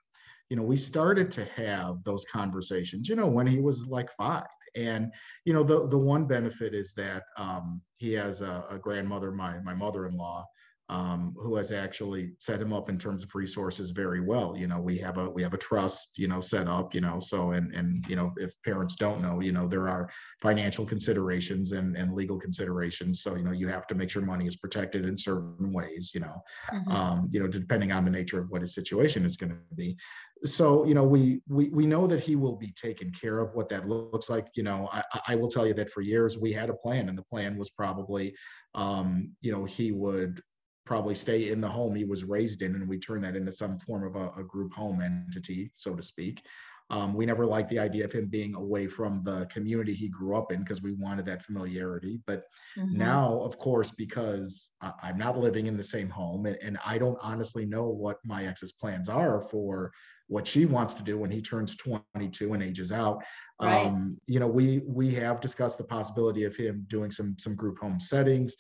you 0.50 0.56
know, 0.56 0.64
we 0.64 0.78
started 0.78 1.32
to 1.32 1.46
have 1.46 2.04
those 2.04 2.26
conversations, 2.32 3.10
you 3.10 3.16
know, 3.16 3.28
when 3.28 3.48
he 3.48 3.60
was 3.60 3.86
like 3.88 4.10
five. 4.18 4.48
And, 4.76 5.12
you 5.44 5.54
know, 5.54 5.64
the, 5.64 5.88
the 5.88 5.98
one 5.98 6.26
benefit 6.26 6.74
is 6.74 6.94
that 6.94 7.24
um, 7.38 7.82
he 7.98 8.14
has 8.14 8.42
a, 8.42 8.66
a 8.70 8.78
grandmother, 8.78 9.32
my, 9.32 9.60
my 9.62 9.74
mother-in-law, 9.74 10.46
um, 10.90 11.36
who 11.38 11.56
has 11.58 11.72
actually 11.72 12.32
set 12.40 12.62
him 12.62 12.72
up 12.72 12.88
in 12.88 12.98
terms 12.98 13.24
of 13.24 13.36
resources 13.36 13.92
very 13.92 14.22
well. 14.22 14.56
You 14.56 14.68
know, 14.68 14.80
we 14.80 14.98
have 15.00 15.18
a 15.18 15.30
we 15.30 15.44
have 15.44 15.54
a 15.54 15.58
trust, 15.58 16.18
you 16.18 16.30
know, 16.30 16.40
set 16.40 16.68
up, 16.68 16.96
you 16.96 17.02
know, 17.02 17.20
so 17.20 17.52
and 17.52 17.76
and 17.76 18.06
you 18.08 18.16
know, 18.16 18.32
if 18.38 18.54
parents 18.64 18.96
don't 18.96 19.22
know, 19.22 19.42
you 19.42 19.52
know, 19.52 19.68
there 19.68 19.90
are 19.90 20.10
financial 20.42 20.86
considerations 20.86 21.74
and 21.74 21.98
and 21.98 22.14
legal 22.14 22.40
considerations. 22.40 23.22
So 23.22 23.36
you 23.36 23.44
know, 23.44 23.52
you 23.52 23.68
have 23.68 23.86
to 23.88 23.96
make 23.96 24.10
sure 24.10 24.22
money 24.22 24.48
is 24.48 24.56
protected 24.56 25.06
in 25.06 25.18
certain 25.18 25.74
ways. 25.74 26.12
You 26.14 26.22
know, 26.22 26.42
mm-hmm. 26.72 26.92
um, 26.92 27.28
you 27.32 27.42
know, 27.42 27.48
depending 27.48 27.92
on 27.92 28.06
the 28.06 28.12
nature 28.12 28.40
of 28.40 28.50
what 28.50 28.62
his 28.62 28.74
situation 28.74 29.26
is 29.26 29.36
going 29.36 29.50
to 29.50 29.76
be. 29.76 29.98
So 30.46 30.86
you 30.86 30.94
know, 30.94 31.04
we 31.04 31.42
we 31.50 31.68
we 31.70 31.86
know 31.86 32.08
that 32.08 32.22
he 32.22 32.38
will 32.38 32.56
be 32.56 32.72
taken 32.72 33.12
care 33.12 33.40
of. 33.40 33.56
What 33.56 33.68
that 33.70 33.90
looks 33.90 34.30
like, 34.30 34.48
you 34.54 34.64
know, 34.64 34.88
I, 34.94 35.04
I 35.30 35.36
will 35.36 35.50
tell 35.50 35.68
you 35.68 35.74
that 35.74 35.90
for 35.90 36.00
years 36.00 36.38
we 36.38 36.54
had 36.54 36.70
a 36.70 36.74
plan, 36.74 37.10
and 37.10 37.18
the 37.18 37.24
plan 37.24 37.58
was 37.58 37.72
probably, 37.72 38.36
um, 38.74 39.36
you 39.42 39.52
know, 39.52 39.66
he 39.66 39.92
would 39.92 40.42
probably 40.88 41.14
stay 41.14 41.50
in 41.50 41.62
the 41.62 41.68
home 41.68 41.94
he 41.94 42.06
was 42.06 42.24
raised 42.24 42.62
in, 42.62 42.74
and 42.74 42.88
we 42.88 42.98
turn 42.98 43.22
that 43.22 43.36
into 43.36 43.52
some 43.52 43.78
form 43.78 44.04
of 44.04 44.16
a, 44.16 44.32
a 44.40 44.44
group 44.44 44.74
home 44.74 45.02
entity, 45.02 45.70
so 45.74 45.94
to 45.94 46.02
speak. 46.02 46.42
Um, 46.90 47.14
we 47.14 47.26
never 47.26 47.46
liked 47.46 47.70
the 47.70 47.80
idea 47.80 48.06
of 48.06 48.14
him 48.14 48.28
being 48.28 48.56
away 48.56 48.88
from 48.88 49.22
the 49.22 49.46
community 49.48 49.94
he 49.94 50.08
grew 50.08 50.38
up 50.38 50.54
in 50.54 50.60
because 50.60 50.82
we 50.82 50.94
wanted 50.94 51.26
that 51.26 51.44
familiarity. 51.44 52.22
But 52.26 52.44
mm-hmm. 52.78 52.98
now, 52.98 53.42
of 53.42 53.58
course, 53.58 53.92
because 53.92 54.72
I, 54.82 55.10
am 55.10 55.18
not 55.18 55.38
living 55.38 55.66
in 55.66 55.76
the 55.76 55.84
same 55.84 56.10
home 56.10 56.46
and, 56.46 56.58
and, 56.62 56.78
I 56.86 56.98
don't 56.98 57.18
honestly 57.22 57.66
know 57.66 57.90
what 57.90 58.18
my 58.24 58.46
ex's 58.46 58.72
plans 58.72 59.10
are 59.10 59.42
for 59.42 59.92
what 60.28 60.48
she 60.48 60.66
wants 60.66 60.94
to 60.94 61.04
do 61.04 61.18
when 61.18 61.32
he 61.32 61.42
turns 61.42 61.76
22 61.76 62.54
and 62.54 62.64
ages 62.64 62.94
out. 62.94 63.22
Right. 63.62 63.86
Um, 63.86 64.18
you 64.26 64.40
know, 64.40 64.48
we 64.48 64.82
we 64.86 65.14
have 65.16 65.42
discussed 65.42 65.78
the 65.78 65.84
possibility 65.84 66.46
of 66.46 66.56
him 66.56 66.86
doing 66.88 67.12
some 67.12 67.36
some 67.38 67.56
group 67.56 67.80
home 67.80 68.00
settings 68.00 68.56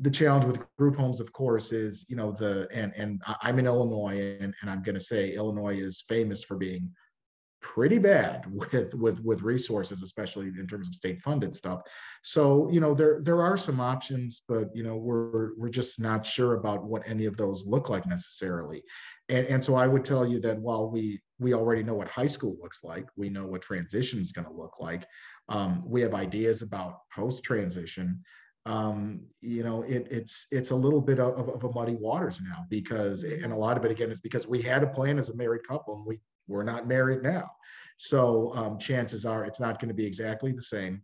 the 0.00 0.10
challenge 0.10 0.46
with 0.46 0.62
group 0.78 0.96
homes, 0.96 1.20
of 1.20 1.32
course, 1.32 1.72
is 1.72 2.06
you 2.08 2.16
know 2.16 2.32
the 2.32 2.66
and 2.72 2.92
and 2.96 3.22
I'm 3.42 3.58
in 3.58 3.66
Illinois, 3.66 4.38
and, 4.40 4.54
and 4.60 4.70
I'm 4.70 4.82
going 4.82 4.94
to 4.94 5.00
say 5.00 5.34
Illinois 5.34 5.78
is 5.78 6.04
famous 6.08 6.42
for 6.42 6.56
being 6.56 6.90
pretty 7.60 7.98
bad 7.98 8.46
with 8.50 8.94
with 8.94 9.22
with 9.22 9.42
resources, 9.42 10.02
especially 10.02 10.46
in 10.46 10.66
terms 10.66 10.88
of 10.88 10.94
state 10.94 11.20
funded 11.20 11.54
stuff. 11.54 11.82
So 12.22 12.70
you 12.72 12.80
know 12.80 12.94
there 12.94 13.20
there 13.22 13.42
are 13.42 13.56
some 13.56 13.78
options, 13.80 14.42
but 14.48 14.74
you 14.74 14.82
know 14.82 14.96
we're 14.96 15.54
we're 15.56 15.68
just 15.68 16.00
not 16.00 16.26
sure 16.26 16.54
about 16.54 16.84
what 16.84 17.02
any 17.06 17.26
of 17.26 17.36
those 17.36 17.66
look 17.66 17.90
like 17.90 18.06
necessarily. 18.06 18.82
And 19.28 19.46
and 19.46 19.62
so 19.62 19.74
I 19.74 19.86
would 19.86 20.04
tell 20.04 20.26
you 20.26 20.40
that 20.40 20.58
while 20.58 20.90
we 20.90 21.20
we 21.38 21.52
already 21.52 21.82
know 21.82 21.94
what 21.94 22.08
high 22.08 22.26
school 22.26 22.56
looks 22.60 22.82
like, 22.82 23.06
we 23.16 23.28
know 23.28 23.46
what 23.46 23.62
transition 23.62 24.20
is 24.20 24.32
going 24.32 24.46
to 24.46 24.52
look 24.52 24.80
like. 24.80 25.06
Um, 25.48 25.82
we 25.84 26.00
have 26.02 26.14
ideas 26.14 26.62
about 26.62 27.00
post 27.14 27.42
transition 27.42 28.22
um, 28.66 29.26
you 29.40 29.62
know, 29.62 29.82
it, 29.82 30.06
it's 30.10 30.46
it's 30.50 30.70
a 30.70 30.76
little 30.76 31.00
bit 31.00 31.18
of, 31.18 31.48
of 31.48 31.64
a 31.64 31.72
muddy 31.72 31.94
waters 31.94 32.40
now 32.42 32.66
because, 32.68 33.22
and 33.22 33.52
a 33.52 33.56
lot 33.56 33.76
of 33.76 33.84
it 33.84 33.90
again 33.90 34.10
is 34.10 34.20
because 34.20 34.46
we 34.46 34.60
had 34.60 34.82
a 34.82 34.86
plan 34.86 35.18
as 35.18 35.30
a 35.30 35.36
married 35.36 35.66
couple 35.66 35.96
and 35.96 36.06
we 36.06 36.20
we're 36.46 36.62
not 36.62 36.86
married 36.86 37.22
now. 37.22 37.48
So 37.96 38.52
um, 38.54 38.78
chances 38.78 39.24
are 39.24 39.44
it's 39.44 39.60
not 39.60 39.78
going 39.78 39.88
to 39.88 39.94
be 39.94 40.06
exactly 40.06 40.52
the 40.52 40.62
same. 40.62 41.02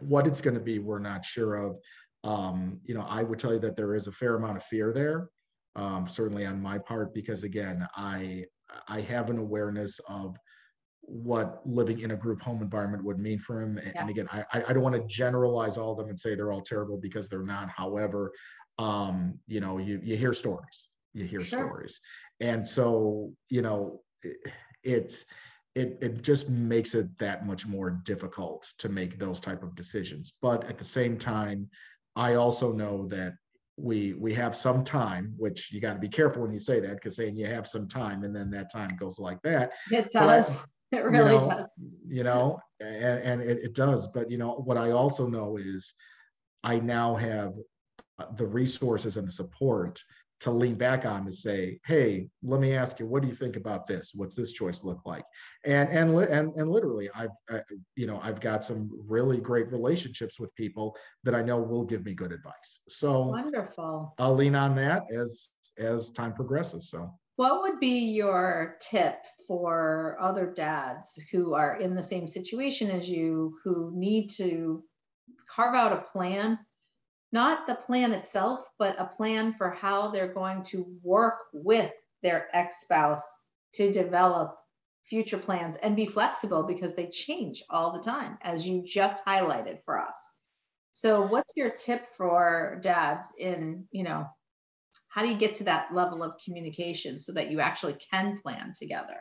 What 0.00 0.26
it's 0.26 0.40
going 0.40 0.54
to 0.54 0.60
be, 0.60 0.78
we're 0.78 0.98
not 0.98 1.24
sure 1.24 1.56
of. 1.56 1.76
Um, 2.24 2.80
you 2.84 2.94
know, 2.94 3.06
I 3.08 3.22
would 3.22 3.38
tell 3.38 3.52
you 3.52 3.58
that 3.60 3.76
there 3.76 3.94
is 3.94 4.06
a 4.06 4.12
fair 4.12 4.36
amount 4.36 4.56
of 4.56 4.64
fear 4.64 4.92
there, 4.92 5.28
um, 5.76 6.06
certainly 6.08 6.46
on 6.46 6.60
my 6.60 6.78
part, 6.78 7.14
because 7.14 7.44
again, 7.44 7.86
I 7.96 8.44
I 8.86 9.00
have 9.02 9.30
an 9.30 9.38
awareness 9.38 9.98
of 10.08 10.36
what 11.08 11.60
living 11.64 12.00
in 12.00 12.10
a 12.10 12.16
group 12.16 12.40
home 12.40 12.62
environment 12.62 13.02
would 13.04 13.18
mean 13.18 13.38
for 13.38 13.62
him. 13.62 13.80
Yes. 13.82 13.94
And 13.96 14.10
again, 14.10 14.26
I, 14.30 14.44
I 14.52 14.72
don't 14.72 14.82
want 14.82 14.94
to 14.94 15.06
generalize 15.06 15.76
all 15.76 15.92
of 15.92 15.98
them 15.98 16.08
and 16.08 16.18
say 16.18 16.34
they're 16.34 16.52
all 16.52 16.60
terrible 16.60 16.98
because 16.98 17.28
they're 17.28 17.42
not. 17.42 17.70
However, 17.70 18.32
um, 18.78 19.38
you 19.46 19.60
know, 19.60 19.78
you, 19.78 20.00
you 20.02 20.16
hear 20.16 20.32
stories, 20.32 20.88
you 21.14 21.24
hear 21.24 21.40
sure. 21.40 21.60
stories. 21.60 22.00
And 22.40 22.66
so, 22.66 23.32
you 23.48 23.62
know, 23.62 24.02
it, 24.22 24.36
it's, 24.84 25.24
it, 25.74 25.98
it 26.00 26.22
just 26.22 26.50
makes 26.50 26.94
it 26.94 27.06
that 27.18 27.46
much 27.46 27.66
more 27.66 27.90
difficult 28.04 28.68
to 28.78 28.88
make 28.88 29.18
those 29.18 29.40
type 29.40 29.62
of 29.62 29.74
decisions. 29.74 30.32
But 30.42 30.64
at 30.68 30.78
the 30.78 30.84
same 30.84 31.18
time, 31.18 31.68
I 32.16 32.34
also 32.34 32.72
know 32.72 33.06
that 33.08 33.34
we 33.76 34.14
we 34.14 34.34
have 34.34 34.56
some 34.56 34.82
time, 34.82 35.34
which 35.36 35.72
you 35.72 35.80
got 35.80 35.92
to 35.92 36.00
be 36.00 36.08
careful 36.08 36.42
when 36.42 36.52
you 36.52 36.58
say 36.58 36.80
that 36.80 36.94
because 36.94 37.14
saying 37.14 37.36
you 37.36 37.46
have 37.46 37.66
some 37.66 37.86
time 37.86 38.24
and 38.24 38.34
then 38.34 38.50
that 38.50 38.72
time 38.72 38.90
goes 38.98 39.20
like 39.20 39.40
that. 39.42 39.72
It 39.90 40.10
does. 40.10 40.66
It 40.92 41.04
really 41.04 41.34
you 41.34 41.40
know, 41.40 41.44
does. 41.44 41.84
You 42.08 42.24
know, 42.24 42.60
and, 42.80 43.20
and 43.20 43.42
it, 43.42 43.58
it 43.58 43.74
does. 43.74 44.08
But, 44.08 44.30
you 44.30 44.38
know, 44.38 44.52
what 44.52 44.78
I 44.78 44.92
also 44.92 45.26
know 45.26 45.58
is 45.58 45.92
I 46.64 46.78
now 46.78 47.14
have 47.14 47.52
uh, 48.18 48.32
the 48.36 48.46
resources 48.46 49.18
and 49.18 49.26
the 49.26 49.30
support 49.30 50.02
to 50.40 50.50
lean 50.50 50.76
back 50.76 51.04
on 51.04 51.24
to 51.26 51.32
say, 51.32 51.80
hey, 51.84 52.28
let 52.42 52.60
me 52.60 52.74
ask 52.74 53.00
you, 53.00 53.06
what 53.06 53.22
do 53.22 53.28
you 53.28 53.34
think 53.34 53.56
about 53.56 53.86
this? 53.86 54.12
What's 54.14 54.36
this 54.36 54.52
choice 54.52 54.84
look 54.84 55.04
like? 55.04 55.24
And 55.64 55.88
and 55.88 56.16
and 56.16 56.54
and 56.54 56.70
literally, 56.70 57.10
I've 57.14 57.30
I, 57.50 57.60
you 57.96 58.06
know 58.06 58.20
I've 58.22 58.40
got 58.40 58.64
some 58.64 58.88
really 59.06 59.38
great 59.38 59.70
relationships 59.72 60.38
with 60.38 60.54
people 60.54 60.96
that 61.24 61.34
I 61.34 61.42
know 61.42 61.58
will 61.58 61.84
give 61.84 62.04
me 62.04 62.14
good 62.14 62.32
advice. 62.32 62.80
So 62.88 63.22
wonderful. 63.22 64.14
I'll 64.18 64.34
lean 64.34 64.54
on 64.54 64.76
that 64.76 65.10
as 65.10 65.50
as 65.76 66.12
time 66.12 66.34
progresses. 66.34 66.90
So. 66.90 67.12
What 67.36 67.62
would 67.62 67.78
be 67.78 68.10
your 68.14 68.78
tip 68.80 69.18
for 69.48 70.16
other 70.20 70.46
dads 70.46 71.18
who 71.32 71.54
are 71.54 71.76
in 71.76 71.96
the 71.96 72.02
same 72.02 72.28
situation 72.28 72.90
as 72.90 73.08
you, 73.08 73.58
who 73.64 73.90
need 73.94 74.28
to 74.36 74.84
carve 75.48 75.74
out 75.74 75.92
a 75.92 76.02
plan 76.12 76.58
not 77.32 77.66
the 77.66 77.74
plan 77.74 78.12
itself, 78.12 78.64
but 78.78 78.98
a 78.98 79.04
plan 79.04 79.52
for 79.52 79.70
how 79.70 80.08
they're 80.08 80.32
going 80.32 80.62
to 80.62 80.86
work 81.02 81.40
with 81.52 81.92
their 82.22 82.48
ex 82.54 82.80
spouse 82.80 83.44
to 83.74 83.92
develop 83.92 84.56
future 85.04 85.38
plans 85.38 85.76
and 85.76 85.96
be 85.96 86.06
flexible 86.06 86.62
because 86.62 86.94
they 86.94 87.08
change 87.08 87.62
all 87.68 87.92
the 87.92 88.02
time, 88.02 88.38
as 88.42 88.66
you 88.66 88.82
just 88.84 89.24
highlighted 89.24 89.82
for 89.84 89.98
us. 89.98 90.16
So, 90.92 91.22
what's 91.22 91.52
your 91.54 91.70
tip 91.70 92.06
for 92.06 92.80
dads 92.82 93.28
in, 93.38 93.86
you 93.92 94.04
know, 94.04 94.26
how 95.08 95.22
do 95.22 95.28
you 95.28 95.36
get 95.36 95.56
to 95.56 95.64
that 95.64 95.94
level 95.94 96.22
of 96.22 96.40
communication 96.44 97.20
so 97.20 97.32
that 97.32 97.50
you 97.50 97.60
actually 97.60 97.96
can 98.10 98.40
plan 98.40 98.72
together? 98.78 99.16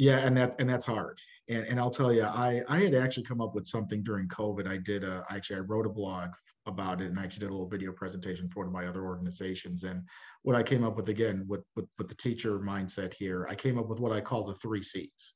Yeah, 0.00 0.20
and 0.20 0.34
that 0.38 0.58
and 0.58 0.66
that's 0.66 0.86
hard. 0.86 1.20
And 1.50 1.66
and 1.66 1.78
I'll 1.78 1.90
tell 1.90 2.10
you, 2.10 2.22
I 2.22 2.62
I 2.70 2.78
had 2.80 2.94
actually 2.94 3.24
come 3.24 3.42
up 3.42 3.54
with 3.54 3.66
something 3.66 4.02
during 4.02 4.28
COVID. 4.28 4.66
I 4.66 4.78
did 4.78 5.04
a 5.04 5.22
actually 5.28 5.56
I 5.56 5.60
wrote 5.60 5.84
a 5.84 5.90
blog 5.90 6.30
about 6.64 7.02
it 7.02 7.08
and 7.08 7.18
I 7.18 7.24
actually 7.24 7.40
did 7.40 7.50
a 7.50 7.52
little 7.52 7.68
video 7.68 7.92
presentation 7.92 8.48
for 8.48 8.60
one 8.60 8.68
of 8.68 8.72
my 8.72 8.86
other 8.88 9.04
organizations. 9.04 9.84
And 9.84 10.02
what 10.40 10.56
I 10.56 10.62
came 10.62 10.84
up 10.84 10.96
with 10.96 11.10
again 11.10 11.44
with, 11.46 11.60
with, 11.76 11.84
with 11.98 12.08
the 12.08 12.14
teacher 12.14 12.58
mindset 12.60 13.12
here, 13.12 13.46
I 13.50 13.54
came 13.54 13.78
up 13.78 13.88
with 13.88 14.00
what 14.00 14.12
I 14.12 14.22
call 14.22 14.46
the 14.46 14.54
three 14.54 14.82
C's. 14.82 15.34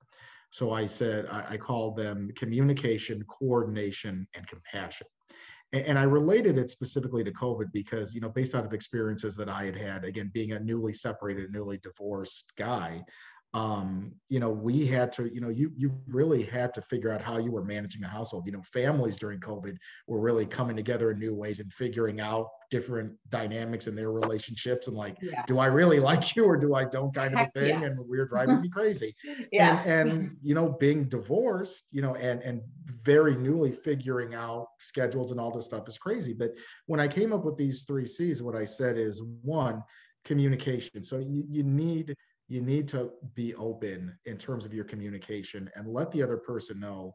So 0.48 0.72
I 0.72 0.86
said, 0.86 1.26
I, 1.30 1.44
I 1.50 1.56
called 1.58 1.96
them 1.96 2.30
communication, 2.34 3.22
coordination, 3.24 4.26
and 4.34 4.46
compassion. 4.46 5.08
And, 5.74 5.84
and 5.86 5.98
I 5.98 6.04
related 6.04 6.56
it 6.56 6.70
specifically 6.70 7.24
to 7.24 7.32
COVID 7.32 7.72
because, 7.72 8.14
you 8.14 8.20
know, 8.20 8.28
based 8.28 8.54
out 8.54 8.64
of 8.64 8.72
experiences 8.72 9.36
that 9.36 9.48
I 9.48 9.64
had 9.64 9.76
had, 9.76 10.04
again, 10.04 10.30
being 10.32 10.52
a 10.52 10.60
newly 10.60 10.92
separated, 10.92 11.52
newly 11.52 11.78
divorced 11.78 12.52
guy, 12.56 13.02
um, 13.54 14.12
you 14.28 14.40
know, 14.40 14.50
we 14.50 14.84
had 14.84 15.12
to, 15.12 15.32
you 15.32 15.40
know, 15.40 15.48
you 15.48 15.72
you 15.76 15.94
really 16.08 16.42
had 16.42 16.74
to 16.74 16.82
figure 16.82 17.12
out 17.12 17.22
how 17.22 17.38
you 17.38 17.52
were 17.52 17.64
managing 17.64 18.02
a 18.02 18.08
household. 18.08 18.46
You 18.46 18.52
know, 18.52 18.62
families 18.62 19.16
during 19.16 19.38
COVID 19.38 19.76
were 20.08 20.18
really 20.18 20.44
coming 20.44 20.74
together 20.74 21.12
in 21.12 21.20
new 21.20 21.32
ways 21.32 21.60
and 21.60 21.72
figuring 21.72 22.20
out 22.20 22.48
different 22.72 23.16
dynamics 23.28 23.86
in 23.86 23.94
their 23.94 24.10
relationships 24.10 24.88
and 24.88 24.96
like, 24.96 25.16
yes. 25.22 25.44
do 25.46 25.60
I 25.60 25.66
really 25.66 26.00
like 26.10 26.34
you 26.34 26.44
or 26.44 26.56
do 26.56 26.74
I 26.74 26.84
don't 26.84 27.14
kind 27.14 27.32
of 27.32 27.46
a 27.46 27.50
thing? 27.58 27.80
Yes. 27.80 27.92
And 27.92 28.10
we're 28.10 28.26
driving 28.26 28.60
me 28.60 28.68
crazy. 28.72 29.14
yes. 29.52 29.86
And, 29.86 30.10
and 30.10 30.36
you 30.42 30.56
know, 30.56 30.70
being 30.80 31.04
divorced, 31.04 31.84
you 31.92 32.02
know, 32.02 32.16
and 32.16 32.42
and 32.42 32.60
very 33.04 33.36
newly 33.36 33.70
figuring 33.70 34.34
out 34.34 34.66
schedules 34.80 35.30
and 35.30 35.38
all 35.38 35.52
this 35.52 35.66
stuff 35.66 35.86
is 35.86 35.96
crazy. 35.96 36.32
But 36.32 36.50
when 36.86 36.98
I 36.98 37.06
came 37.06 37.32
up 37.32 37.44
with 37.44 37.56
these 37.56 37.84
three 37.84 38.06
C's, 38.06 38.42
what 38.42 38.56
I 38.56 38.64
said 38.64 38.98
is 38.98 39.22
one, 39.42 39.84
communication. 40.24 41.04
So 41.04 41.18
you, 41.18 41.44
you 41.48 41.62
need 41.62 42.16
you 42.48 42.60
need 42.60 42.88
to 42.88 43.10
be 43.34 43.54
open 43.54 44.16
in 44.26 44.36
terms 44.36 44.66
of 44.66 44.74
your 44.74 44.84
communication 44.84 45.70
and 45.74 45.88
let 45.88 46.10
the 46.12 46.22
other 46.22 46.36
person 46.36 46.78
know 46.78 47.14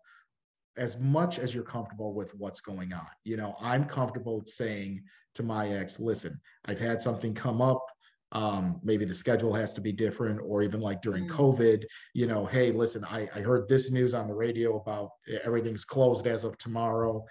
as 0.77 0.97
much 0.99 1.39
as 1.39 1.53
you're 1.53 1.63
comfortable 1.63 2.13
with 2.13 2.33
what's 2.35 2.61
going 2.61 2.93
on. 2.93 3.07
You 3.25 3.37
know, 3.37 3.55
I'm 3.59 3.85
comfortable 3.85 4.41
saying 4.45 5.03
to 5.35 5.43
my 5.43 5.69
ex, 5.69 5.99
listen, 5.99 6.39
I've 6.65 6.79
had 6.79 7.01
something 7.01 7.33
come 7.33 7.61
up. 7.61 7.85
Um, 8.31 8.79
maybe 8.83 9.05
the 9.05 9.13
schedule 9.13 9.53
has 9.53 9.73
to 9.73 9.81
be 9.81 9.91
different, 9.91 10.39
or 10.43 10.61
even 10.61 10.81
like 10.81 11.01
during 11.01 11.27
mm. 11.27 11.31
COVID, 11.31 11.83
you 12.13 12.27
know, 12.27 12.45
hey, 12.45 12.71
listen, 12.71 13.03
I, 13.03 13.27
I 13.35 13.39
heard 13.39 13.67
this 13.67 13.91
news 13.91 14.13
on 14.13 14.27
the 14.27 14.35
radio 14.35 14.77
about 14.77 15.09
everything's 15.43 15.83
closed 15.83 16.27
as 16.27 16.43
of 16.43 16.57
tomorrow 16.57 17.25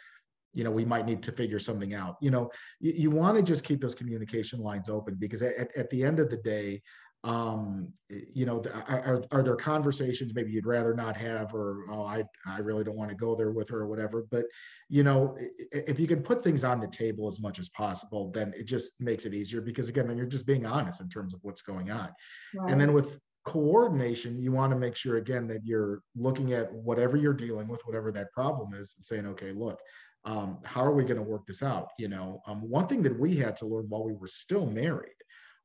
you 0.55 0.65
know 0.65 0.71
we 0.71 0.85
might 0.85 1.05
need 1.05 1.23
to 1.23 1.31
figure 1.31 1.59
something 1.59 1.93
out 1.93 2.17
you 2.23 2.31
know 2.31 2.51
you, 2.81 2.93
you 2.97 3.11
want 3.11 3.37
to 3.37 3.43
just 3.43 3.65
keep 3.65 3.83
those 3.83 3.95
communication 3.95 4.61
lines 4.61 4.89
open 4.89 5.15
because 5.15 5.43
at, 5.43 5.77
at 5.77 5.91
the 5.91 6.03
end 6.03 6.19
of 6.19 6.31
the 6.31 6.39
day 6.39 6.81
um 7.25 7.93
you 8.09 8.47
know 8.47 8.63
are, 8.87 9.23
are 9.33 9.43
there 9.43 9.57
conversations 9.57 10.35
maybe 10.35 10.53
you'd 10.53 10.67
rather 10.67 10.95
not 10.95 11.17
have 11.17 11.53
or 11.53 11.85
oh 11.91 12.05
i 12.05 12.23
i 12.47 12.59
really 12.59 12.85
don't 12.85 12.97
want 12.97 13.11
to 13.11 13.17
go 13.17 13.35
there 13.35 13.51
with 13.51 13.69
her 13.69 13.81
or 13.81 13.89
whatever 13.89 14.25
but 14.31 14.45
you 14.89 15.03
know 15.03 15.37
if 15.73 15.99
you 15.99 16.07
can 16.07 16.23
put 16.23 16.45
things 16.45 16.63
on 16.63 16.81
the 16.81 16.87
table 16.87 17.27
as 17.27 17.41
much 17.41 17.59
as 17.59 17.69
possible 17.71 18.31
then 18.31 18.55
it 18.57 18.67
just 18.67 18.93
makes 19.01 19.25
it 19.25 19.35
easier 19.35 19.61
because 19.61 19.89
again 19.89 20.07
then 20.07 20.17
you're 20.17 20.27
just 20.27 20.47
being 20.47 20.65
honest 20.65 21.01
in 21.01 21.09
terms 21.09 21.35
of 21.35 21.41
what's 21.43 21.63
going 21.63 21.91
on 21.91 22.09
right. 22.55 22.71
and 22.71 22.81
then 22.81 22.93
with 22.93 23.19
coordination 23.45 24.41
you 24.41 24.53
want 24.53 24.71
to 24.71 24.79
make 24.79 24.95
sure 24.95 25.17
again 25.17 25.49
that 25.49 25.65
you're 25.65 26.03
looking 26.15 26.53
at 26.53 26.73
whatever 26.73 27.17
you're 27.17 27.35
dealing 27.35 27.67
with 27.67 27.81
whatever 27.85 28.13
that 28.13 28.31
problem 28.31 28.75
is 28.75 28.95
and 28.97 29.05
saying 29.05 29.27
okay 29.27 29.51
look 29.51 29.81
um, 30.25 30.59
how 30.65 30.83
are 30.83 30.93
we 30.93 31.05
going 31.05 31.17
to 31.17 31.23
work 31.23 31.47
this 31.49 31.65
out 31.65 31.89
you 31.99 32.09
know 32.09 32.41
um, 32.47 32.61
one 32.61 32.87
thing 32.87 33.03
that 33.03 33.19
we 33.19 33.35
had 33.35 33.57
to 33.57 33.67
learn 33.67 33.87
while 33.89 34.05
we 34.05 34.13
were 34.13 34.29
still 34.29 34.67
married 34.67 35.11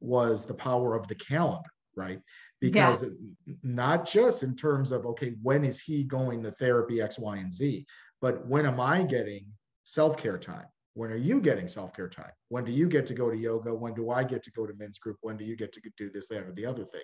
was 0.04 0.46
the 0.46 0.54
power 0.54 0.96
of 0.96 1.08
the 1.08 1.16
calendar, 1.16 1.70
right? 1.96 2.20
Because 2.60 3.04
yes. 3.46 3.58
not 3.64 4.08
just 4.08 4.44
in 4.44 4.56
terms 4.56 4.92
of, 4.92 5.06
okay, 5.06 5.34
when 5.42 5.64
is 5.64 5.82
he 5.82 6.04
going 6.04 6.44
to 6.44 6.52
therapy 6.52 7.02
X, 7.02 7.20
Y, 7.20 7.38
and 7.38 7.54
Z, 7.54 7.86
but 8.22 8.46
when 8.48 8.66
am 8.66 8.80
I 8.80 9.04
getting 9.04 9.46
self 9.84 10.18
care 10.18 10.38
time? 10.38 10.66
When 10.96 11.12
are 11.12 11.18
you 11.18 11.42
getting 11.42 11.68
self 11.68 11.94
care 11.96 12.08
time? 12.08 12.32
When 12.50 12.64
do 12.64 12.72
you 12.72 12.88
get 12.88 13.08
to 13.08 13.14
go 13.14 13.30
to 13.30 13.38
yoga? 13.38 13.74
When 13.74 13.94
do 13.94 14.12
I 14.12 14.24
get 14.24 14.44
to 14.44 14.52
go 14.52 14.68
to 14.68 14.74
men's 14.76 15.00
group? 15.00 15.18
When 15.22 15.38
do 15.38 15.44
you 15.44 15.56
get 15.56 15.74
to 15.74 15.82
do 15.98 16.10
this, 16.12 16.28
that, 16.28 16.44
or 16.44 16.52
the 16.54 16.66
other 16.66 16.86
thing? 16.86 17.02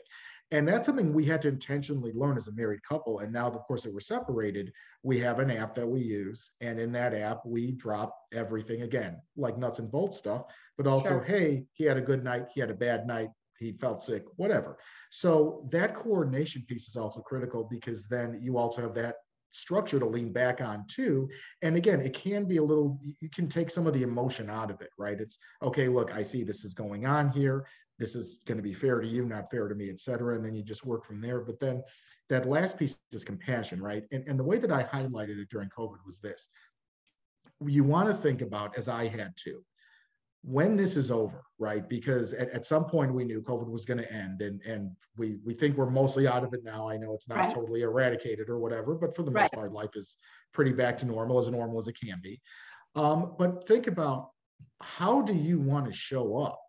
And 0.51 0.67
that's 0.67 0.85
something 0.85 1.13
we 1.13 1.25
had 1.25 1.41
to 1.43 1.47
intentionally 1.47 2.11
learn 2.13 2.37
as 2.37 2.47
a 2.47 2.53
married 2.53 2.83
couple. 2.83 3.19
And 3.19 3.33
now, 3.33 3.47
of 3.47 3.59
course, 3.63 3.83
that 3.83 3.93
we're 3.93 3.99
separated, 3.99 4.71
we 5.03 5.19
have 5.19 5.39
an 5.39 5.51
app 5.51 5.73
that 5.75 5.87
we 5.87 6.01
use. 6.01 6.51
And 6.61 6.79
in 6.79 6.91
that 6.93 7.13
app, 7.13 7.41
we 7.45 7.71
drop 7.71 8.15
everything 8.31 8.83
again, 8.83 9.17
like 9.35 9.57
nuts 9.57 9.79
and 9.79 9.91
bolts 9.91 10.17
stuff, 10.17 10.43
but 10.77 10.87
also, 10.87 11.09
sure. 11.09 11.23
hey, 11.23 11.65
he 11.73 11.83
had 11.83 11.97
a 11.97 12.01
good 12.01 12.23
night, 12.23 12.47
he 12.53 12.59
had 12.59 12.71
a 12.71 12.75
bad 12.75 13.07
night, 13.07 13.29
he 13.59 13.73
felt 13.73 14.01
sick, 14.01 14.23
whatever. 14.37 14.77
So 15.11 15.67
that 15.71 15.93
coordination 15.93 16.63
piece 16.67 16.87
is 16.87 16.95
also 16.95 17.21
critical 17.21 17.67
because 17.69 18.07
then 18.07 18.39
you 18.41 18.57
also 18.57 18.81
have 18.81 18.95
that 18.95 19.15
structure 19.51 19.99
to 19.99 20.05
lean 20.05 20.31
back 20.31 20.61
on 20.61 20.85
too. 20.87 21.29
And 21.61 21.75
again, 21.75 22.01
it 22.01 22.13
can 22.13 22.45
be 22.45 22.57
a 22.57 22.63
little, 22.63 22.99
you 23.19 23.29
can 23.29 23.47
take 23.47 23.69
some 23.69 23.87
of 23.87 23.93
the 23.93 24.03
emotion 24.03 24.49
out 24.49 24.71
of 24.71 24.81
it, 24.81 24.89
right? 24.97 25.19
It's 25.19 25.39
okay, 25.63 25.87
look, 25.87 26.13
I 26.13 26.23
see 26.23 26.43
this 26.43 26.63
is 26.63 26.73
going 26.73 27.05
on 27.05 27.29
here. 27.31 27.65
This 27.97 28.15
is 28.15 28.41
going 28.45 28.57
to 28.57 28.63
be 28.63 28.73
fair 28.73 29.01
to 29.01 29.07
you, 29.07 29.25
not 29.25 29.51
fair 29.51 29.67
to 29.67 29.75
me, 29.75 29.89
et 29.89 29.99
cetera. 29.99 30.35
And 30.35 30.45
then 30.45 30.55
you 30.55 30.63
just 30.63 30.85
work 30.85 31.03
from 31.03 31.19
there. 31.19 31.41
But 31.41 31.59
then 31.59 31.83
that 32.29 32.47
last 32.47 32.77
piece 32.77 33.01
is 33.11 33.25
compassion, 33.25 33.81
right? 33.81 34.03
And, 34.11 34.23
and 34.27 34.39
the 34.39 34.43
way 34.43 34.57
that 34.57 34.71
I 34.71 34.83
highlighted 34.83 35.37
it 35.37 35.49
during 35.49 35.69
COVID 35.69 35.97
was 36.05 36.19
this. 36.19 36.47
You 37.65 37.83
want 37.83 38.07
to 38.07 38.13
think 38.13 38.41
about, 38.41 38.77
as 38.77 38.87
I 38.87 39.07
had 39.07 39.35
to, 39.43 39.61
when 40.41 40.75
this 40.75 40.95
is 40.95 41.11
over, 41.11 41.43
right? 41.57 41.87
Because 41.87 42.33
at, 42.33 42.49
at 42.49 42.65
some 42.65 42.85
point 42.85 43.13
we 43.13 43.25
knew 43.25 43.41
COVID 43.41 43.69
was 43.69 43.85
going 43.85 43.97
to 43.97 44.11
end, 44.11 44.41
and 44.41 44.61
and 44.61 44.91
we 45.17 45.37
we 45.45 45.53
think 45.53 45.77
we're 45.77 45.89
mostly 45.89 46.27
out 46.27 46.43
of 46.43 46.53
it 46.53 46.63
now. 46.63 46.89
I 46.89 46.97
know 46.97 47.13
it's 47.13 47.27
not 47.27 47.37
right. 47.37 47.49
totally 47.49 47.81
eradicated 47.81 48.49
or 48.49 48.59
whatever, 48.59 48.95
but 48.95 49.15
for 49.15 49.23
the 49.23 49.31
most 49.31 49.41
right. 49.41 49.51
part, 49.51 49.73
life 49.73 49.95
is 49.95 50.17
pretty 50.53 50.71
back 50.71 50.97
to 50.99 51.05
normal, 51.05 51.39
as 51.39 51.49
normal 51.49 51.77
as 51.77 51.87
it 51.87 51.97
can 52.01 52.19
be. 52.21 52.39
Um, 52.95 53.35
but 53.37 53.67
think 53.67 53.87
about 53.87 54.29
how 54.81 55.21
do 55.21 55.33
you 55.33 55.59
want 55.59 55.87
to 55.87 55.93
show 55.93 56.37
up 56.37 56.59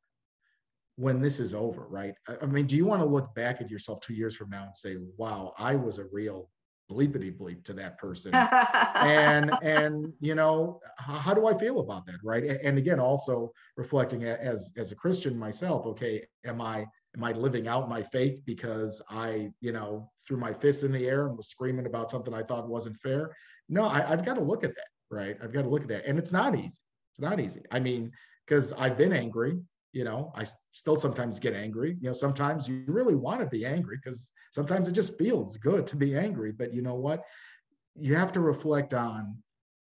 when 0.96 1.20
this 1.20 1.40
is 1.40 1.54
over, 1.54 1.86
right? 1.88 2.14
I, 2.28 2.36
I 2.42 2.46
mean, 2.46 2.66
do 2.66 2.76
you 2.76 2.84
want 2.84 3.00
to 3.02 3.06
look 3.06 3.34
back 3.34 3.60
at 3.60 3.70
yourself 3.70 4.00
two 4.00 4.14
years 4.14 4.36
from 4.36 4.50
now 4.50 4.64
and 4.64 4.76
say, 4.76 4.96
"Wow, 5.16 5.54
I 5.58 5.76
was 5.76 5.98
a 5.98 6.06
real 6.12 6.50
bleepity 6.90 7.36
bleep 7.36 7.64
to 7.64 7.72
that 7.74 7.98
person. 7.98 8.34
And 8.34 9.50
and 9.62 10.12
you 10.20 10.34
know 10.34 10.80
how, 10.98 11.14
how, 11.14 11.34
do 11.34 11.46
i 11.46 11.56
feel 11.56 11.80
about 11.80 12.06
that 12.06 12.18
right? 12.24 12.44
And 12.44 12.78
again 12.78 13.00
also 13.00 13.52
reflecting 13.76 14.24
as 14.24 14.72
as 14.76 14.92
a 14.92 14.96
christian 14.96 15.38
myself 15.38 15.86
okay 15.86 16.24
am 16.44 16.60
i 16.60 16.86
am 17.16 17.24
i 17.24 17.32
living 17.32 17.68
out 17.68 17.88
my 17.88 18.02
faith 18.02 18.40
because 18.44 19.00
i 19.08 19.50
you 19.60 19.72
know 19.72 20.10
threw 20.26 20.36
my 20.36 20.52
fists 20.52 20.82
in 20.82 20.92
the 20.92 21.06
air 21.06 21.26
and 21.26 21.36
was 21.36 21.48
screaming 21.48 21.86
about 21.86 22.10
something 22.10 22.34
i 22.34 22.42
thought 22.42 22.68
wasn't 22.68 22.96
fair? 22.96 23.34
No 23.68 23.84
I, 23.84 24.10
i've 24.10 24.24
got 24.24 24.34
to 24.34 24.42
look 24.42 24.64
at 24.64 24.74
that 24.74 24.88
right? 25.10 25.36
I've 25.42 25.52
got 25.52 25.62
to 25.62 25.68
look 25.68 25.82
at 25.82 25.88
that. 25.88 26.06
And 26.06 26.18
it's 26.18 26.30
not 26.30 26.54
easy. 26.54 26.80
It's 27.12 27.20
not 27.20 27.40
easy. 27.40 27.62
I 27.70 27.80
mean 27.80 28.12
because 28.46 28.72
i've 28.72 28.98
been 28.98 29.12
angry 29.12 29.60
you 29.92 30.04
know 30.04 30.32
i 30.36 30.44
still 30.72 30.96
sometimes 30.96 31.40
get 31.40 31.54
angry. 31.54 31.96
You 32.00 32.08
know 32.08 32.12
sometimes 32.12 32.68
you 32.68 32.84
really 32.86 33.14
want 33.14 33.40
to 33.40 33.46
be 33.46 33.64
angry 33.66 33.98
because 34.02 34.32
sometimes 34.52 34.88
it 34.88 34.92
just 34.92 35.18
feels 35.18 35.56
good 35.56 35.86
to 35.88 35.96
be 35.96 36.16
angry 36.16 36.52
but 36.52 36.72
you 36.72 36.82
know 36.82 36.94
what? 36.94 37.24
You 37.96 38.14
have 38.14 38.32
to 38.32 38.40
reflect 38.40 38.94
on 38.94 39.36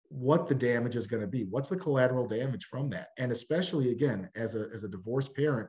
what 0.08 0.48
the 0.48 0.54
damage 0.54 0.96
is 0.96 1.06
going 1.06 1.20
to 1.20 1.26
be. 1.26 1.44
What's 1.44 1.68
the 1.68 1.76
collateral 1.76 2.26
damage 2.26 2.64
from 2.64 2.88
that? 2.90 3.08
And 3.18 3.30
especially 3.30 3.90
again 3.90 4.30
as 4.34 4.54
a 4.54 4.68
as 4.74 4.82
a 4.84 4.88
divorced 4.88 5.34
parent 5.34 5.68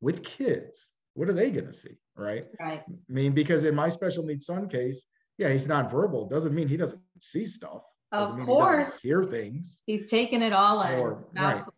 with 0.00 0.22
kids 0.22 0.92
what 1.14 1.28
are 1.30 1.32
they 1.32 1.50
going 1.50 1.66
to 1.66 1.72
see 1.72 1.96
right? 2.16 2.44
Right. 2.60 2.82
I 2.88 3.12
mean 3.12 3.32
because 3.32 3.64
in 3.64 3.74
my 3.74 3.88
special 3.88 4.24
needs 4.24 4.46
son 4.46 4.68
case 4.68 5.06
yeah 5.38 5.50
he's 5.50 5.68
not 5.68 5.90
verbal 5.90 6.28
doesn't 6.28 6.54
mean 6.54 6.68
he 6.68 6.76
doesn't 6.76 7.00
see 7.20 7.46
stuff. 7.46 7.82
Of 8.12 8.38
course. 8.38 9.00
hear 9.02 9.24
things. 9.24 9.82
He's 9.84 10.08
taking 10.08 10.40
it 10.40 10.52
all 10.52 10.80
in. 10.82 10.98
Or, 10.98 11.26
Absolutely. 11.36 11.72
Right 11.72 11.75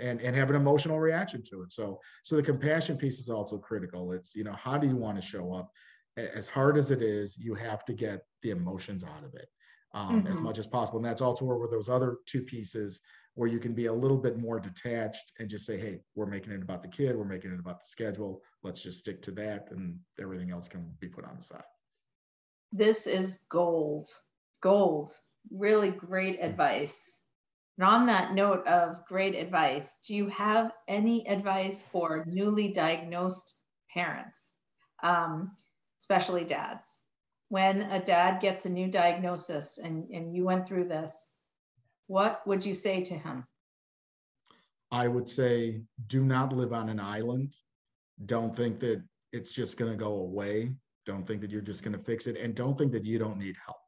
and 0.00 0.20
and 0.20 0.34
have 0.34 0.50
an 0.50 0.56
emotional 0.56 0.98
reaction 0.98 1.42
to 1.50 1.62
it. 1.62 1.72
So 1.72 2.00
so 2.22 2.36
the 2.36 2.42
compassion 2.42 2.96
piece 2.96 3.20
is 3.20 3.30
also 3.30 3.58
critical. 3.58 4.12
It's 4.12 4.34
you 4.34 4.44
know 4.44 4.52
how 4.54 4.78
do 4.78 4.86
you 4.86 4.96
want 4.96 5.20
to 5.20 5.26
show 5.26 5.52
up? 5.52 5.70
As 6.16 6.48
hard 6.48 6.76
as 6.76 6.90
it 6.90 7.02
is 7.02 7.38
you 7.38 7.54
have 7.54 7.84
to 7.86 7.92
get 7.92 8.20
the 8.42 8.50
emotions 8.50 9.04
out 9.04 9.24
of 9.24 9.34
it 9.34 9.48
um, 9.94 10.20
mm-hmm. 10.20 10.28
as 10.28 10.40
much 10.40 10.58
as 10.58 10.66
possible. 10.66 10.98
And 10.98 11.06
that's 11.06 11.22
also 11.22 11.44
where 11.44 11.68
those 11.68 11.88
other 11.88 12.18
two 12.26 12.42
pieces 12.42 13.00
where 13.34 13.48
you 13.48 13.58
can 13.58 13.72
be 13.72 13.86
a 13.86 13.92
little 13.92 14.18
bit 14.18 14.38
more 14.38 14.60
detached 14.60 15.32
and 15.38 15.48
just 15.48 15.64
say 15.64 15.78
hey 15.78 16.00
we're 16.14 16.26
making 16.26 16.52
it 16.52 16.62
about 16.62 16.82
the 16.82 16.88
kid 16.88 17.16
we're 17.16 17.24
making 17.24 17.52
it 17.52 17.60
about 17.60 17.80
the 17.80 17.86
schedule. 17.86 18.42
Let's 18.62 18.82
just 18.82 18.98
stick 18.98 19.22
to 19.22 19.30
that 19.32 19.68
and 19.70 19.98
everything 20.20 20.50
else 20.50 20.68
can 20.68 20.92
be 21.00 21.08
put 21.08 21.24
on 21.24 21.36
the 21.36 21.42
side. 21.42 21.64
This 22.72 23.06
is 23.06 23.44
gold. 23.48 24.08
Gold. 24.60 25.12
Really 25.50 25.90
great 25.90 26.40
mm. 26.40 26.46
advice 26.46 27.21
and 27.82 27.90
on 27.90 28.06
that 28.06 28.32
note 28.32 28.64
of 28.68 29.04
great 29.06 29.34
advice, 29.34 29.98
do 30.06 30.14
you 30.14 30.28
have 30.28 30.70
any 30.86 31.26
advice 31.26 31.82
for 31.82 32.24
newly 32.28 32.68
diagnosed 32.68 33.58
parents, 33.92 34.54
um, 35.02 35.50
especially 36.00 36.44
dads? 36.44 37.02
When 37.48 37.82
a 37.82 37.98
dad 37.98 38.40
gets 38.40 38.66
a 38.66 38.70
new 38.70 38.86
diagnosis 38.86 39.78
and, 39.78 40.08
and 40.10 40.32
you 40.32 40.44
went 40.44 40.64
through 40.64 40.86
this, 40.86 41.34
what 42.06 42.46
would 42.46 42.64
you 42.64 42.76
say 42.76 43.02
to 43.02 43.14
him? 43.14 43.48
I 44.92 45.08
would 45.08 45.26
say 45.26 45.82
do 46.06 46.20
not 46.20 46.52
live 46.52 46.72
on 46.72 46.88
an 46.88 47.00
island. 47.00 47.56
Don't 48.26 48.54
think 48.54 48.78
that 48.78 49.02
it's 49.32 49.52
just 49.52 49.76
going 49.76 49.90
to 49.90 49.98
go 49.98 50.20
away. 50.20 50.70
Don't 51.04 51.26
think 51.26 51.40
that 51.40 51.50
you're 51.50 51.60
just 51.62 51.82
going 51.82 51.98
to 51.98 52.04
fix 52.04 52.28
it. 52.28 52.36
And 52.36 52.54
don't 52.54 52.78
think 52.78 52.92
that 52.92 53.04
you 53.04 53.18
don't 53.18 53.38
need 53.38 53.56
help 53.66 53.78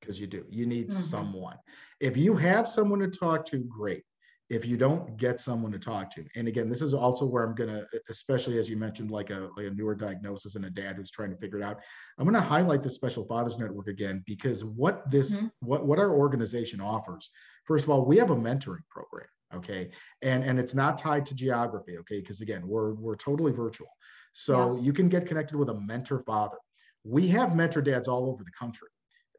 because 0.00 0.18
you 0.18 0.26
do. 0.26 0.44
You 0.48 0.66
need 0.66 0.88
mm-hmm. 0.88 0.98
someone. 0.98 1.58
If 2.04 2.18
you 2.18 2.36
have 2.36 2.68
someone 2.68 3.00
to 3.00 3.08
talk 3.08 3.46
to, 3.46 3.58
great. 3.60 4.02
If 4.50 4.66
you 4.66 4.76
don't 4.76 5.16
get 5.16 5.40
someone 5.40 5.72
to 5.72 5.78
talk 5.78 6.14
to, 6.16 6.24
and 6.36 6.46
again, 6.46 6.68
this 6.68 6.82
is 6.82 6.92
also 6.92 7.24
where 7.24 7.44
I'm 7.44 7.54
gonna, 7.54 7.86
especially 8.10 8.58
as 8.58 8.68
you 8.68 8.76
mentioned, 8.76 9.10
like 9.10 9.30
a 9.30 9.48
like 9.56 9.66
a 9.66 9.70
newer 9.70 9.94
diagnosis 9.94 10.54
and 10.54 10.66
a 10.66 10.70
dad 10.70 10.96
who's 10.96 11.10
trying 11.10 11.30
to 11.30 11.36
figure 11.36 11.58
it 11.58 11.64
out. 11.64 11.80
I'm 12.18 12.26
gonna 12.26 12.42
highlight 12.42 12.82
the 12.82 12.90
Special 12.90 13.24
Fathers 13.24 13.58
Network 13.58 13.88
again 13.88 14.22
because 14.26 14.66
what 14.66 15.10
this 15.10 15.38
mm-hmm. 15.38 15.46
what 15.60 15.86
what 15.86 15.98
our 15.98 16.10
organization 16.14 16.78
offers. 16.78 17.30
First 17.64 17.84
of 17.84 17.90
all, 17.90 18.04
we 18.04 18.18
have 18.18 18.30
a 18.30 18.36
mentoring 18.36 18.86
program 18.90 19.28
okay 19.54 19.90
and 20.22 20.42
and 20.42 20.58
it's 20.58 20.74
not 20.74 20.98
tied 20.98 21.24
to 21.24 21.34
geography 21.34 21.96
okay 21.98 22.20
because 22.20 22.40
again 22.40 22.66
we're 22.66 22.94
we're 22.94 23.14
totally 23.14 23.52
virtual 23.52 23.88
so 24.32 24.74
yes. 24.74 24.82
you 24.82 24.92
can 24.92 25.08
get 25.08 25.26
connected 25.26 25.56
with 25.56 25.68
a 25.68 25.80
mentor 25.80 26.18
father 26.18 26.56
we 27.04 27.28
have 27.28 27.54
mentor 27.54 27.82
dads 27.82 28.08
all 28.08 28.26
over 28.26 28.42
the 28.42 28.50
country 28.58 28.88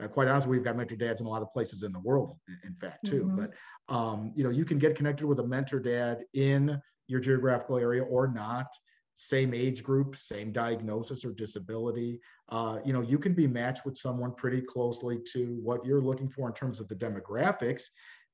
uh, 0.02 0.08
quite 0.08 0.28
honestly, 0.28 0.52
we've 0.52 0.64
got 0.64 0.76
mentor 0.76 0.96
dads 0.96 1.22
in 1.22 1.28
a 1.28 1.30
lot 1.30 1.42
of 1.42 1.52
places 1.54 1.84
in 1.84 1.92
the 1.92 2.00
world, 2.00 2.38
in 2.66 2.76
fact, 2.76 3.06
too. 3.06 3.24
Mm-hmm. 3.24 3.36
But 3.38 3.94
um, 3.94 4.34
you 4.36 4.44
know, 4.44 4.50
you 4.50 4.66
can 4.66 4.78
get 4.78 4.96
connected 4.96 5.26
with 5.26 5.40
a 5.40 5.48
mentor 5.48 5.80
dad 5.80 6.24
in 6.34 6.82
your 7.08 7.20
geographical 7.20 7.78
area 7.78 8.04
or 8.04 8.28
not. 8.28 8.68
Same 9.14 9.54
age 9.54 9.82
group, 9.84 10.16
same 10.16 10.52
diagnosis 10.52 11.24
or 11.24 11.32
disability. 11.32 12.20
Uh, 12.50 12.80
you 12.84 12.92
know, 12.92 13.02
you 13.02 13.18
can 13.18 13.34
be 13.34 13.48
matched 13.48 13.86
with 13.86 13.96
someone 13.98 14.34
pretty 14.34 14.60
closely 14.60 15.20
to 15.32 15.58
what 15.64 15.86
you're 15.86 16.02
looking 16.02 16.28
for 16.28 16.48
in 16.48 16.54
terms 16.54 16.82
of 16.82 16.90
the 16.90 16.96
demographics. 16.96 17.84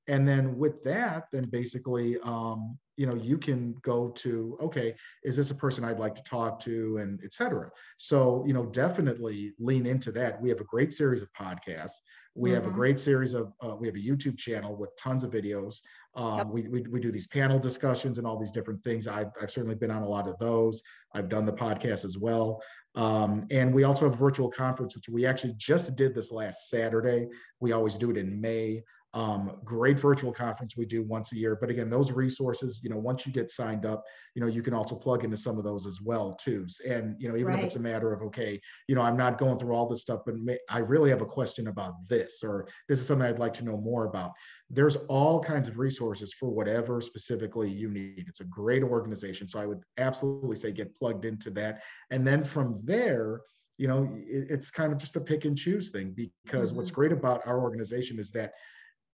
And 0.08 0.28
then 0.28 0.58
with 0.58 0.84
that, 0.84 1.26
then 1.32 1.48
basically, 1.50 2.18
um, 2.24 2.80
you 3.02 3.08
know 3.08 3.16
you 3.16 3.38
can 3.38 3.60
go 3.82 4.10
to 4.10 4.58
okay 4.62 4.94
is 5.24 5.36
this 5.36 5.52
a 5.52 5.56
person 5.56 5.84
i'd 5.84 6.00
like 6.00 6.16
to 6.16 6.24
talk 6.24 6.60
to 6.60 6.98
and 6.98 7.20
etc 7.24 7.70
so 7.98 8.44
you 8.48 8.54
know 8.54 8.66
definitely 8.66 9.54
lean 9.60 9.86
into 9.86 10.12
that. 10.12 10.42
We 10.42 10.50
have 10.50 10.60
a 10.60 10.66
great 10.66 10.94
series 10.94 11.22
of 11.22 11.32
podcasts. 11.34 12.02
We 12.34 12.50
mm-hmm. 12.50 12.56
have 12.56 12.64
a 12.64 12.68
mm-hmm. 12.68 12.78
great 12.78 13.00
series 13.00 13.34
of 13.34 13.54
uh, 13.62 13.76
we 13.76 13.88
have 13.88 13.96
a 13.96 14.00
youtube 14.00 14.38
channel 14.38 14.76
with 14.76 14.96
tons 14.98 15.24
of 15.24 15.32
videos. 15.32 15.82
Um, 16.16 16.38
yep. 16.38 16.48
we, 16.48 16.68
we, 16.68 16.82
we 16.82 17.00
do 17.00 17.12
these 17.12 17.28
panel 17.28 17.60
discussions 17.60 18.18
and 18.18 18.28
all 18.28 18.38
these 18.38 18.52
different 18.52 18.84
things. 18.84 19.08
I've, 19.08 19.32
I've 19.42 19.52
certainly 19.52 19.76
been 19.76 19.92
on 19.92 20.02
a 20.02 20.08
lot 20.08 20.28
of 20.28 20.38
those. 20.40 20.82
I've 21.14 21.30
done 21.30 21.46
the 21.46 21.54
podcast 21.54 22.04
as 22.04 22.18
well. 22.18 22.62
Um, 22.96 23.46
and 23.50 23.74
we 23.74 23.86
also 23.86 24.06
have 24.06 24.16
a 24.16 24.18
virtual 24.18 24.50
conference 24.50 24.96
which 24.96 25.08
we 25.08 25.26
actually 25.26 25.54
just 25.56 25.96
did 25.96 26.14
this 26.14 26.32
last 26.32 26.70
saturday. 26.70 27.28
We 27.62 27.72
always 27.72 27.98
do 27.98 28.12
it 28.12 28.18
in 28.18 28.42
may 28.42 28.84
um, 29.14 29.58
great 29.66 30.00
virtual 30.00 30.32
conference 30.32 30.78
we 30.78 30.86
do 30.86 31.04
once 31.04 31.34
a 31.34 31.36
year 31.36 31.58
but 31.60 31.70
again 31.70 31.90
those 31.90 32.14
resources 32.14 32.80
you 32.82 32.90
know 32.90 32.98
once 32.98 33.26
you 33.26 33.34
get 33.34 33.52
signed 33.52 33.86
up 33.86 34.04
you 34.36 34.42
know 34.42 34.48
you 34.48 34.62
can 34.62 34.74
also 34.74 34.96
plug 34.96 35.26
into 35.26 35.36
some 35.36 35.58
of 35.58 35.66
those 35.66 35.86
as 35.86 36.02
well 36.02 36.34
too 36.34 36.66
and 36.88 37.16
you 37.20 37.28
know 37.28 37.36
even 37.36 37.48
right. 37.48 37.60
if 37.60 37.66
it's 37.66 37.76
a 37.76 37.80
matter 37.80 38.14
of 38.14 38.22
okay 38.22 38.60
you 38.88 38.96
know 38.96 39.02
i'm 39.02 39.18
not 39.18 39.38
going 39.38 39.60
through 39.60 39.74
all 39.74 39.86
this 39.86 40.02
stuff 40.02 40.22
but 40.26 40.36
may, 40.38 40.58
i 40.70 40.80
really 40.80 41.10
have 41.10 41.22
a 41.22 41.26
question 41.26 41.68
about 41.68 41.94
this 42.08 42.42
or 42.42 42.66
this 42.88 43.02
is 43.02 43.08
something 43.08 43.28
i'd 43.28 43.40
like 43.40 43.54
to 43.54 43.66
know 43.66 43.78
more 43.78 44.06
about 44.06 44.32
there's 44.70 44.96
all 45.10 45.42
kinds 45.42 45.68
of 45.68 45.78
resources 45.78 46.34
for 46.34 46.50
whatever 46.50 47.02
specifically 47.02 47.70
you 47.70 47.90
need 47.90 48.24
it's 48.30 48.40
a 48.40 48.46
great 48.46 48.82
organization 48.82 49.46
so 49.46 49.60
i 49.60 49.66
would 49.66 49.84
absolutely 49.98 50.56
say 50.56 50.72
get 50.72 50.96
plugged 50.96 51.26
into 51.26 51.50
that 51.50 51.82
and 52.12 52.26
then 52.26 52.46
from 52.46 52.80
there 52.86 53.42
you 53.78 53.88
know 53.88 54.08
it, 54.14 54.46
it's 54.50 54.72
kind 54.72 54.94
of 54.94 54.98
just 54.98 55.18
a 55.18 55.22
pick 55.22 55.44
and 55.44 55.58
choose 55.58 55.90
thing 55.90 56.16
because 56.16 56.70
mm-hmm. 56.70 56.78
what's 56.78 56.92
great 56.92 57.12
about 57.12 57.46
our 57.46 57.60
organization 57.60 58.18
is 58.18 58.32
that 58.32 58.54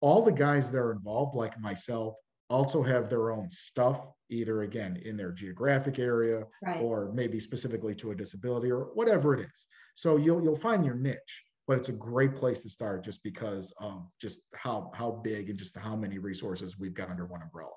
all 0.04 0.20
the 0.20 0.30
guys 0.30 0.68
that 0.70 0.76
are 0.78 0.92
involved, 0.92 1.34
like 1.34 1.58
myself, 1.58 2.14
also 2.50 2.82
have 2.82 3.08
their 3.08 3.30
own 3.30 3.50
stuff, 3.50 4.06
either 4.28 4.60
again 4.60 5.00
in 5.02 5.16
their 5.16 5.32
geographic 5.32 5.98
area 5.98 6.44
right. 6.62 6.82
or 6.82 7.10
maybe 7.14 7.40
specifically 7.40 7.94
to 7.94 8.10
a 8.10 8.14
disability 8.14 8.70
or 8.70 8.90
whatever 8.92 9.32
it 9.32 9.40
is. 9.40 9.66
So 9.94 10.18
you'll 10.18 10.44
you'll 10.44 10.56
find 10.56 10.84
your 10.84 10.94
niche, 10.94 11.42
but 11.66 11.78
it's 11.78 11.88
a 11.88 11.92
great 11.92 12.34
place 12.34 12.60
to 12.64 12.68
start 12.68 13.02
just 13.02 13.22
because 13.22 13.72
of 13.78 14.06
just 14.20 14.40
how 14.54 14.92
how 14.94 15.22
big 15.24 15.48
and 15.48 15.58
just 15.58 15.74
how 15.74 15.96
many 15.96 16.18
resources 16.18 16.78
we've 16.78 16.92
got 16.92 17.08
under 17.08 17.24
one 17.24 17.40
umbrella. 17.40 17.70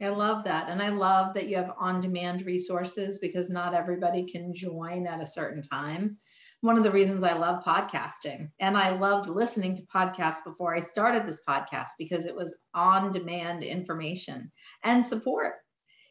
I 0.00 0.08
love 0.08 0.44
that. 0.44 0.70
And 0.70 0.80
I 0.80 0.88
love 0.88 1.34
that 1.34 1.46
you 1.46 1.56
have 1.58 1.74
on 1.78 2.00
demand 2.00 2.46
resources 2.46 3.18
because 3.18 3.50
not 3.50 3.74
everybody 3.74 4.24
can 4.24 4.54
join 4.54 5.06
at 5.06 5.20
a 5.20 5.26
certain 5.26 5.60
time 5.60 6.16
one 6.60 6.76
of 6.76 6.84
the 6.84 6.90
reasons 6.90 7.24
I 7.24 7.32
love 7.32 7.64
podcasting. 7.64 8.50
And 8.60 8.76
I 8.76 8.90
loved 8.90 9.28
listening 9.28 9.74
to 9.76 9.82
podcasts 9.94 10.44
before 10.44 10.74
I 10.74 10.80
started 10.80 11.26
this 11.26 11.40
podcast 11.48 11.88
because 11.98 12.26
it 12.26 12.34
was 12.34 12.54
on 12.74 13.10
demand 13.10 13.62
information 13.62 14.52
and 14.84 15.04
support. 15.04 15.54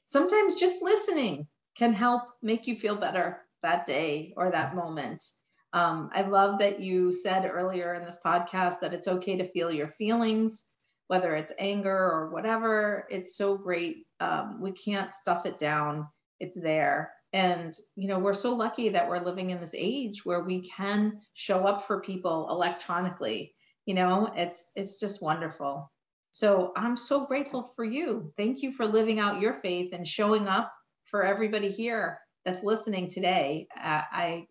Sometimes 0.06 0.56
just 0.56 0.82
listening 0.82 1.48
can 1.78 1.94
help 1.94 2.24
make 2.42 2.66
you 2.66 2.76
feel 2.76 2.96
better 2.96 3.42
that 3.62 3.86
day 3.86 4.34
or 4.38 4.50
that 4.50 4.76
moment. 4.76 5.24
Um, 5.72 6.10
I 6.14 6.24
love 6.24 6.60
that 6.60 6.80
you 6.80 7.14
said 7.14 7.46
earlier 7.46 7.94
in 7.94 8.04
this 8.04 8.18
podcast 8.26 8.80
that 8.82 8.94
it's 8.94 9.08
okay 9.08 9.38
to 9.38 9.52
feel 9.52 9.72
your 9.72 9.88
feelings, 9.88 10.68
whether 11.08 11.36
it's 11.36 11.54
anger 11.60 11.96
or 11.96 12.32
whatever. 12.32 13.06
It's 13.12 13.38
so 13.38 13.56
great. 13.56 14.08
Um, 14.20 14.60
we 14.62 14.72
can't 14.72 15.14
stuff 15.14 15.46
it 15.46 15.60
down, 15.60 16.08
it's 16.40 16.60
there 16.60 17.12
and 17.34 17.74
you 17.96 18.08
know 18.08 18.20
we're 18.20 18.34
so 18.34 18.56
lucky 18.56 18.90
that 18.90 19.10
we're 19.10 19.24
living 19.24 19.52
in 19.52 19.60
this 19.60 19.76
age 19.78 20.26
where 20.26 20.42
we 20.42 20.62
can 20.62 21.22
show 21.34 21.66
up 21.66 21.84
for 21.84 22.02
people 22.02 22.48
electronically 22.50 23.54
you 23.86 23.94
know 23.94 24.32
it's 24.36 24.72
it's 24.76 25.00
just 25.00 25.22
wonderful. 25.22 25.92
So 26.32 26.74
i'm 26.76 26.96
so 26.96 27.26
grateful 27.26 27.72
for 27.76 27.84
you. 27.84 28.32
Thank 28.38 28.62
you 28.62 28.72
for 28.72 28.86
living 28.86 29.20
out 29.20 29.42
your 29.42 29.54
faith 29.62 29.94
and 29.94 30.08
showing 30.08 30.48
up 30.48 30.72
for 31.06 31.24
everybody 31.24 31.72
here 31.72 32.20
that's 32.46 32.64
listening 32.64 33.10
today. 33.10 33.68
Uh, 33.76 34.04
i 34.12 34.46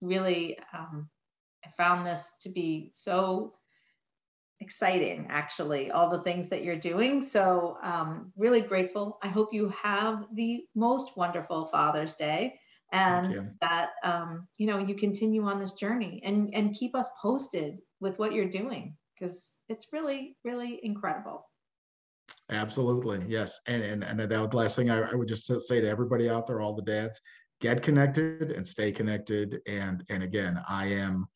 really 0.00 0.58
um, 0.72 1.08
i 1.64 1.70
found 1.76 2.06
this 2.06 2.34
to 2.42 2.50
be 2.50 2.90
so 2.92 3.54
exciting 4.64 5.26
actually 5.28 5.90
all 5.90 6.08
the 6.08 6.22
things 6.22 6.48
that 6.48 6.64
you're 6.64 6.84
doing. 6.92 7.20
So 7.20 7.76
um, 7.82 8.32
really 8.36 8.62
grateful. 8.62 9.18
I 9.22 9.28
hope 9.28 9.52
you 9.52 9.68
have 9.82 10.24
the 10.34 10.64
most 10.74 11.16
wonderful 11.16 11.66
father's 11.66 12.14
day 12.14 12.58
and 12.92 13.50
that 13.60 13.90
um, 14.04 14.46
you 14.56 14.66
know 14.66 14.78
you 14.78 14.94
continue 14.94 15.44
on 15.44 15.60
this 15.60 15.74
journey 15.74 16.22
and 16.24 16.54
and 16.54 16.74
keep 16.74 16.94
us 16.94 17.08
posted 17.20 17.78
with 18.00 18.18
what 18.18 18.32
you're 18.32 18.48
doing 18.48 18.96
because 19.14 19.56
it's 19.68 19.92
really 19.92 20.36
really 20.44 20.80
incredible. 20.82 21.48
Absolutely. 22.50 23.24
Yes. 23.26 23.60
And 23.66 23.82
and, 23.82 24.04
and 24.04 24.20
the 24.20 24.48
last 24.52 24.76
thing 24.76 24.90
I, 24.90 25.10
I 25.10 25.14
would 25.14 25.28
just 25.28 25.46
say 25.62 25.80
to 25.80 25.88
everybody 25.88 26.30
out 26.30 26.46
there 26.46 26.60
all 26.60 26.74
the 26.74 26.82
dads 26.82 27.20
get 27.60 27.82
connected 27.82 28.50
and 28.50 28.66
stay 28.66 28.92
connected. 28.92 29.60
And 29.66 30.04
and 30.08 30.22
again 30.22 30.62
i 30.68 30.86
am 30.86 31.26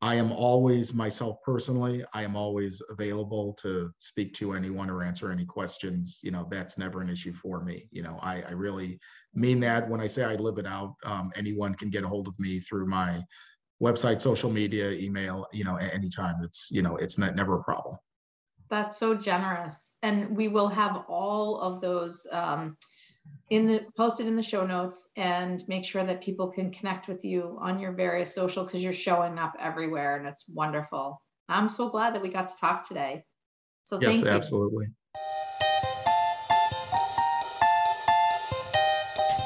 I 0.00 0.14
am 0.14 0.30
always 0.30 0.94
myself 0.94 1.42
personally. 1.42 2.04
I 2.14 2.22
am 2.22 2.36
always 2.36 2.80
available 2.88 3.52
to 3.54 3.90
speak 3.98 4.32
to 4.34 4.52
anyone 4.52 4.90
or 4.90 5.02
answer 5.02 5.32
any 5.32 5.44
questions. 5.44 6.20
You 6.22 6.30
know, 6.30 6.46
that's 6.48 6.78
never 6.78 7.00
an 7.00 7.10
issue 7.10 7.32
for 7.32 7.64
me. 7.64 7.88
You 7.90 8.02
know, 8.02 8.18
I, 8.22 8.42
I 8.42 8.52
really 8.52 9.00
mean 9.34 9.58
that 9.60 9.88
when 9.88 10.00
I 10.00 10.06
say 10.06 10.24
I 10.24 10.36
live 10.36 10.58
it 10.58 10.66
out. 10.66 10.94
Um, 11.04 11.32
anyone 11.34 11.74
can 11.74 11.90
get 11.90 12.04
a 12.04 12.08
hold 12.08 12.28
of 12.28 12.38
me 12.38 12.60
through 12.60 12.86
my 12.86 13.24
website, 13.82 14.20
social 14.20 14.50
media, 14.50 14.90
email. 14.92 15.46
You 15.52 15.64
know, 15.64 15.76
anytime. 15.76 16.36
It's 16.44 16.68
you 16.70 16.82
know, 16.82 16.96
it's 16.96 17.18
not, 17.18 17.34
never 17.34 17.58
a 17.58 17.64
problem. 17.64 17.96
That's 18.70 18.98
so 18.98 19.16
generous, 19.16 19.96
and 20.02 20.36
we 20.36 20.46
will 20.46 20.68
have 20.68 21.04
all 21.08 21.60
of 21.60 21.80
those. 21.80 22.24
Um, 22.30 22.76
in 23.50 23.66
the 23.66 23.86
posted 23.96 24.26
in 24.26 24.36
the 24.36 24.42
show 24.42 24.66
notes 24.66 25.08
and 25.16 25.62
make 25.68 25.84
sure 25.84 26.04
that 26.04 26.22
people 26.22 26.48
can 26.48 26.70
connect 26.70 27.08
with 27.08 27.24
you 27.24 27.56
on 27.60 27.78
your 27.80 27.92
various 27.92 28.34
social 28.34 28.64
because 28.64 28.84
you're 28.84 28.92
showing 28.92 29.38
up 29.38 29.54
everywhere 29.58 30.16
and 30.16 30.26
it's 30.26 30.44
wonderful. 30.52 31.22
I'm 31.48 31.68
so 31.68 31.88
glad 31.88 32.14
that 32.14 32.22
we 32.22 32.28
got 32.28 32.48
to 32.48 32.56
talk 32.60 32.86
today. 32.86 33.24
So 33.84 33.98
thank 33.98 34.18
you. 34.18 34.26
yes, 34.26 34.34
absolutely. 34.34 34.86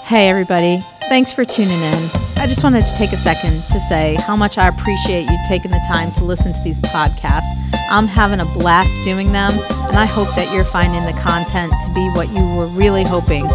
Hey, 0.05 0.29
everybody. 0.29 0.85
Thanks 1.09 1.33
for 1.33 1.45
tuning 1.45 1.81
in. 1.81 2.11
I 2.39 2.47
just 2.49 2.65
wanted 2.65 2.85
to 2.85 2.95
take 2.95 3.13
a 3.13 3.17
second 3.17 3.63
to 3.71 3.79
say 3.79 4.17
how 4.27 4.35
much 4.35 4.59
I 4.59 4.67
appreciate 4.67 5.31
you 5.31 5.39
taking 5.47 5.71
the 5.71 5.83
time 5.87 6.11
to 6.13 6.25
listen 6.25 6.53
to 6.53 6.61
these 6.63 6.81
podcasts. 6.81 7.53
I'm 7.89 8.09
having 8.09 8.41
a 8.41 8.45
blast 8.47 8.91
doing 9.05 9.33
them, 9.33 9.53
and 9.53 9.97
I 9.97 10.07
hope 10.07 10.35
that 10.35 10.53
you're 10.53 10.65
finding 10.65 11.05
the 11.05 11.13
content 11.21 11.73
to 11.85 11.95
be 11.95 12.09
what 12.11 12.29
you 12.31 12.45
were 12.57 12.67
really 12.67 13.05
hoping. 13.05 13.49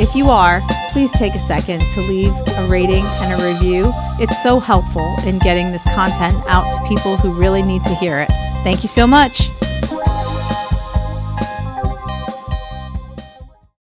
If 0.00 0.14
you 0.14 0.26
are, 0.26 0.62
please 0.90 1.10
take 1.12 1.34
a 1.34 1.40
second 1.40 1.80
to 1.92 2.00
leave 2.00 2.32
a 2.56 2.66
rating 2.68 3.04
and 3.04 3.40
a 3.40 3.46
review. 3.46 3.84
It's 4.20 4.42
so 4.42 4.58
helpful 4.58 5.16
in 5.24 5.38
getting 5.38 5.72
this 5.72 5.84
content 5.94 6.36
out 6.46 6.70
to 6.72 6.88
people 6.88 7.16
who 7.16 7.32
really 7.32 7.62
need 7.62 7.84
to 7.84 7.94
hear 7.94 8.20
it. 8.20 8.28
Thank 8.62 8.82
you 8.82 8.88
so 8.88 9.06
much. 9.06 9.50